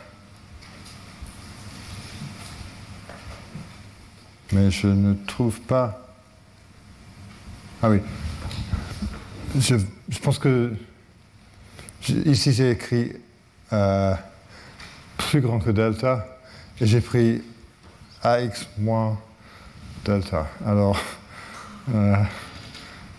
[4.52, 6.08] mais je ne trouve pas.
[7.84, 8.02] Ah oui.
[9.56, 9.76] Je,
[10.10, 10.74] je pense que
[12.26, 13.14] ici j'ai écrit
[13.72, 14.16] euh,
[15.18, 16.26] plus grand que delta
[16.82, 17.44] et j'ai pris
[18.24, 19.20] AX moins
[20.06, 20.48] delta.
[20.66, 21.00] Alors.
[21.94, 22.16] Euh,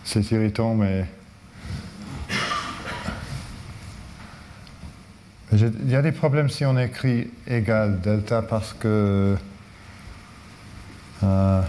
[0.09, 1.05] c'est irritant, mais.
[5.51, 9.35] Il y a des problèmes si on écrit égal delta parce que.
[11.23, 11.61] Euh,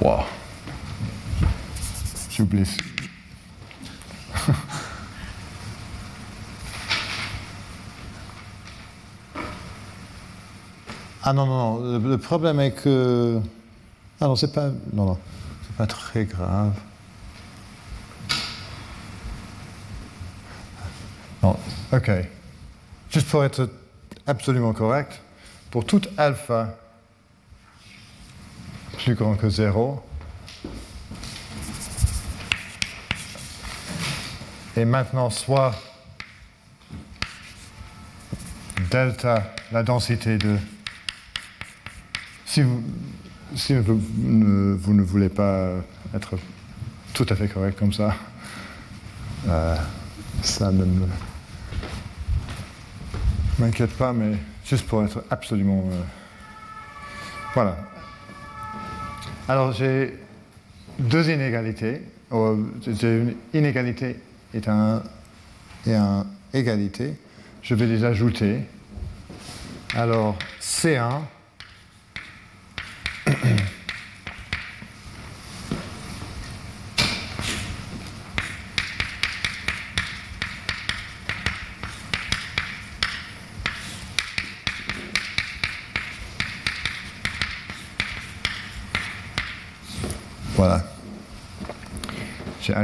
[0.00, 0.24] wow.
[2.30, 2.76] J'oublie.
[11.22, 11.98] ah non, non, non.
[12.08, 13.40] Le problème est que.
[14.20, 14.70] Ah non, c'est pas.
[14.92, 15.18] Non, non
[15.76, 16.74] pas très grave.
[21.92, 22.10] Ok.
[23.10, 23.70] Juste pour être
[24.26, 25.20] absolument correct,
[25.70, 26.74] pour tout alpha
[28.98, 30.04] plus grand que 0,
[34.76, 35.74] et maintenant soit
[38.90, 40.56] delta, la densité de...
[42.46, 42.82] Si vous,
[43.56, 45.70] si vous ne, voulez pas
[46.14, 46.36] être
[47.12, 48.14] tout à fait correct comme ça,
[49.48, 49.76] euh,
[50.42, 50.84] ça ne
[53.58, 55.84] m'inquiète pas, mais juste pour être absolument...
[55.92, 56.00] Euh,
[57.54, 57.76] voilà.
[59.48, 60.18] Alors j'ai
[60.98, 62.02] deux inégalités.
[62.30, 64.16] Oh, j'ai une inégalité
[64.52, 65.02] et un,
[65.86, 67.16] et un égalité.
[67.62, 68.60] Je vais les ajouter.
[69.94, 71.20] Alors C1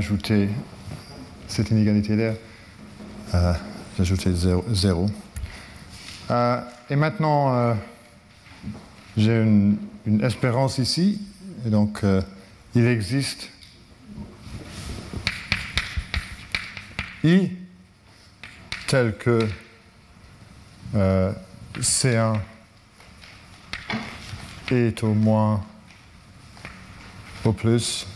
[0.01, 0.49] Ajouté
[1.47, 2.33] cette inégalité-là.
[3.35, 3.53] Euh,
[3.97, 5.11] j'ai ajouté 0.
[6.31, 7.75] Euh, et maintenant, euh,
[9.19, 9.77] j'ai une,
[10.23, 11.21] espérance ici.
[11.67, 12.23] Et donc, euh,
[12.75, 13.51] il existe
[17.23, 17.51] I
[18.87, 19.47] tel que
[20.95, 21.31] euh,
[21.79, 22.39] C1
[24.71, 25.63] est au moins
[27.45, 28.07] au plus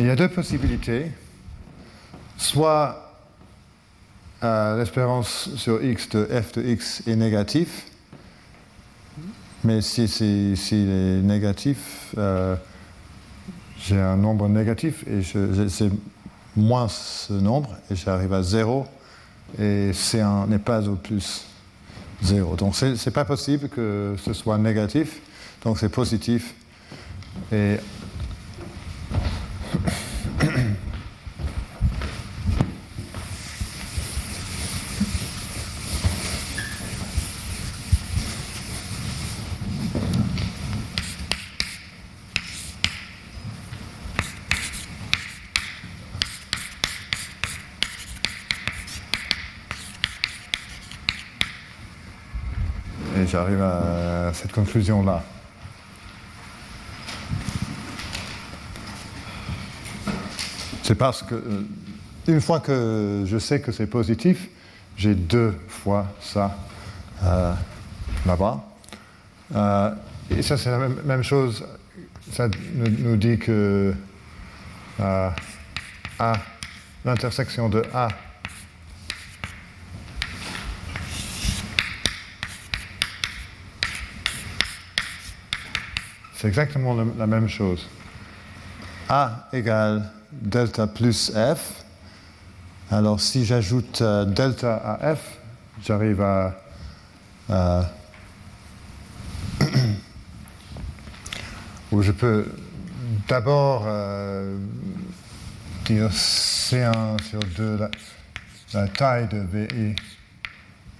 [0.00, 1.10] Il y a deux possibilités.
[2.36, 3.12] Soit
[4.44, 7.86] euh, l'espérance sur x de f de x est négatif,
[9.64, 12.54] mais si, si, si il est négatif, euh,
[13.80, 15.22] j'ai un nombre négatif et
[15.68, 15.90] c'est
[16.56, 18.86] moins ce nombre et j'arrive à 0
[19.58, 21.44] et C1 n'est pas au plus
[22.22, 22.54] 0.
[22.54, 25.20] Donc ce n'est pas possible que ce soit négatif,
[25.64, 26.54] donc c'est positif.
[27.50, 27.78] Et
[53.28, 55.22] j'arrive à cette conclusion-là.
[60.82, 61.62] C'est parce que, euh,
[62.28, 64.48] une fois que je sais que c'est positif,
[64.96, 66.56] j'ai deux fois ça
[67.24, 67.52] euh,
[68.26, 68.64] là-bas.
[69.54, 69.90] Euh,
[70.30, 71.64] et ça, c'est la même, chose.
[72.32, 73.94] Ça nous, dit que
[74.98, 75.34] A,
[77.04, 78.08] l'intersection de A
[86.38, 87.84] C'est exactement la même chose.
[89.08, 91.84] A égale delta plus F.
[92.92, 95.38] Alors si j'ajoute euh, delta à F,
[95.82, 96.54] j'arrive à,
[97.50, 97.82] euh,
[101.90, 102.46] où je peux
[103.26, 104.58] d'abord euh,
[105.86, 107.90] dire C1 sur 2, la,
[108.74, 109.96] la, taille de VI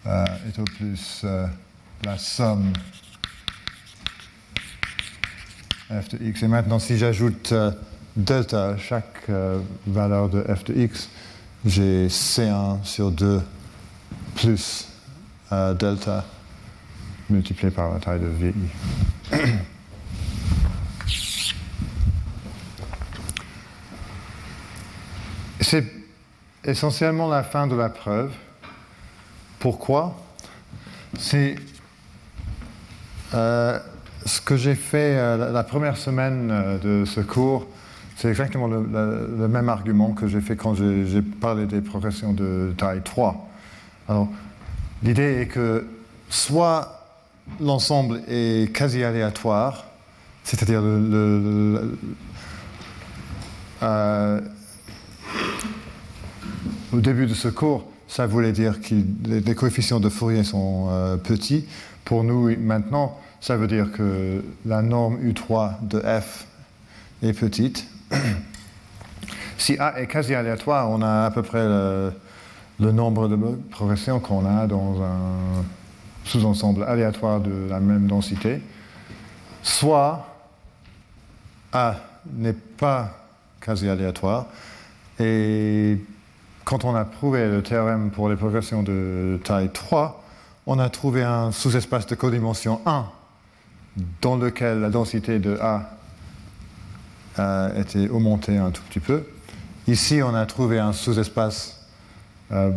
[0.04, 1.24] euh, est au plus
[2.04, 2.72] la somme
[5.90, 6.42] f de x.
[6.42, 7.70] Et maintenant, si j'ajoute euh,
[8.16, 11.08] delta à chaque euh, valeur de f de x,
[11.64, 13.40] j'ai C1 sur 2
[14.36, 14.88] plus
[15.52, 16.24] euh, delta
[17.30, 18.54] multiplié par la taille de VI.
[25.60, 25.84] C'est
[26.64, 28.32] essentiellement la fin de la preuve.
[29.58, 30.16] Pourquoi?
[31.18, 31.56] C'est
[34.28, 37.66] ce que j'ai fait euh, la première semaine euh, de ce cours,
[38.16, 43.02] c'est exactement le, même argument que j'ai fait quand j'ai parlé des progressions de taille
[43.02, 43.48] 3.
[44.08, 44.28] Alors,
[45.04, 45.86] l'idée est que
[46.28, 47.06] soit
[47.60, 49.84] l'ensemble est quasi aléatoire,
[50.42, 51.92] c'est-à-dire euh,
[56.92, 58.96] au début de ce cours, ça voulait dire que
[59.26, 60.88] les, coefficients de Fourier sont
[61.22, 61.66] petits.
[62.04, 66.46] Pour nous, maintenant, ça veut dire que la norme U3 de F
[67.22, 67.86] est petite.
[69.58, 72.12] si A est quasi aléatoire, on a à peu près le,
[72.80, 73.36] nombre de
[73.70, 75.64] progressions qu'on a dans un
[76.24, 78.60] sous-ensemble aléatoire de la même densité.
[79.62, 80.26] Soit
[81.72, 81.96] A
[82.32, 83.10] n'est pas
[83.60, 84.46] quasi aléatoire
[85.20, 85.98] et
[86.64, 90.22] quand on a prouvé le théorème pour les progressions de taille 3,
[90.66, 93.06] on a trouvé un sous-espace de codimension 1
[94.20, 95.90] dans lequel la densité de A
[97.36, 99.24] a été augmentée un tout petit peu.
[99.86, 101.86] Ici, on a trouvé un sous-espace
[102.52, 102.70] euh,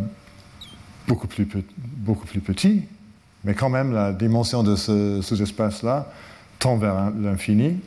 [1.08, 1.48] beaucoup, plus
[1.96, 2.84] beaucoup plus petit,
[3.44, 6.06] mais quand même, la dimension de ce sous-espace-là
[6.58, 7.80] tend vers l'infini,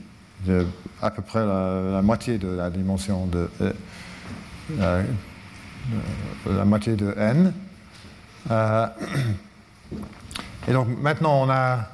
[1.02, 3.74] à peu près la, moitié de la dimension de, euh,
[4.80, 5.04] euh,
[6.46, 7.54] la moitié de n.
[8.52, 8.88] Euh,
[10.68, 11.88] et donc maintenant, on a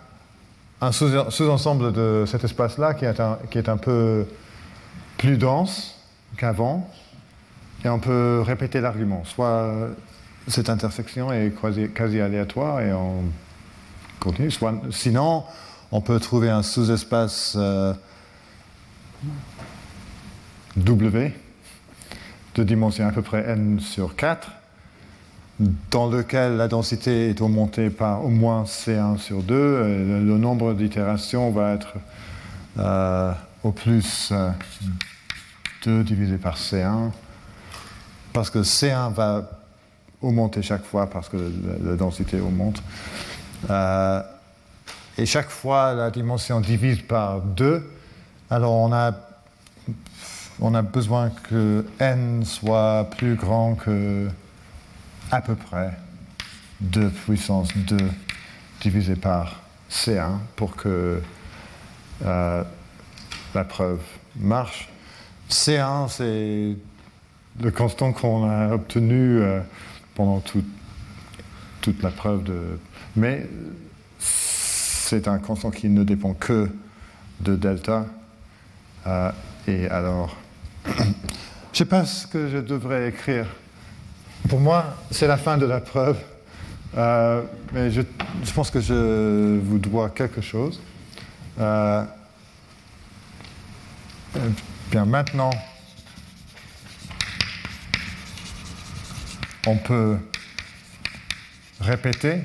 [0.82, 3.06] un sous-ensemble de cet espace-là qui,
[3.52, 4.26] qui, est un peu
[5.18, 5.95] plus dense
[6.38, 6.90] qu'avant,
[7.86, 9.24] et on peut répéter l'argument.
[9.26, 9.72] Soit
[10.48, 11.53] cette intersection est
[11.94, 13.24] quasi, aléatoire et on
[14.20, 14.52] continue,
[14.91, 15.44] sinon
[15.91, 17.94] on peut trouver un sous-espace euh,
[20.78, 21.34] W
[22.56, 24.52] de dimension à peu près n sur 4,
[25.91, 30.73] dans lequel la densité est augmentée par au moins C1 sur 2, et le, nombre
[30.73, 31.93] d'itérations va être
[32.79, 33.31] euh,
[33.63, 34.49] au plus euh,
[35.85, 37.11] 2 divisé par C1,
[38.33, 39.49] parce que C1 va
[40.21, 41.38] augmenter chaque fois parce que
[41.83, 42.81] la, densité augmente.
[43.69, 44.21] Euh,
[45.17, 47.83] et chaque fois, la dimension divise par 2.
[48.49, 49.11] Alors, on a,
[50.59, 54.27] on a besoin que n soit plus grand que
[55.32, 55.91] à peu près
[56.82, 57.98] 2 puissance 2
[58.82, 61.22] divisé par C1 pour que
[62.26, 62.64] euh,
[63.53, 63.99] la preuve
[64.38, 64.90] marche.
[65.49, 66.76] C1, c'est
[67.62, 69.60] le constant qu'on a obtenu euh,
[70.16, 70.64] pendant tout-
[71.82, 72.80] toute la preuve de.
[73.16, 73.48] Mais
[74.20, 76.70] c'est un constant qui ne dépend que
[77.41, 78.06] de delta.
[79.08, 79.32] Euh,
[79.68, 80.38] et alors,
[80.86, 81.06] je ne
[81.74, 83.45] sais pas ce que je devrais écrire.
[84.49, 86.18] Pour moi, c'est la fin de la preuve.
[86.97, 88.01] Euh, mais je,
[88.53, 90.81] pense que je vous dois quelque chose.
[91.59, 92.03] Euh,
[94.35, 94.49] euh,
[94.89, 95.51] bien, maintenant,
[99.65, 100.18] on peut
[101.80, 102.41] répéter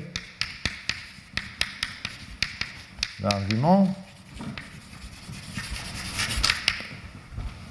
[3.21, 3.95] l'argument.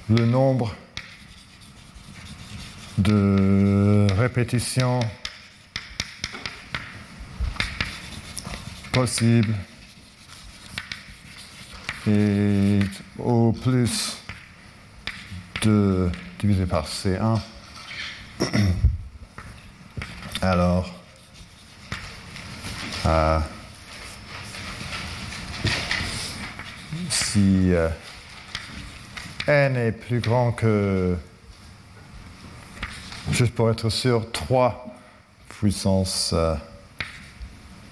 [0.09, 0.75] Le nombre
[2.99, 5.01] de répétitions
[8.93, 9.55] possibles
[12.07, 12.81] et
[13.19, 14.19] au plus
[15.63, 17.41] de divisé par C1.
[20.43, 20.95] Alors,
[23.07, 23.39] euh,
[27.11, 27.89] si euh,
[29.47, 31.17] n est plus grand que,
[33.37, 34.87] juste pour être sûr, 3
[35.49, 36.55] puissance euh,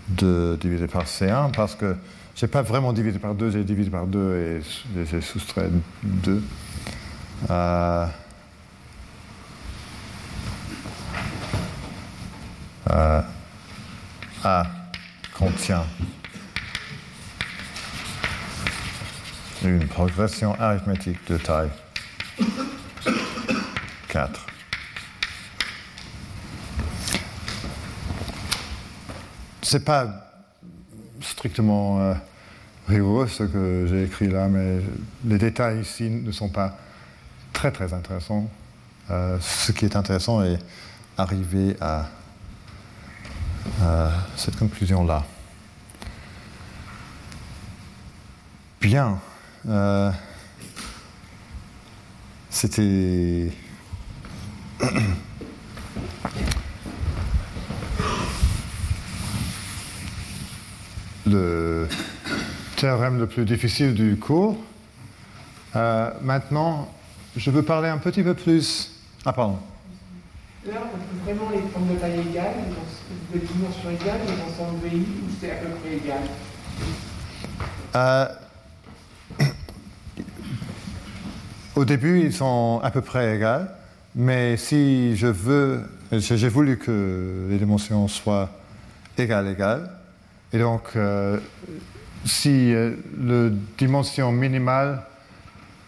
[0.08, 1.96] 2 divisé par C1, parce que
[2.34, 4.62] j'ai pas vraiment divisé par 2, j'ai divisé par 2 et
[4.94, 5.68] j'ai- j'ai soustrait
[6.02, 6.42] 2.
[7.50, 8.06] Euh,
[12.90, 13.20] euh,
[14.46, 14.64] A
[15.38, 15.84] contient
[19.64, 21.70] une progression arithmétique de taille
[24.08, 24.46] 4.
[29.74, 30.06] C'est pas
[31.20, 32.14] strictement euh,
[32.86, 34.78] rigoureux ce que j'ai écrit là, mais
[35.24, 36.78] les détails ici ne sont pas
[37.52, 38.48] très très intéressants.
[39.10, 40.60] Euh, ce qui est intéressant est
[41.18, 42.06] arriver à,
[44.36, 45.24] cette conclusion-là.
[48.80, 49.18] Bien.
[49.68, 50.12] Euh,
[52.48, 53.50] C'était
[61.34, 61.88] le
[62.76, 64.56] théorème le plus difficile du cours.
[65.76, 66.88] Euh, maintenant,
[67.36, 68.92] je veux parler un petit peu plus.
[69.24, 69.58] Ah, pardon.
[70.66, 72.54] Là, on trouve vraiment les formes de taille égale,
[73.32, 76.22] les de dimension égale, les ensembles VI, ou c'est à peu près égal
[77.96, 78.28] Euh,
[81.76, 83.74] au début, ils sont à peu près égales,
[84.14, 85.82] mais si je veux,
[86.12, 88.48] j'ai voulu que les dimensions soient
[89.18, 89.90] égales, égales,
[90.54, 91.38] et donc euh,
[92.24, 95.02] si euh, la dimension minimale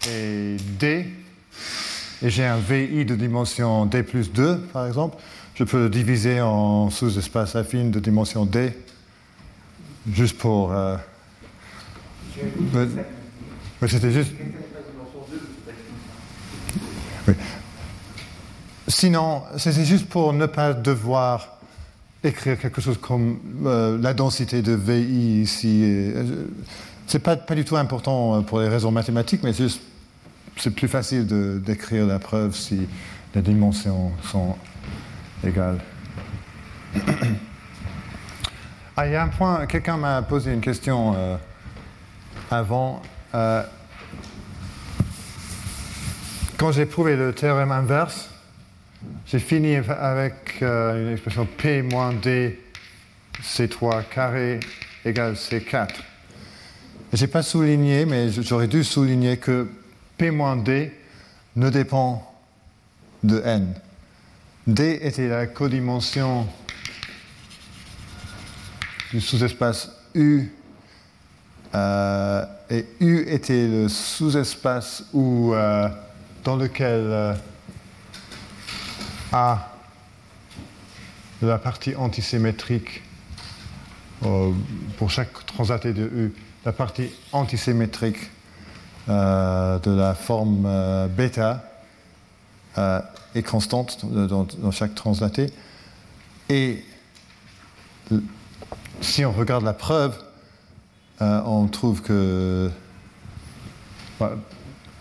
[0.07, 1.07] est D,
[2.21, 5.17] et j'ai un VI de dimension D plus 2, par exemple,
[5.55, 8.73] je peux le diviser en sous-espaces affines de dimension D,
[10.11, 10.73] juste pour...
[10.73, 10.97] euh,
[13.81, 14.33] mais c'était juste.
[17.27, 17.33] Oui.
[18.87, 21.56] Sinon, c'est juste pour ne pas devoir
[22.27, 25.81] écrire quelque chose comme euh, la densité de VI ici.
[25.83, 26.45] euh,
[27.07, 31.25] C'est pas, du tout important euh, pour les raisons mathématiques, mais c'est plus facile
[31.61, 32.87] d'écrire la preuve si
[33.33, 34.55] les dimensions sont
[35.43, 35.79] égales.
[38.99, 41.37] Ah, il y a un point, quelqu'un m'a posé une question euh,
[42.49, 43.03] avant.
[46.57, 48.27] quand j'ai prouvé le théorème inverse,
[49.25, 52.59] j'ai fini avec euh, une expression P moins D
[53.41, 54.59] C3 carré
[55.05, 55.89] égale C4.
[57.13, 59.69] Je n'ai pas souligné, mais j'aurais dû souligner que
[60.17, 60.91] P moins D
[61.55, 62.35] ne dépend
[63.23, 63.73] de N.
[64.65, 66.47] D était la codimension
[69.11, 70.49] du sous-espace U
[71.75, 75.89] euh, et U était le sous-espace euh,
[76.43, 77.37] dans lequel
[79.31, 79.57] de
[81.47, 83.03] la partie antisymétrique
[84.25, 84.51] euh,
[84.97, 86.33] pour chaque translaté de U,
[86.65, 88.29] la partie antisymétrique
[89.09, 91.63] euh, de la forme euh, bêta
[92.77, 92.99] euh,
[93.35, 95.53] est constante dans, chaque translaté.
[96.49, 96.83] Et
[98.99, 100.13] si on regarde la preuve,
[101.21, 102.69] on trouve que
[104.19, 104.35] bah,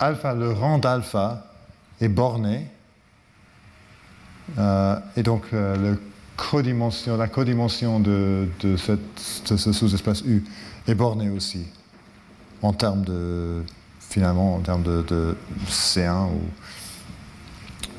[0.00, 1.46] le rang d'alpha
[2.00, 2.68] est borné.
[4.58, 5.96] Euh, et donc euh, la
[7.28, 10.44] codimension de, de ce sous-espace U
[10.86, 11.66] est bornée aussi,
[12.62, 13.62] en termes de,
[14.00, 15.36] finalement, en termes de, de
[15.68, 16.40] C1 ou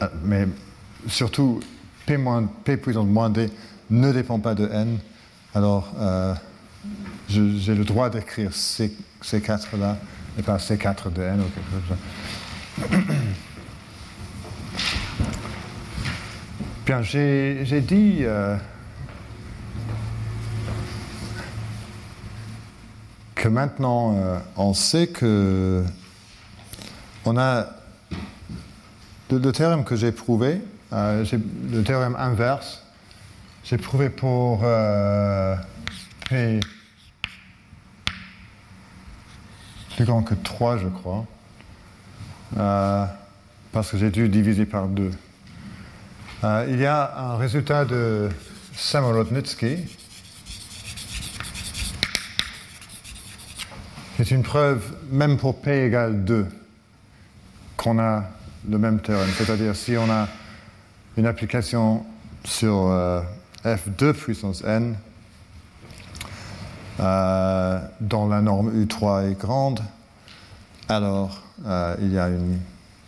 [0.03, 0.47] euh, mais
[1.07, 1.59] surtout,
[2.05, 3.49] P, moins- P puissance moins D
[3.89, 4.99] ne dépend pas de N.
[5.55, 5.91] Alors,
[7.27, 8.93] j'ai le droit d'écrire C,
[9.23, 9.97] C4 là,
[10.37, 11.97] et pas C4 de N ou quelque chose
[12.89, 13.13] comme ça.
[16.87, 18.55] Bien, j'ai dit euh,
[23.35, 25.83] que maintenant, euh, on sait que
[27.25, 27.67] on a
[29.29, 30.61] le, théorème que j'ai prouvé,
[30.93, 31.25] euh,
[31.69, 32.81] le théorème inverse,
[33.65, 34.61] j'ai prouvé pour
[36.29, 36.61] P
[39.97, 41.25] plus grand que 3, je crois,
[43.73, 45.11] parce que j'ai dû diviser par 2.
[46.43, 48.29] Euh, il y a un résultat de
[48.75, 49.77] Samolotnitsky.
[54.17, 56.45] C'est une preuve, même pour P égale 2,
[57.75, 58.23] qu'on a
[58.69, 59.29] le même théorème.
[59.35, 60.27] C'est-à-dire, si on a
[61.17, 62.05] une application
[62.43, 63.21] sur euh,
[63.65, 64.95] F2 puissance n,
[66.99, 69.81] euh, dont la norme U3 est grande,
[70.87, 72.59] alors euh, il y a une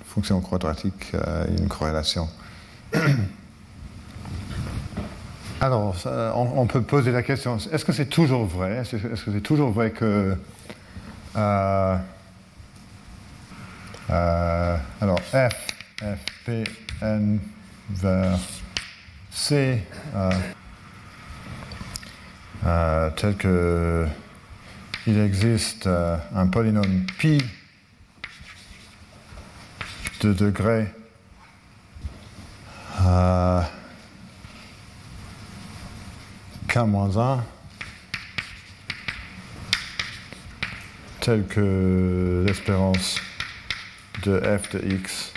[0.05, 1.13] fonction quadratique,
[1.57, 2.27] une corrélation.
[5.61, 5.95] Alors,
[6.35, 8.77] on, peut poser la question, est-ce que c'est toujours vrai?
[8.77, 10.33] Est-ce que c'est toujours vrai que...
[11.35, 11.97] euh,
[14.09, 15.49] euh, alors, F,
[16.01, 16.63] F, P,
[17.01, 17.39] N
[17.89, 18.39] vers
[19.31, 19.83] C,
[22.65, 24.07] euh, tel que
[25.07, 27.43] il existe un polynôme pi
[30.21, 30.87] de degré
[33.05, 33.61] euh,
[36.67, 37.39] k-1
[41.21, 43.21] tel que l'espérance
[44.23, 45.33] de f de x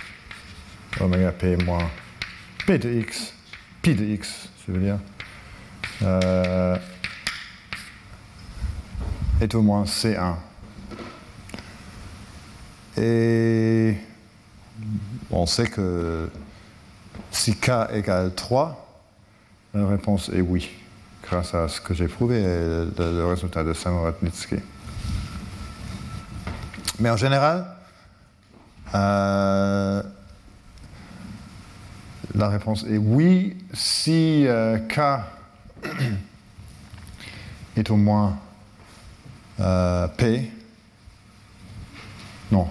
[1.01, 1.91] oméga p moins
[2.67, 3.35] p de x,
[3.83, 4.99] pi de x, je veux dire,
[6.03, 6.77] euh,
[9.41, 10.37] est au moins C1.
[12.97, 13.97] Et
[15.31, 16.31] on sait que
[17.33, 19.01] si k égale 3,
[19.75, 20.71] la réponse est oui,
[21.23, 24.57] grâce à ce que j'ai prouvé le, résultat de Samorodnitsky.
[27.01, 27.67] Mais en général,
[28.95, 30.03] euh,
[32.35, 35.01] la réponse est oui si euh, k
[37.77, 38.39] est au moins
[39.59, 40.51] euh, p.
[42.51, 42.69] Non,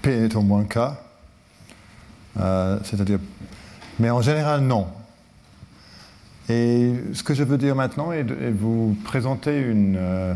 [0.00, 0.78] p est au moins k.
[2.84, 3.18] C'est-à-dire,
[4.02, 4.88] mais en général non.
[6.48, 10.34] Et ce que je veux dire maintenant est de vous présenter une, euh,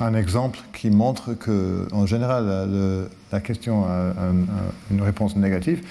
[0.00, 5.84] un exemple qui montre que, en général, la, question a un- un- une réponse négative,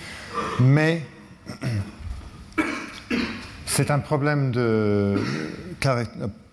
[0.60, 1.06] mais
[3.68, 5.22] c'est un problème de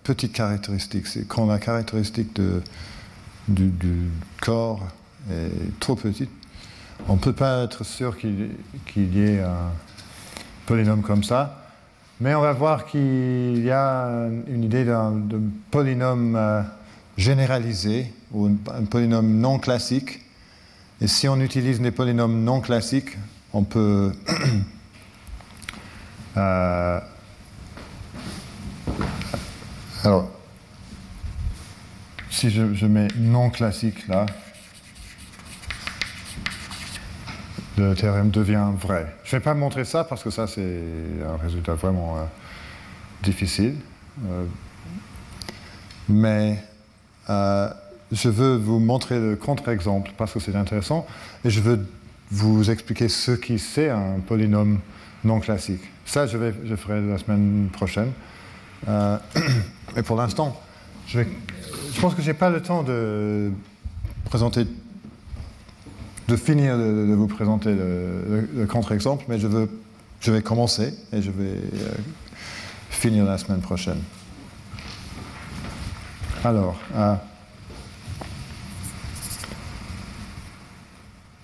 [0.03, 1.07] petite caractéristique.
[1.27, 2.61] Quand la caractéristique de,
[3.47, 3.71] du,
[4.41, 4.85] corps
[5.31, 6.29] est trop petite,
[7.07, 9.71] on ne peut pas être sûr qu'il y ait un
[10.65, 11.59] polynôme comme ça.
[12.19, 15.23] Mais on va voir qu'il y a une idée d'un
[15.71, 16.61] polynôme euh,
[17.17, 20.21] généralisé, ou un, polynôme non classique.
[21.01, 23.17] Et si on utilise des polynômes non classiques,
[23.51, 24.13] on peut
[26.37, 26.99] euh,
[30.03, 30.29] alors,
[32.29, 34.25] si je mets non classique là,
[37.77, 39.15] le théorème devient vrai.
[39.23, 40.81] Je ne vais pas montrer ça parce que ça c'est
[41.25, 42.23] un résultat vraiment euh,
[43.23, 43.75] difficile.
[44.29, 44.45] Euh,
[46.07, 46.63] mais
[47.29, 47.69] euh,
[48.11, 51.07] je veux vous montrer le contre-exemple parce que c'est intéressant
[51.43, 51.87] et je veux
[52.29, 54.79] vous expliquer ce qui c'est un polynôme
[55.23, 55.81] non classique.
[56.05, 56.37] Ça, je,
[56.75, 58.11] ferai la semaine prochaine.
[59.95, 60.59] Et pour l'instant,
[61.07, 61.21] je,
[61.93, 63.51] je pense que je n'ai pas le temps de
[64.25, 64.65] présenter
[66.27, 69.69] de finir de, vous présenter le, le- le contre-exemple, mais je, veux,
[70.21, 71.91] je vais commencer et je vais euh,
[72.89, 74.01] finir la semaine prochaine.
[76.45, 76.75] Alors,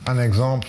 [0.06, 0.68] un exemple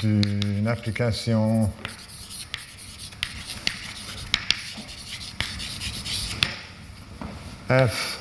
[0.00, 1.70] d'une application
[7.68, 8.19] F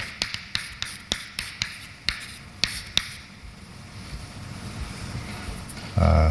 [6.02, 6.30] euh,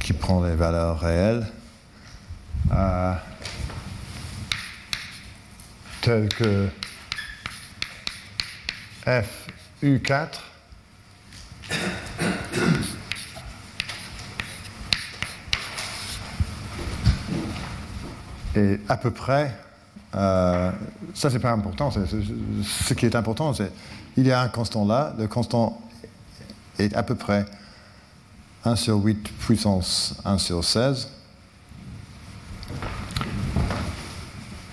[0.00, 1.46] qui prend les valeurs réelles
[2.72, 3.14] euh,
[6.02, 6.68] telles que
[9.06, 9.46] F
[9.82, 10.28] U4
[18.56, 19.54] et à peu près,
[20.14, 20.70] euh,
[21.14, 23.72] ça c'est pas important, ce qui est important c'est
[24.16, 25.80] il y a un constant là, le constant
[26.80, 27.44] est à peu près
[28.64, 31.08] 1 sur 8 puissance 1 sur 16.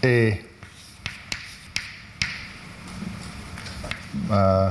[0.03, 0.41] Et
[4.31, 4.69] euh,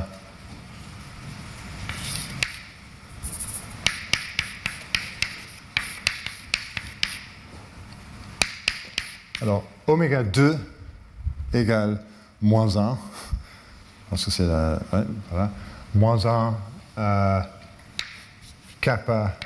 [9.43, 10.59] alors, oméga 2
[11.53, 12.01] égale
[12.41, 12.99] moins 1,
[14.11, 14.79] parce que c'est la.
[14.93, 15.51] ouais, voilà.
[15.95, 16.55] Moins 1
[16.99, 17.41] euh,
[18.81, 19.37] kappa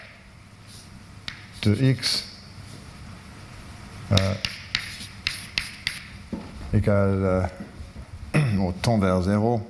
[1.62, 2.26] de x
[4.12, 4.34] euh,
[6.72, 7.50] égale
[8.58, 9.60] au tend vers 0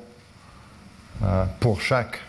[1.23, 2.21] euh, pour chaque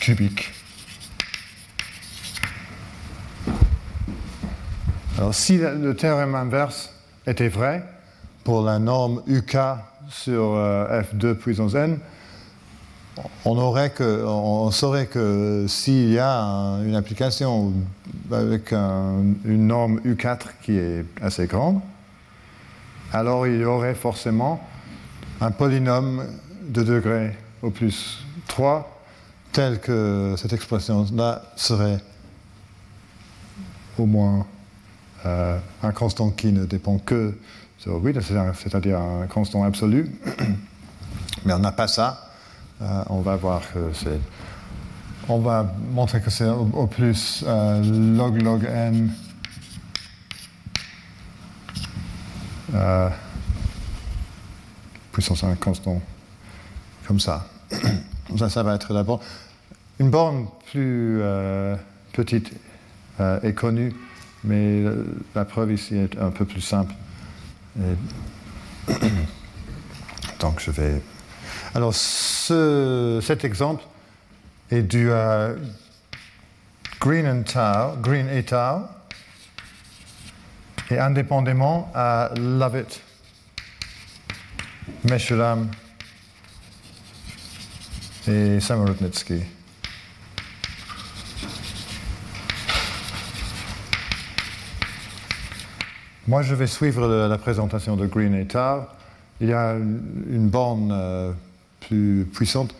[0.00, 0.55] cubique.
[5.18, 6.90] Alors, si le théorème inverse
[7.26, 7.84] était vrai
[8.44, 9.56] pour la norme UK
[10.10, 11.98] sur euh, F2 puissance n,
[13.46, 17.72] on, saurait que s'il y a un- une application
[18.30, 21.80] avec un- une norme U4 qui est assez grande,
[23.12, 24.60] alors il y aurait forcément
[25.40, 26.24] un polynôme
[26.68, 28.18] de degré au plus
[28.48, 29.00] 3
[29.52, 32.00] tel que cette expression-là serait
[33.98, 34.46] au moins
[35.26, 37.34] euh, un constant qui ne dépend que
[37.78, 40.10] sur 8, c'est un- c'est-à-dire un constant absolu.
[41.44, 42.30] Mais on n'a pas ça.
[42.80, 44.20] Euh, on va voir que c'est.
[45.28, 47.82] On va montrer que c'est au, plus euh,
[48.16, 49.10] log log n.
[55.12, 56.00] puissance 1 constant.
[57.06, 57.46] Comme ça.
[58.38, 59.20] ça, ça va être la borne.
[59.98, 61.20] Une borne plus
[62.12, 62.52] petite
[63.18, 63.94] est connue,
[64.44, 65.04] mais euh,
[65.34, 66.92] la preuve ici est un peu plus simple.
[70.40, 71.00] Donc je vais.
[71.74, 73.82] Alors ce- cet exemple
[74.70, 75.50] est dû à
[77.00, 77.42] Green, and
[78.00, 78.82] Green et Tao,
[80.90, 83.00] et indépendamment à Lovett,
[85.04, 85.68] Meshulam
[88.28, 89.42] et Samorodnitsky.
[96.28, 98.80] Moi, je vais suivre la présentation de Green et Tao.
[99.40, 101.30] Il y a une borne euh,
[101.78, 102.74] plus puissante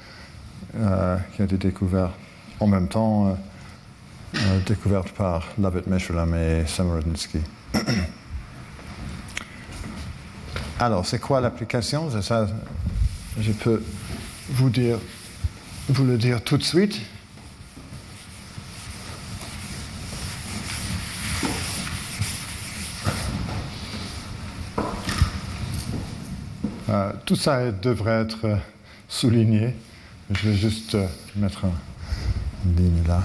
[0.74, 2.10] euh, qui a été découverte
[2.59, 3.36] en même temps,
[4.35, 7.39] euh, découverte par Lovett Meshulam et Samorodnitsky.
[10.81, 12.10] Alors, c'est quoi l'application?
[12.10, 13.81] Je peux
[14.51, 17.01] vous le dire tout de suite.
[26.88, 28.56] Euh, tout ça devrait être euh,
[29.08, 29.74] souligné.
[30.30, 31.06] Je vais juste euh,
[31.36, 31.72] mettre un-
[32.64, 33.22] une ligne là.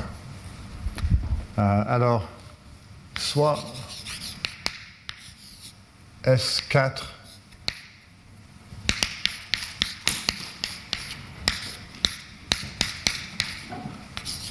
[1.58, 2.28] Alors,
[3.18, 3.64] soit
[6.24, 7.04] S4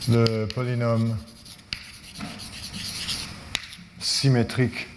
[0.09, 1.17] le polynôme
[4.01, 4.89] symétrique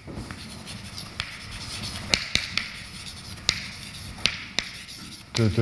[5.35, 5.61] je te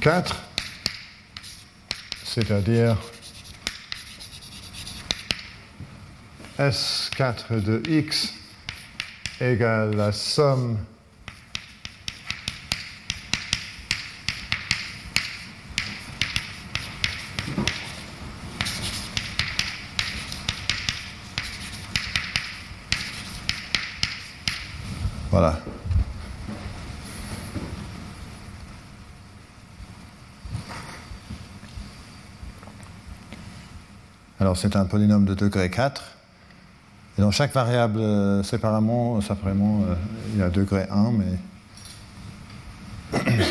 [0.00, 0.36] 4,
[2.24, 2.96] c'est-à-dire
[6.58, 8.34] S4 de x
[9.40, 10.78] égale la somme
[25.30, 25.60] Voilà.
[34.40, 36.02] Alors c'est un polynôme de degré 4.
[37.18, 39.94] Et dans chaque variable euh, séparément, séparément euh,
[40.32, 41.38] il y a degré 1, mais.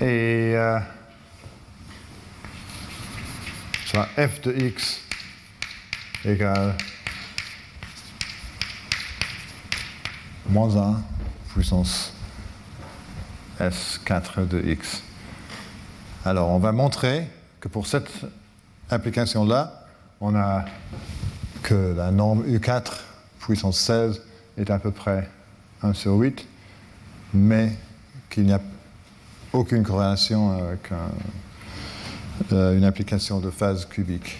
[0.00, 0.54] Et.
[0.56, 0.78] Euh,
[3.86, 5.00] soit f de x
[6.24, 6.74] égale
[10.48, 11.02] moins 1
[11.52, 12.12] puissance
[13.60, 15.02] S4 de x.
[16.24, 17.28] Alors, on va montrer
[17.60, 18.08] que pour cette
[18.94, 19.84] application-là,
[20.20, 20.64] on a
[21.62, 22.92] que la norme U4
[23.38, 24.22] puissance 16
[24.56, 25.28] est à peu près
[25.82, 26.46] 1 sur 8,
[27.34, 27.72] mais
[28.30, 28.60] qu'il n'y a
[29.52, 30.90] aucune corrélation avec
[32.52, 34.38] euh, une application de phase cubique.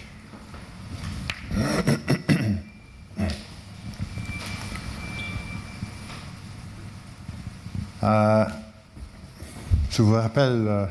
[8.03, 8.45] Euh,
[9.91, 10.85] je vous rappelle euh,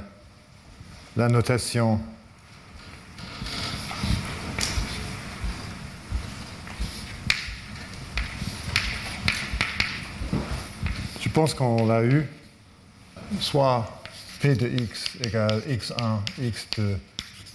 [1.17, 2.01] la notation
[11.35, 12.29] pense qu'on l'a eu,
[13.41, 14.01] soit
[14.41, 16.97] P de x égale x1, x2,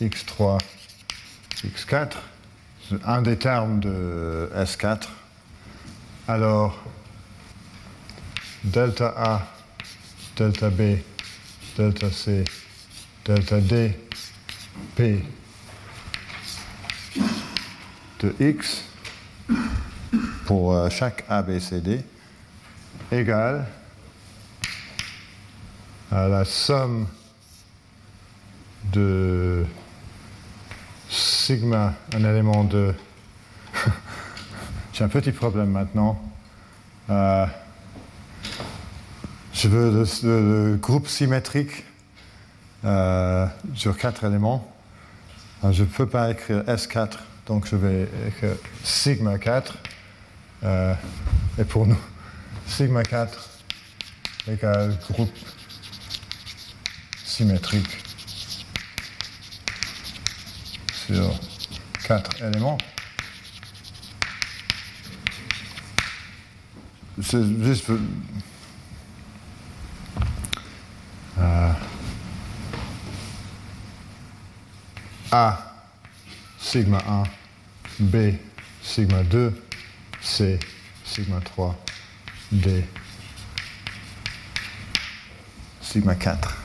[0.01, 0.60] x3,
[1.64, 2.11] x4,
[2.89, 5.07] c'est un des termes de S4.
[6.27, 6.77] Alors,
[8.65, 9.47] delta A,
[10.35, 10.97] delta B,
[11.77, 12.43] delta C,
[13.23, 13.97] delta D,
[14.97, 15.23] P
[18.19, 18.84] de X
[20.45, 22.03] pour euh, chaque A, B, C, D
[23.11, 23.65] égale
[26.11, 27.07] à la somme
[28.91, 29.65] de
[31.10, 32.94] sigma, un élément de...
[34.94, 36.22] J'ai un petit problème maintenant.
[37.10, 37.45] Euh,
[39.53, 41.84] je veux le, groupe symétrique
[42.86, 44.72] euh, sur quatre éléments.
[45.64, 49.77] je ne peux pas écrire S4, donc je vais écrire sigma 4.
[50.64, 50.94] Euh,
[51.57, 51.98] et pour nous,
[52.70, 53.50] sigma 4
[54.48, 55.34] égale groupe
[57.26, 57.98] symétrique
[60.91, 61.40] sur
[62.06, 62.78] quatre éléments.
[67.22, 67.90] C'est juste
[71.38, 71.74] euh,
[75.32, 75.76] A,
[76.60, 77.24] sigma 1,
[78.00, 78.34] B,
[78.82, 79.54] sigma 2,
[80.22, 80.60] C,
[81.04, 81.78] sigma 3,
[82.52, 82.84] D,
[85.82, 86.58] sigma 4.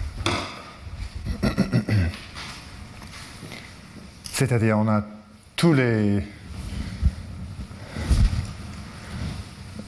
[4.33, 5.03] C'est-à-dire, on a
[5.57, 6.27] tous les,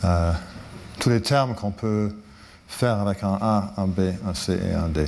[0.04, 0.32] euh,
[1.00, 2.14] tous les termes qu'on peut
[2.68, 5.06] faire avec un A, un B, un C et un D.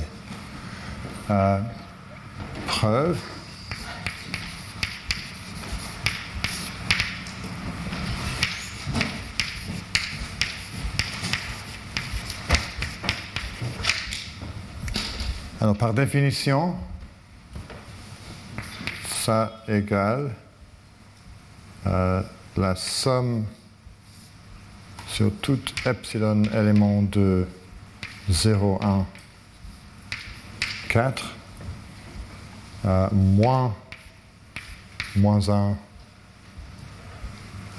[1.29, 1.61] Euh,
[2.67, 3.17] preuve.
[15.61, 16.73] Alors, par définition,
[19.09, 20.31] ça égale
[21.85, 22.21] euh,
[22.55, 23.43] la somme
[25.07, 27.45] sur tout epsilon élément de
[28.29, 29.05] 0, 1,
[30.87, 31.35] 4,
[32.85, 33.75] euh, moins,
[35.17, 35.75] moins 1,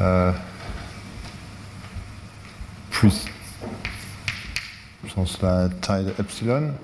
[0.03, 0.33] euh,
[2.91, 3.25] plus,
[5.15, 6.75] sens la taille de epsilon,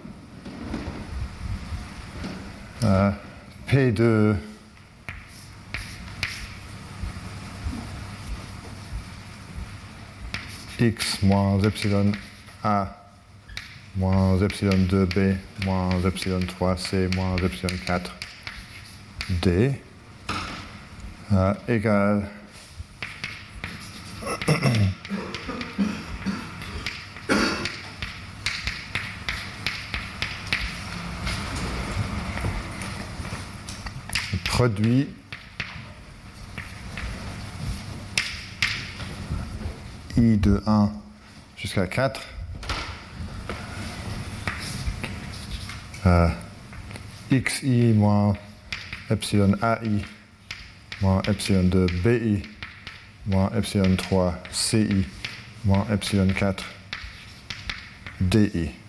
[2.86, 3.10] euh,
[3.66, 4.34] P de
[10.78, 12.12] x moins epsilon
[12.62, 12.88] a
[13.96, 19.74] moins epsilon 2b moins epsilon 3c moins epsilon 4d
[21.32, 22.28] euh, égale
[34.66, 35.06] produit
[40.16, 40.90] i de 1
[41.56, 42.20] jusqu'à 4
[46.06, 46.28] euh,
[47.30, 48.34] xi moins
[49.08, 50.02] epsilon ai
[51.00, 52.42] moins epsilon 2 bi
[53.26, 55.06] moins epsilon 3 ci
[55.64, 56.64] moins epsilon 4
[58.20, 58.85] di.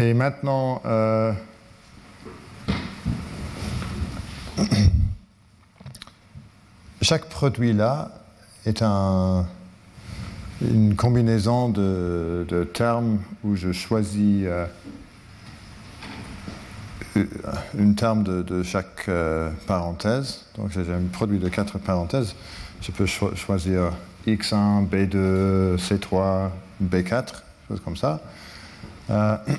[0.00, 1.30] Et maintenant, euh,
[7.02, 8.10] chaque produit là
[8.64, 9.44] est un,
[10.62, 14.66] une combinaison de, termes où je choisis euh,
[17.76, 20.46] une terme de, chaque euh, parenthèse.
[20.56, 22.34] Donc j'ai un produit de quatre parenthèses.
[22.80, 23.92] Je peux cho- choisir
[24.26, 26.48] X1, B2, C3,
[26.82, 28.22] B4, choses comme ça.
[29.10, 29.36] Euh,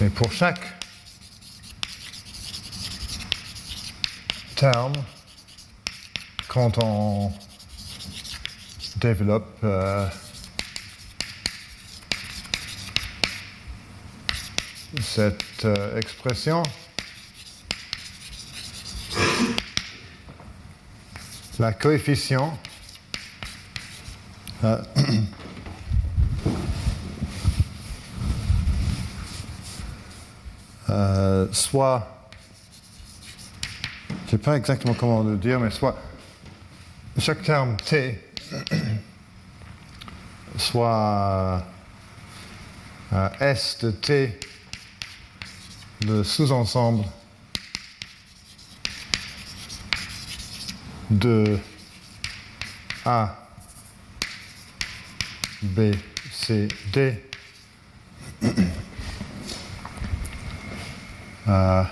[0.00, 0.60] mais pour chaque
[4.54, 4.92] terme,
[6.46, 7.32] quand on
[8.98, 10.06] développe euh,
[15.00, 16.62] cette euh, expression,
[21.58, 22.56] la coefficient
[30.92, 32.06] euh, soit,
[34.10, 35.96] je ne sais pas exactement comment le dire, mais soit
[37.18, 38.20] chaque terme t
[40.58, 41.64] soit
[43.12, 44.38] euh, S de t
[46.06, 47.04] le sous-ensemble
[51.10, 51.58] de
[53.06, 53.34] A,
[55.62, 55.92] B,
[56.30, 57.22] C, D.
[61.52, 61.82] Euh,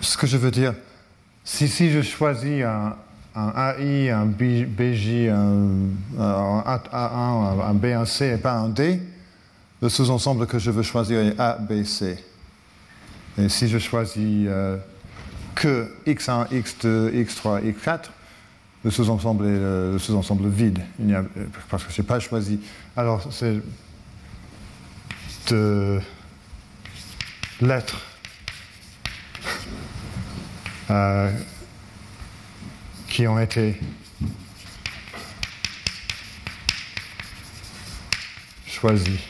[0.00, 0.74] ce que je veux dire,
[1.44, 2.94] si, si je choisis un,
[3.34, 5.88] un AI, un BJ, un,
[6.18, 6.60] un
[6.92, 9.00] A1, un B, un C et pas un D,
[9.82, 12.22] le sous-ensemble que je veux choisir est A, B, C.
[13.38, 14.76] Et si je choisis euh,
[15.54, 18.00] que X1, X2, X3, X4,
[18.84, 21.24] le sous-ensemble est euh, le sous-ensemble vide, Il n'y a-
[21.68, 22.60] parce que je n'ai pas choisi.
[22.96, 23.56] Alors, c'est
[25.50, 26.00] de
[27.60, 28.00] lettres
[30.90, 31.30] euh,
[33.08, 33.80] qui ont été
[38.66, 39.20] choisies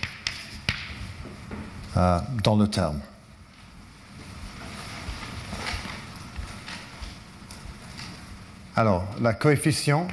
[1.96, 3.00] euh, dans le terme.
[8.76, 10.06] Alors, la coefficient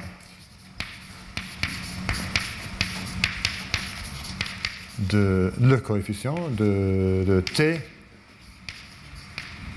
[4.98, 7.80] de le coefficient de t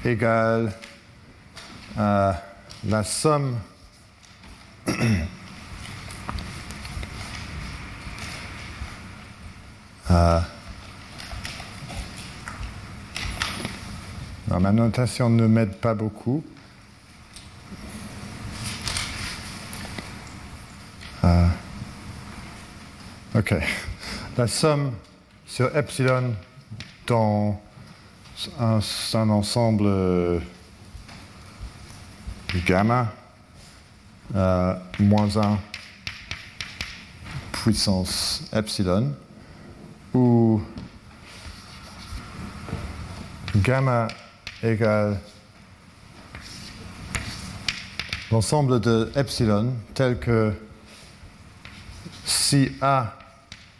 [0.06, 0.72] égale
[1.98, 2.42] à
[2.86, 3.60] la somme
[10.10, 10.44] à
[14.60, 16.44] ma notation ne m'aide pas beaucoup.
[23.40, 23.56] Ok.
[24.38, 24.92] La somme
[25.48, 26.34] sur epsilon
[27.08, 27.62] dans
[28.60, 30.40] un, ensemble euh,
[32.66, 33.12] gamma
[34.36, 35.60] euh, moins 1
[37.52, 39.14] puissance epsilon
[40.14, 40.62] où
[43.58, 44.08] gamma
[44.64, 45.20] égale
[48.32, 50.54] l'ensemble de epsilon tel que
[52.26, 53.16] si A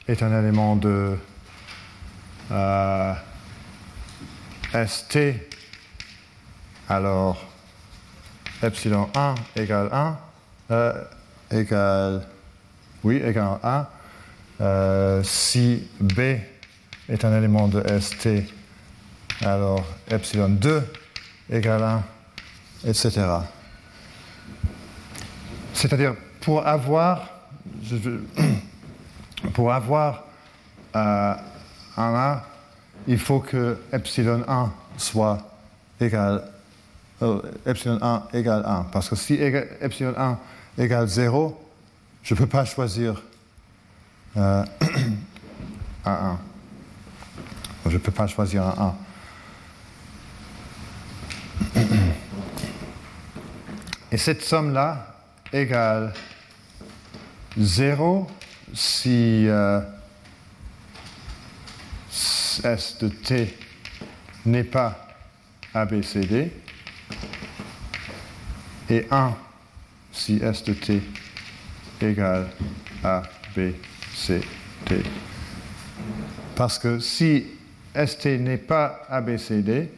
[0.08, 1.16] est un élément de
[2.52, 3.14] euh,
[4.74, 5.18] ST,
[6.88, 7.44] alors
[8.62, 10.18] epsilon 1 égale 1,
[10.72, 11.04] euh,
[11.52, 12.28] égale,
[13.04, 13.88] oui, égale 1.
[14.62, 16.20] Euh, si B
[17.08, 18.28] est un élément de ST,
[19.42, 20.84] alors epsilon 2
[21.50, 22.04] égale 1,
[22.90, 23.22] etc.
[25.74, 27.30] C'est-à-dire, pour avoir,
[29.54, 30.26] pour avoir
[30.96, 31.34] euh,
[31.98, 32.46] un A,
[33.08, 35.40] il faut que epsilon 1 soit
[36.00, 36.44] égal,
[37.22, 38.84] euh, epsilon 1 égale 1.
[38.92, 40.38] Parce que si epsilon 1
[40.78, 41.60] égale 0,
[42.24, 43.22] je ne peux pas choisir
[44.38, 44.64] euh,
[46.06, 46.40] un 1.
[47.86, 48.96] Je ne peux pas choisir un
[51.76, 51.90] 1.
[54.12, 55.16] Et cette somme-là
[55.54, 56.14] égale
[57.58, 58.28] 0
[58.74, 59.82] si euh,
[62.64, 63.54] S de t
[64.46, 65.08] n'est pas
[65.74, 66.52] ABCD
[68.90, 69.36] et 1
[70.12, 71.02] si S de t
[72.02, 72.48] égale
[73.04, 74.44] ABCD.
[76.56, 77.46] Parce que si
[77.96, 79.90] ST n'est pas ABCD,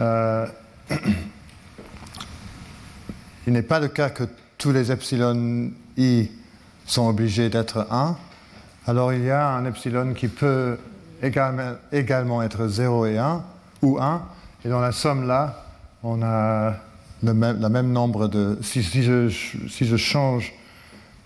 [0.00, 0.46] euh,
[3.46, 4.24] il n'est pas le cas que
[4.58, 6.30] tous les epsilon i
[6.86, 8.16] sont obligés d'être 1.
[8.86, 10.78] alors il y a un epsilon qui peut
[11.22, 13.42] également, également être 0 et 1,
[13.82, 14.22] ou 1,
[14.64, 15.64] et dans la somme là,
[16.02, 16.74] on a
[17.22, 18.58] le même, la même nombre de...
[18.62, 19.28] Si, si, je,
[19.68, 20.52] si, je, change,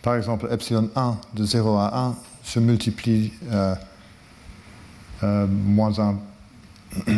[0.02, 2.14] par exemple, epsilon 1 de 0 à 1,
[2.44, 3.74] je multiplie euh,
[5.22, 6.16] euh, moins 1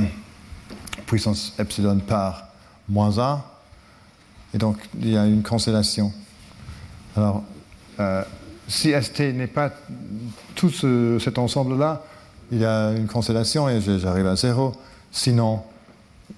[1.06, 2.48] puissance epsilon par
[2.88, 3.42] moins 1,
[4.54, 6.12] et donc il y a une constellation.
[7.16, 7.42] Alors,
[7.98, 8.22] euh,
[8.68, 9.70] si ST n'est pas
[10.54, 12.02] tout ce, cet ensemble-là,
[12.50, 14.72] il y a une constellation et j'arrive à 0.
[15.12, 15.62] Sinon,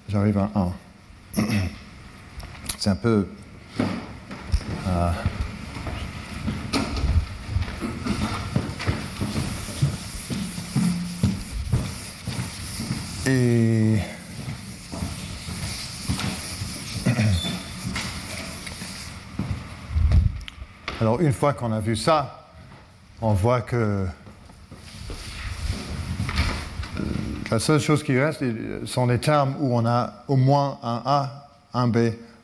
[0.09, 0.73] j'arrive à 1.
[2.77, 3.27] C'est un peu.
[4.87, 5.11] Euh,
[13.27, 13.99] et.
[20.99, 22.49] Alors, une fois qu'on a vu ça,
[23.21, 24.05] on voit que
[27.51, 28.43] la seule chose qui reste
[28.85, 31.97] sont les termes où on a au moins un A, un B,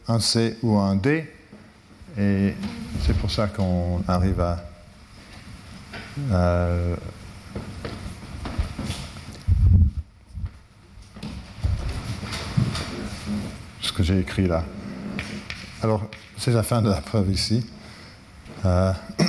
[0.09, 1.25] un C ou un D.
[2.19, 2.53] Et
[3.05, 4.57] c'est pour ça qu'on arrive à,
[13.79, 14.65] ce que j'ai écrit là.
[15.81, 16.03] Alors,
[16.37, 17.65] c'est la fin de la preuve ici.
[18.65, 18.91] Euh,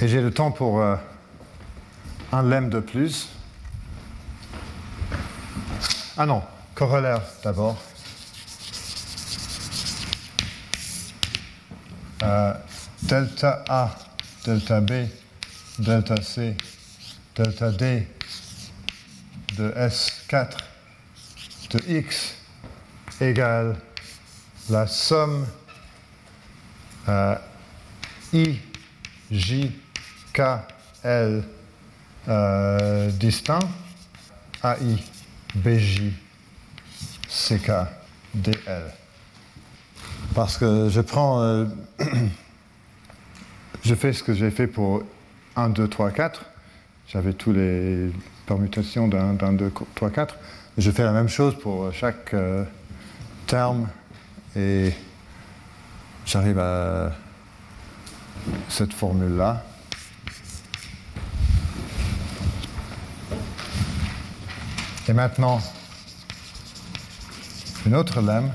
[0.00, 0.96] et j'ai le temps pour euh,
[2.32, 3.28] un lemme de plus.
[6.16, 6.42] Ah non,
[6.74, 7.76] corollaire d'abord.
[12.22, 12.54] Euh,
[13.02, 13.90] delta A,
[14.44, 15.06] delta B,
[15.78, 16.56] delta C,
[17.36, 18.06] delta D
[19.56, 20.56] de S4
[21.70, 22.34] de X
[23.20, 23.76] égale
[24.68, 25.46] la somme
[27.08, 27.36] euh,
[28.32, 28.58] I,
[29.30, 29.72] J,
[30.32, 30.40] K,
[31.02, 31.42] L
[32.28, 33.60] euh, distinct,
[34.62, 34.96] AI,
[35.54, 36.12] BJ,
[37.28, 37.70] CK,
[38.34, 38.82] DL.
[40.34, 41.64] Parce que je prends, euh,
[43.84, 45.02] je fais ce que j'ai fait pour
[45.56, 46.44] 1, 2, 3, 4.
[47.08, 48.10] J'avais toutes les
[48.46, 50.36] permutations d'un, 2, 3, 4.
[50.76, 52.64] Je fais la même chose pour chaque euh,
[53.46, 53.88] terme
[54.54, 54.92] et
[56.26, 57.12] j'arrive à
[58.68, 59.64] cette formule-là.
[65.08, 65.58] Et maintenant,
[67.86, 68.52] une autre lemme.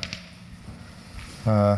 [1.47, 1.75] Euh,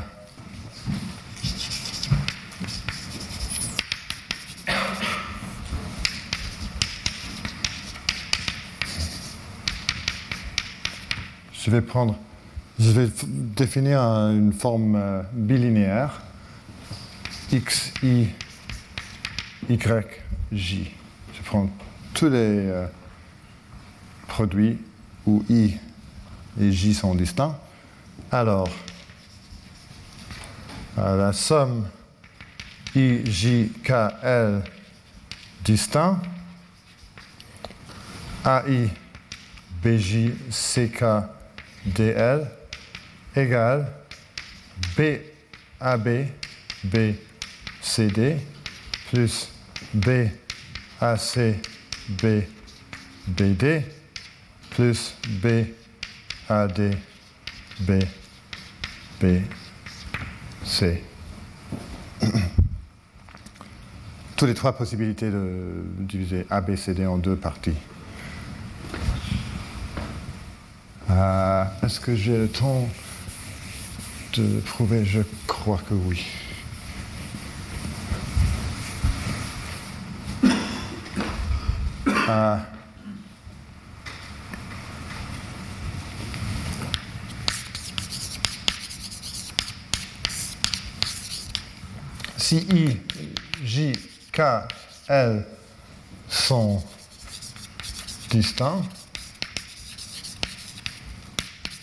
[11.54, 12.18] je vais prendre,
[12.78, 16.22] je vais définir une forme euh, bilinéaire
[17.50, 18.28] x, y,
[19.70, 19.80] y,
[20.52, 20.92] j.
[21.34, 21.70] Je prends
[22.14, 22.88] tous les euh,
[24.28, 24.78] produits
[25.26, 25.78] où i
[26.60, 27.60] et j sont distincts.
[28.32, 28.70] Alors,
[30.98, 31.88] la somme
[32.96, 33.92] i, j, k,
[34.24, 34.64] l
[35.66, 36.22] distinct,
[38.46, 38.90] ai,
[39.84, 40.32] bj,
[43.36, 43.88] égale
[44.96, 45.02] b,
[45.80, 46.10] ab,
[46.84, 47.16] b,
[47.82, 48.38] CD
[49.10, 49.50] plus
[49.94, 50.30] B
[51.00, 51.56] AC
[52.10, 52.44] B
[53.28, 53.84] BD
[54.76, 55.48] plus B
[56.50, 56.98] AD
[57.80, 57.92] B
[59.22, 59.26] B
[60.66, 61.02] C.
[64.36, 67.78] Toutes les trois possibilités de diviser ABCD en deux parties.
[71.10, 72.90] Euh, est-ce que j'ai le temps
[74.34, 75.06] de prouver?
[75.06, 76.26] Je crois que oui.
[82.28, 82.75] Uh,
[92.46, 92.98] si I,
[93.64, 93.94] J,
[94.32, 94.68] K,
[95.08, 95.44] L
[96.30, 96.80] sont
[98.30, 98.84] distincts,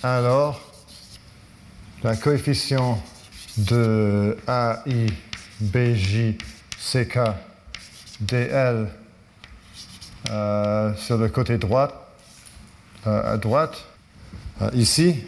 [0.04, 0.60] alors
[2.04, 3.02] la coefficient
[3.56, 5.06] de AI,
[5.60, 6.36] BJ,
[6.78, 7.18] CK,
[8.20, 8.86] DL
[10.30, 12.08] euh, sur le côté droit,
[13.08, 13.84] euh, à droite,
[14.60, 15.24] euh, ici,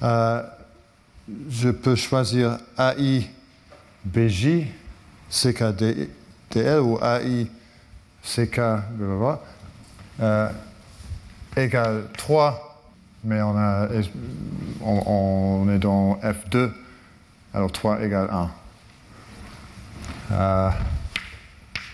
[0.00, 3.28] je peux choisir AI
[4.04, 4.66] BJ,
[5.30, 7.46] CKDL ou AI
[8.22, 8.60] CK
[11.56, 12.82] égale 3,
[13.24, 13.56] mais on,
[15.70, 16.70] est dans F2,
[17.54, 18.50] alors 3 égale 1.
[20.32, 20.70] euh,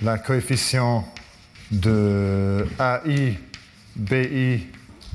[0.02, 1.06] la coefficient
[1.70, 3.39] de AI,
[3.97, 4.66] BI,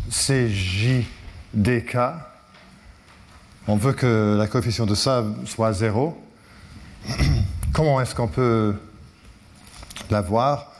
[0.10, 1.06] CJ,
[1.54, 1.98] DK.
[3.68, 6.29] On veut que la coefficient de ça soit 0.
[7.74, 8.76] Comment est-ce qu'on peut
[10.10, 10.72] l'avoir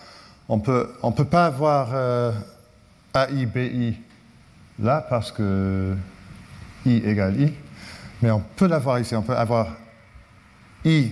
[0.48, 2.32] On ne peut, on peut pas avoir euh,
[3.14, 3.98] AI, BI
[4.80, 5.96] là parce que
[6.86, 7.54] I égale I,
[8.22, 9.16] mais on peut l'avoir ici.
[9.16, 9.68] On peut avoir
[10.86, 11.12] I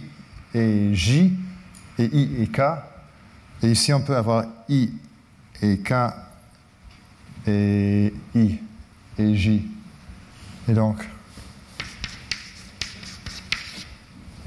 [0.53, 1.33] et J
[1.97, 2.61] et I et K.
[3.63, 4.91] Et ici, on peut avoir I
[5.61, 5.93] et K
[7.47, 8.59] et I
[9.17, 9.67] et J.
[10.67, 11.07] Et donc,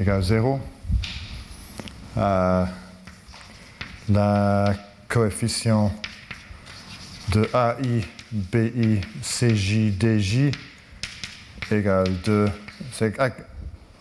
[0.01, 0.60] égale 0.
[2.16, 2.64] Euh,
[4.09, 4.74] la
[5.09, 5.93] coefficient
[7.32, 10.51] de AI, BI, CJ, DJ
[11.70, 12.48] égale 2.
[12.93, 13.16] C'est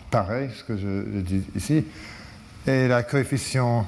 [0.09, 1.85] pareil ce que je dis ici.
[2.65, 3.87] Et la coefficient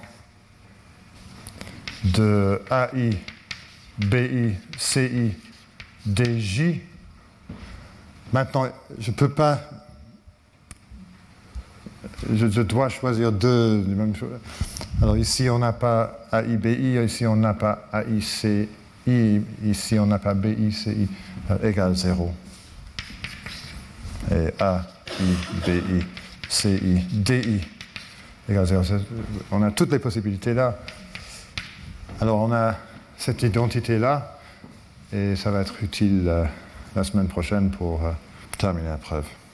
[2.04, 3.18] de AI,
[3.98, 5.34] BI, CI,
[6.06, 6.82] DJ.
[8.34, 8.68] Maintenant,
[9.00, 9.62] je ne peux pas.
[12.34, 13.86] Je, dois choisir deux.
[15.02, 18.68] Alors ici, on n'a pas AI, BI, ici, on n'a pas AI, CI,
[19.64, 21.08] ici, on n'a pas BI, CI,
[21.64, 22.34] égale 0.
[24.32, 24.84] Et A,
[25.20, 26.06] I, BI,
[26.50, 27.62] CI, DI
[28.50, 28.84] égale 0.
[29.52, 30.78] On a toutes les possibilités là.
[32.20, 32.76] Alors on a
[33.18, 34.40] cette identité-là,
[35.14, 36.46] et ça va être utile euh,
[36.96, 38.12] la semaine prochaine pour euh,
[38.58, 39.26] terminer la preuve.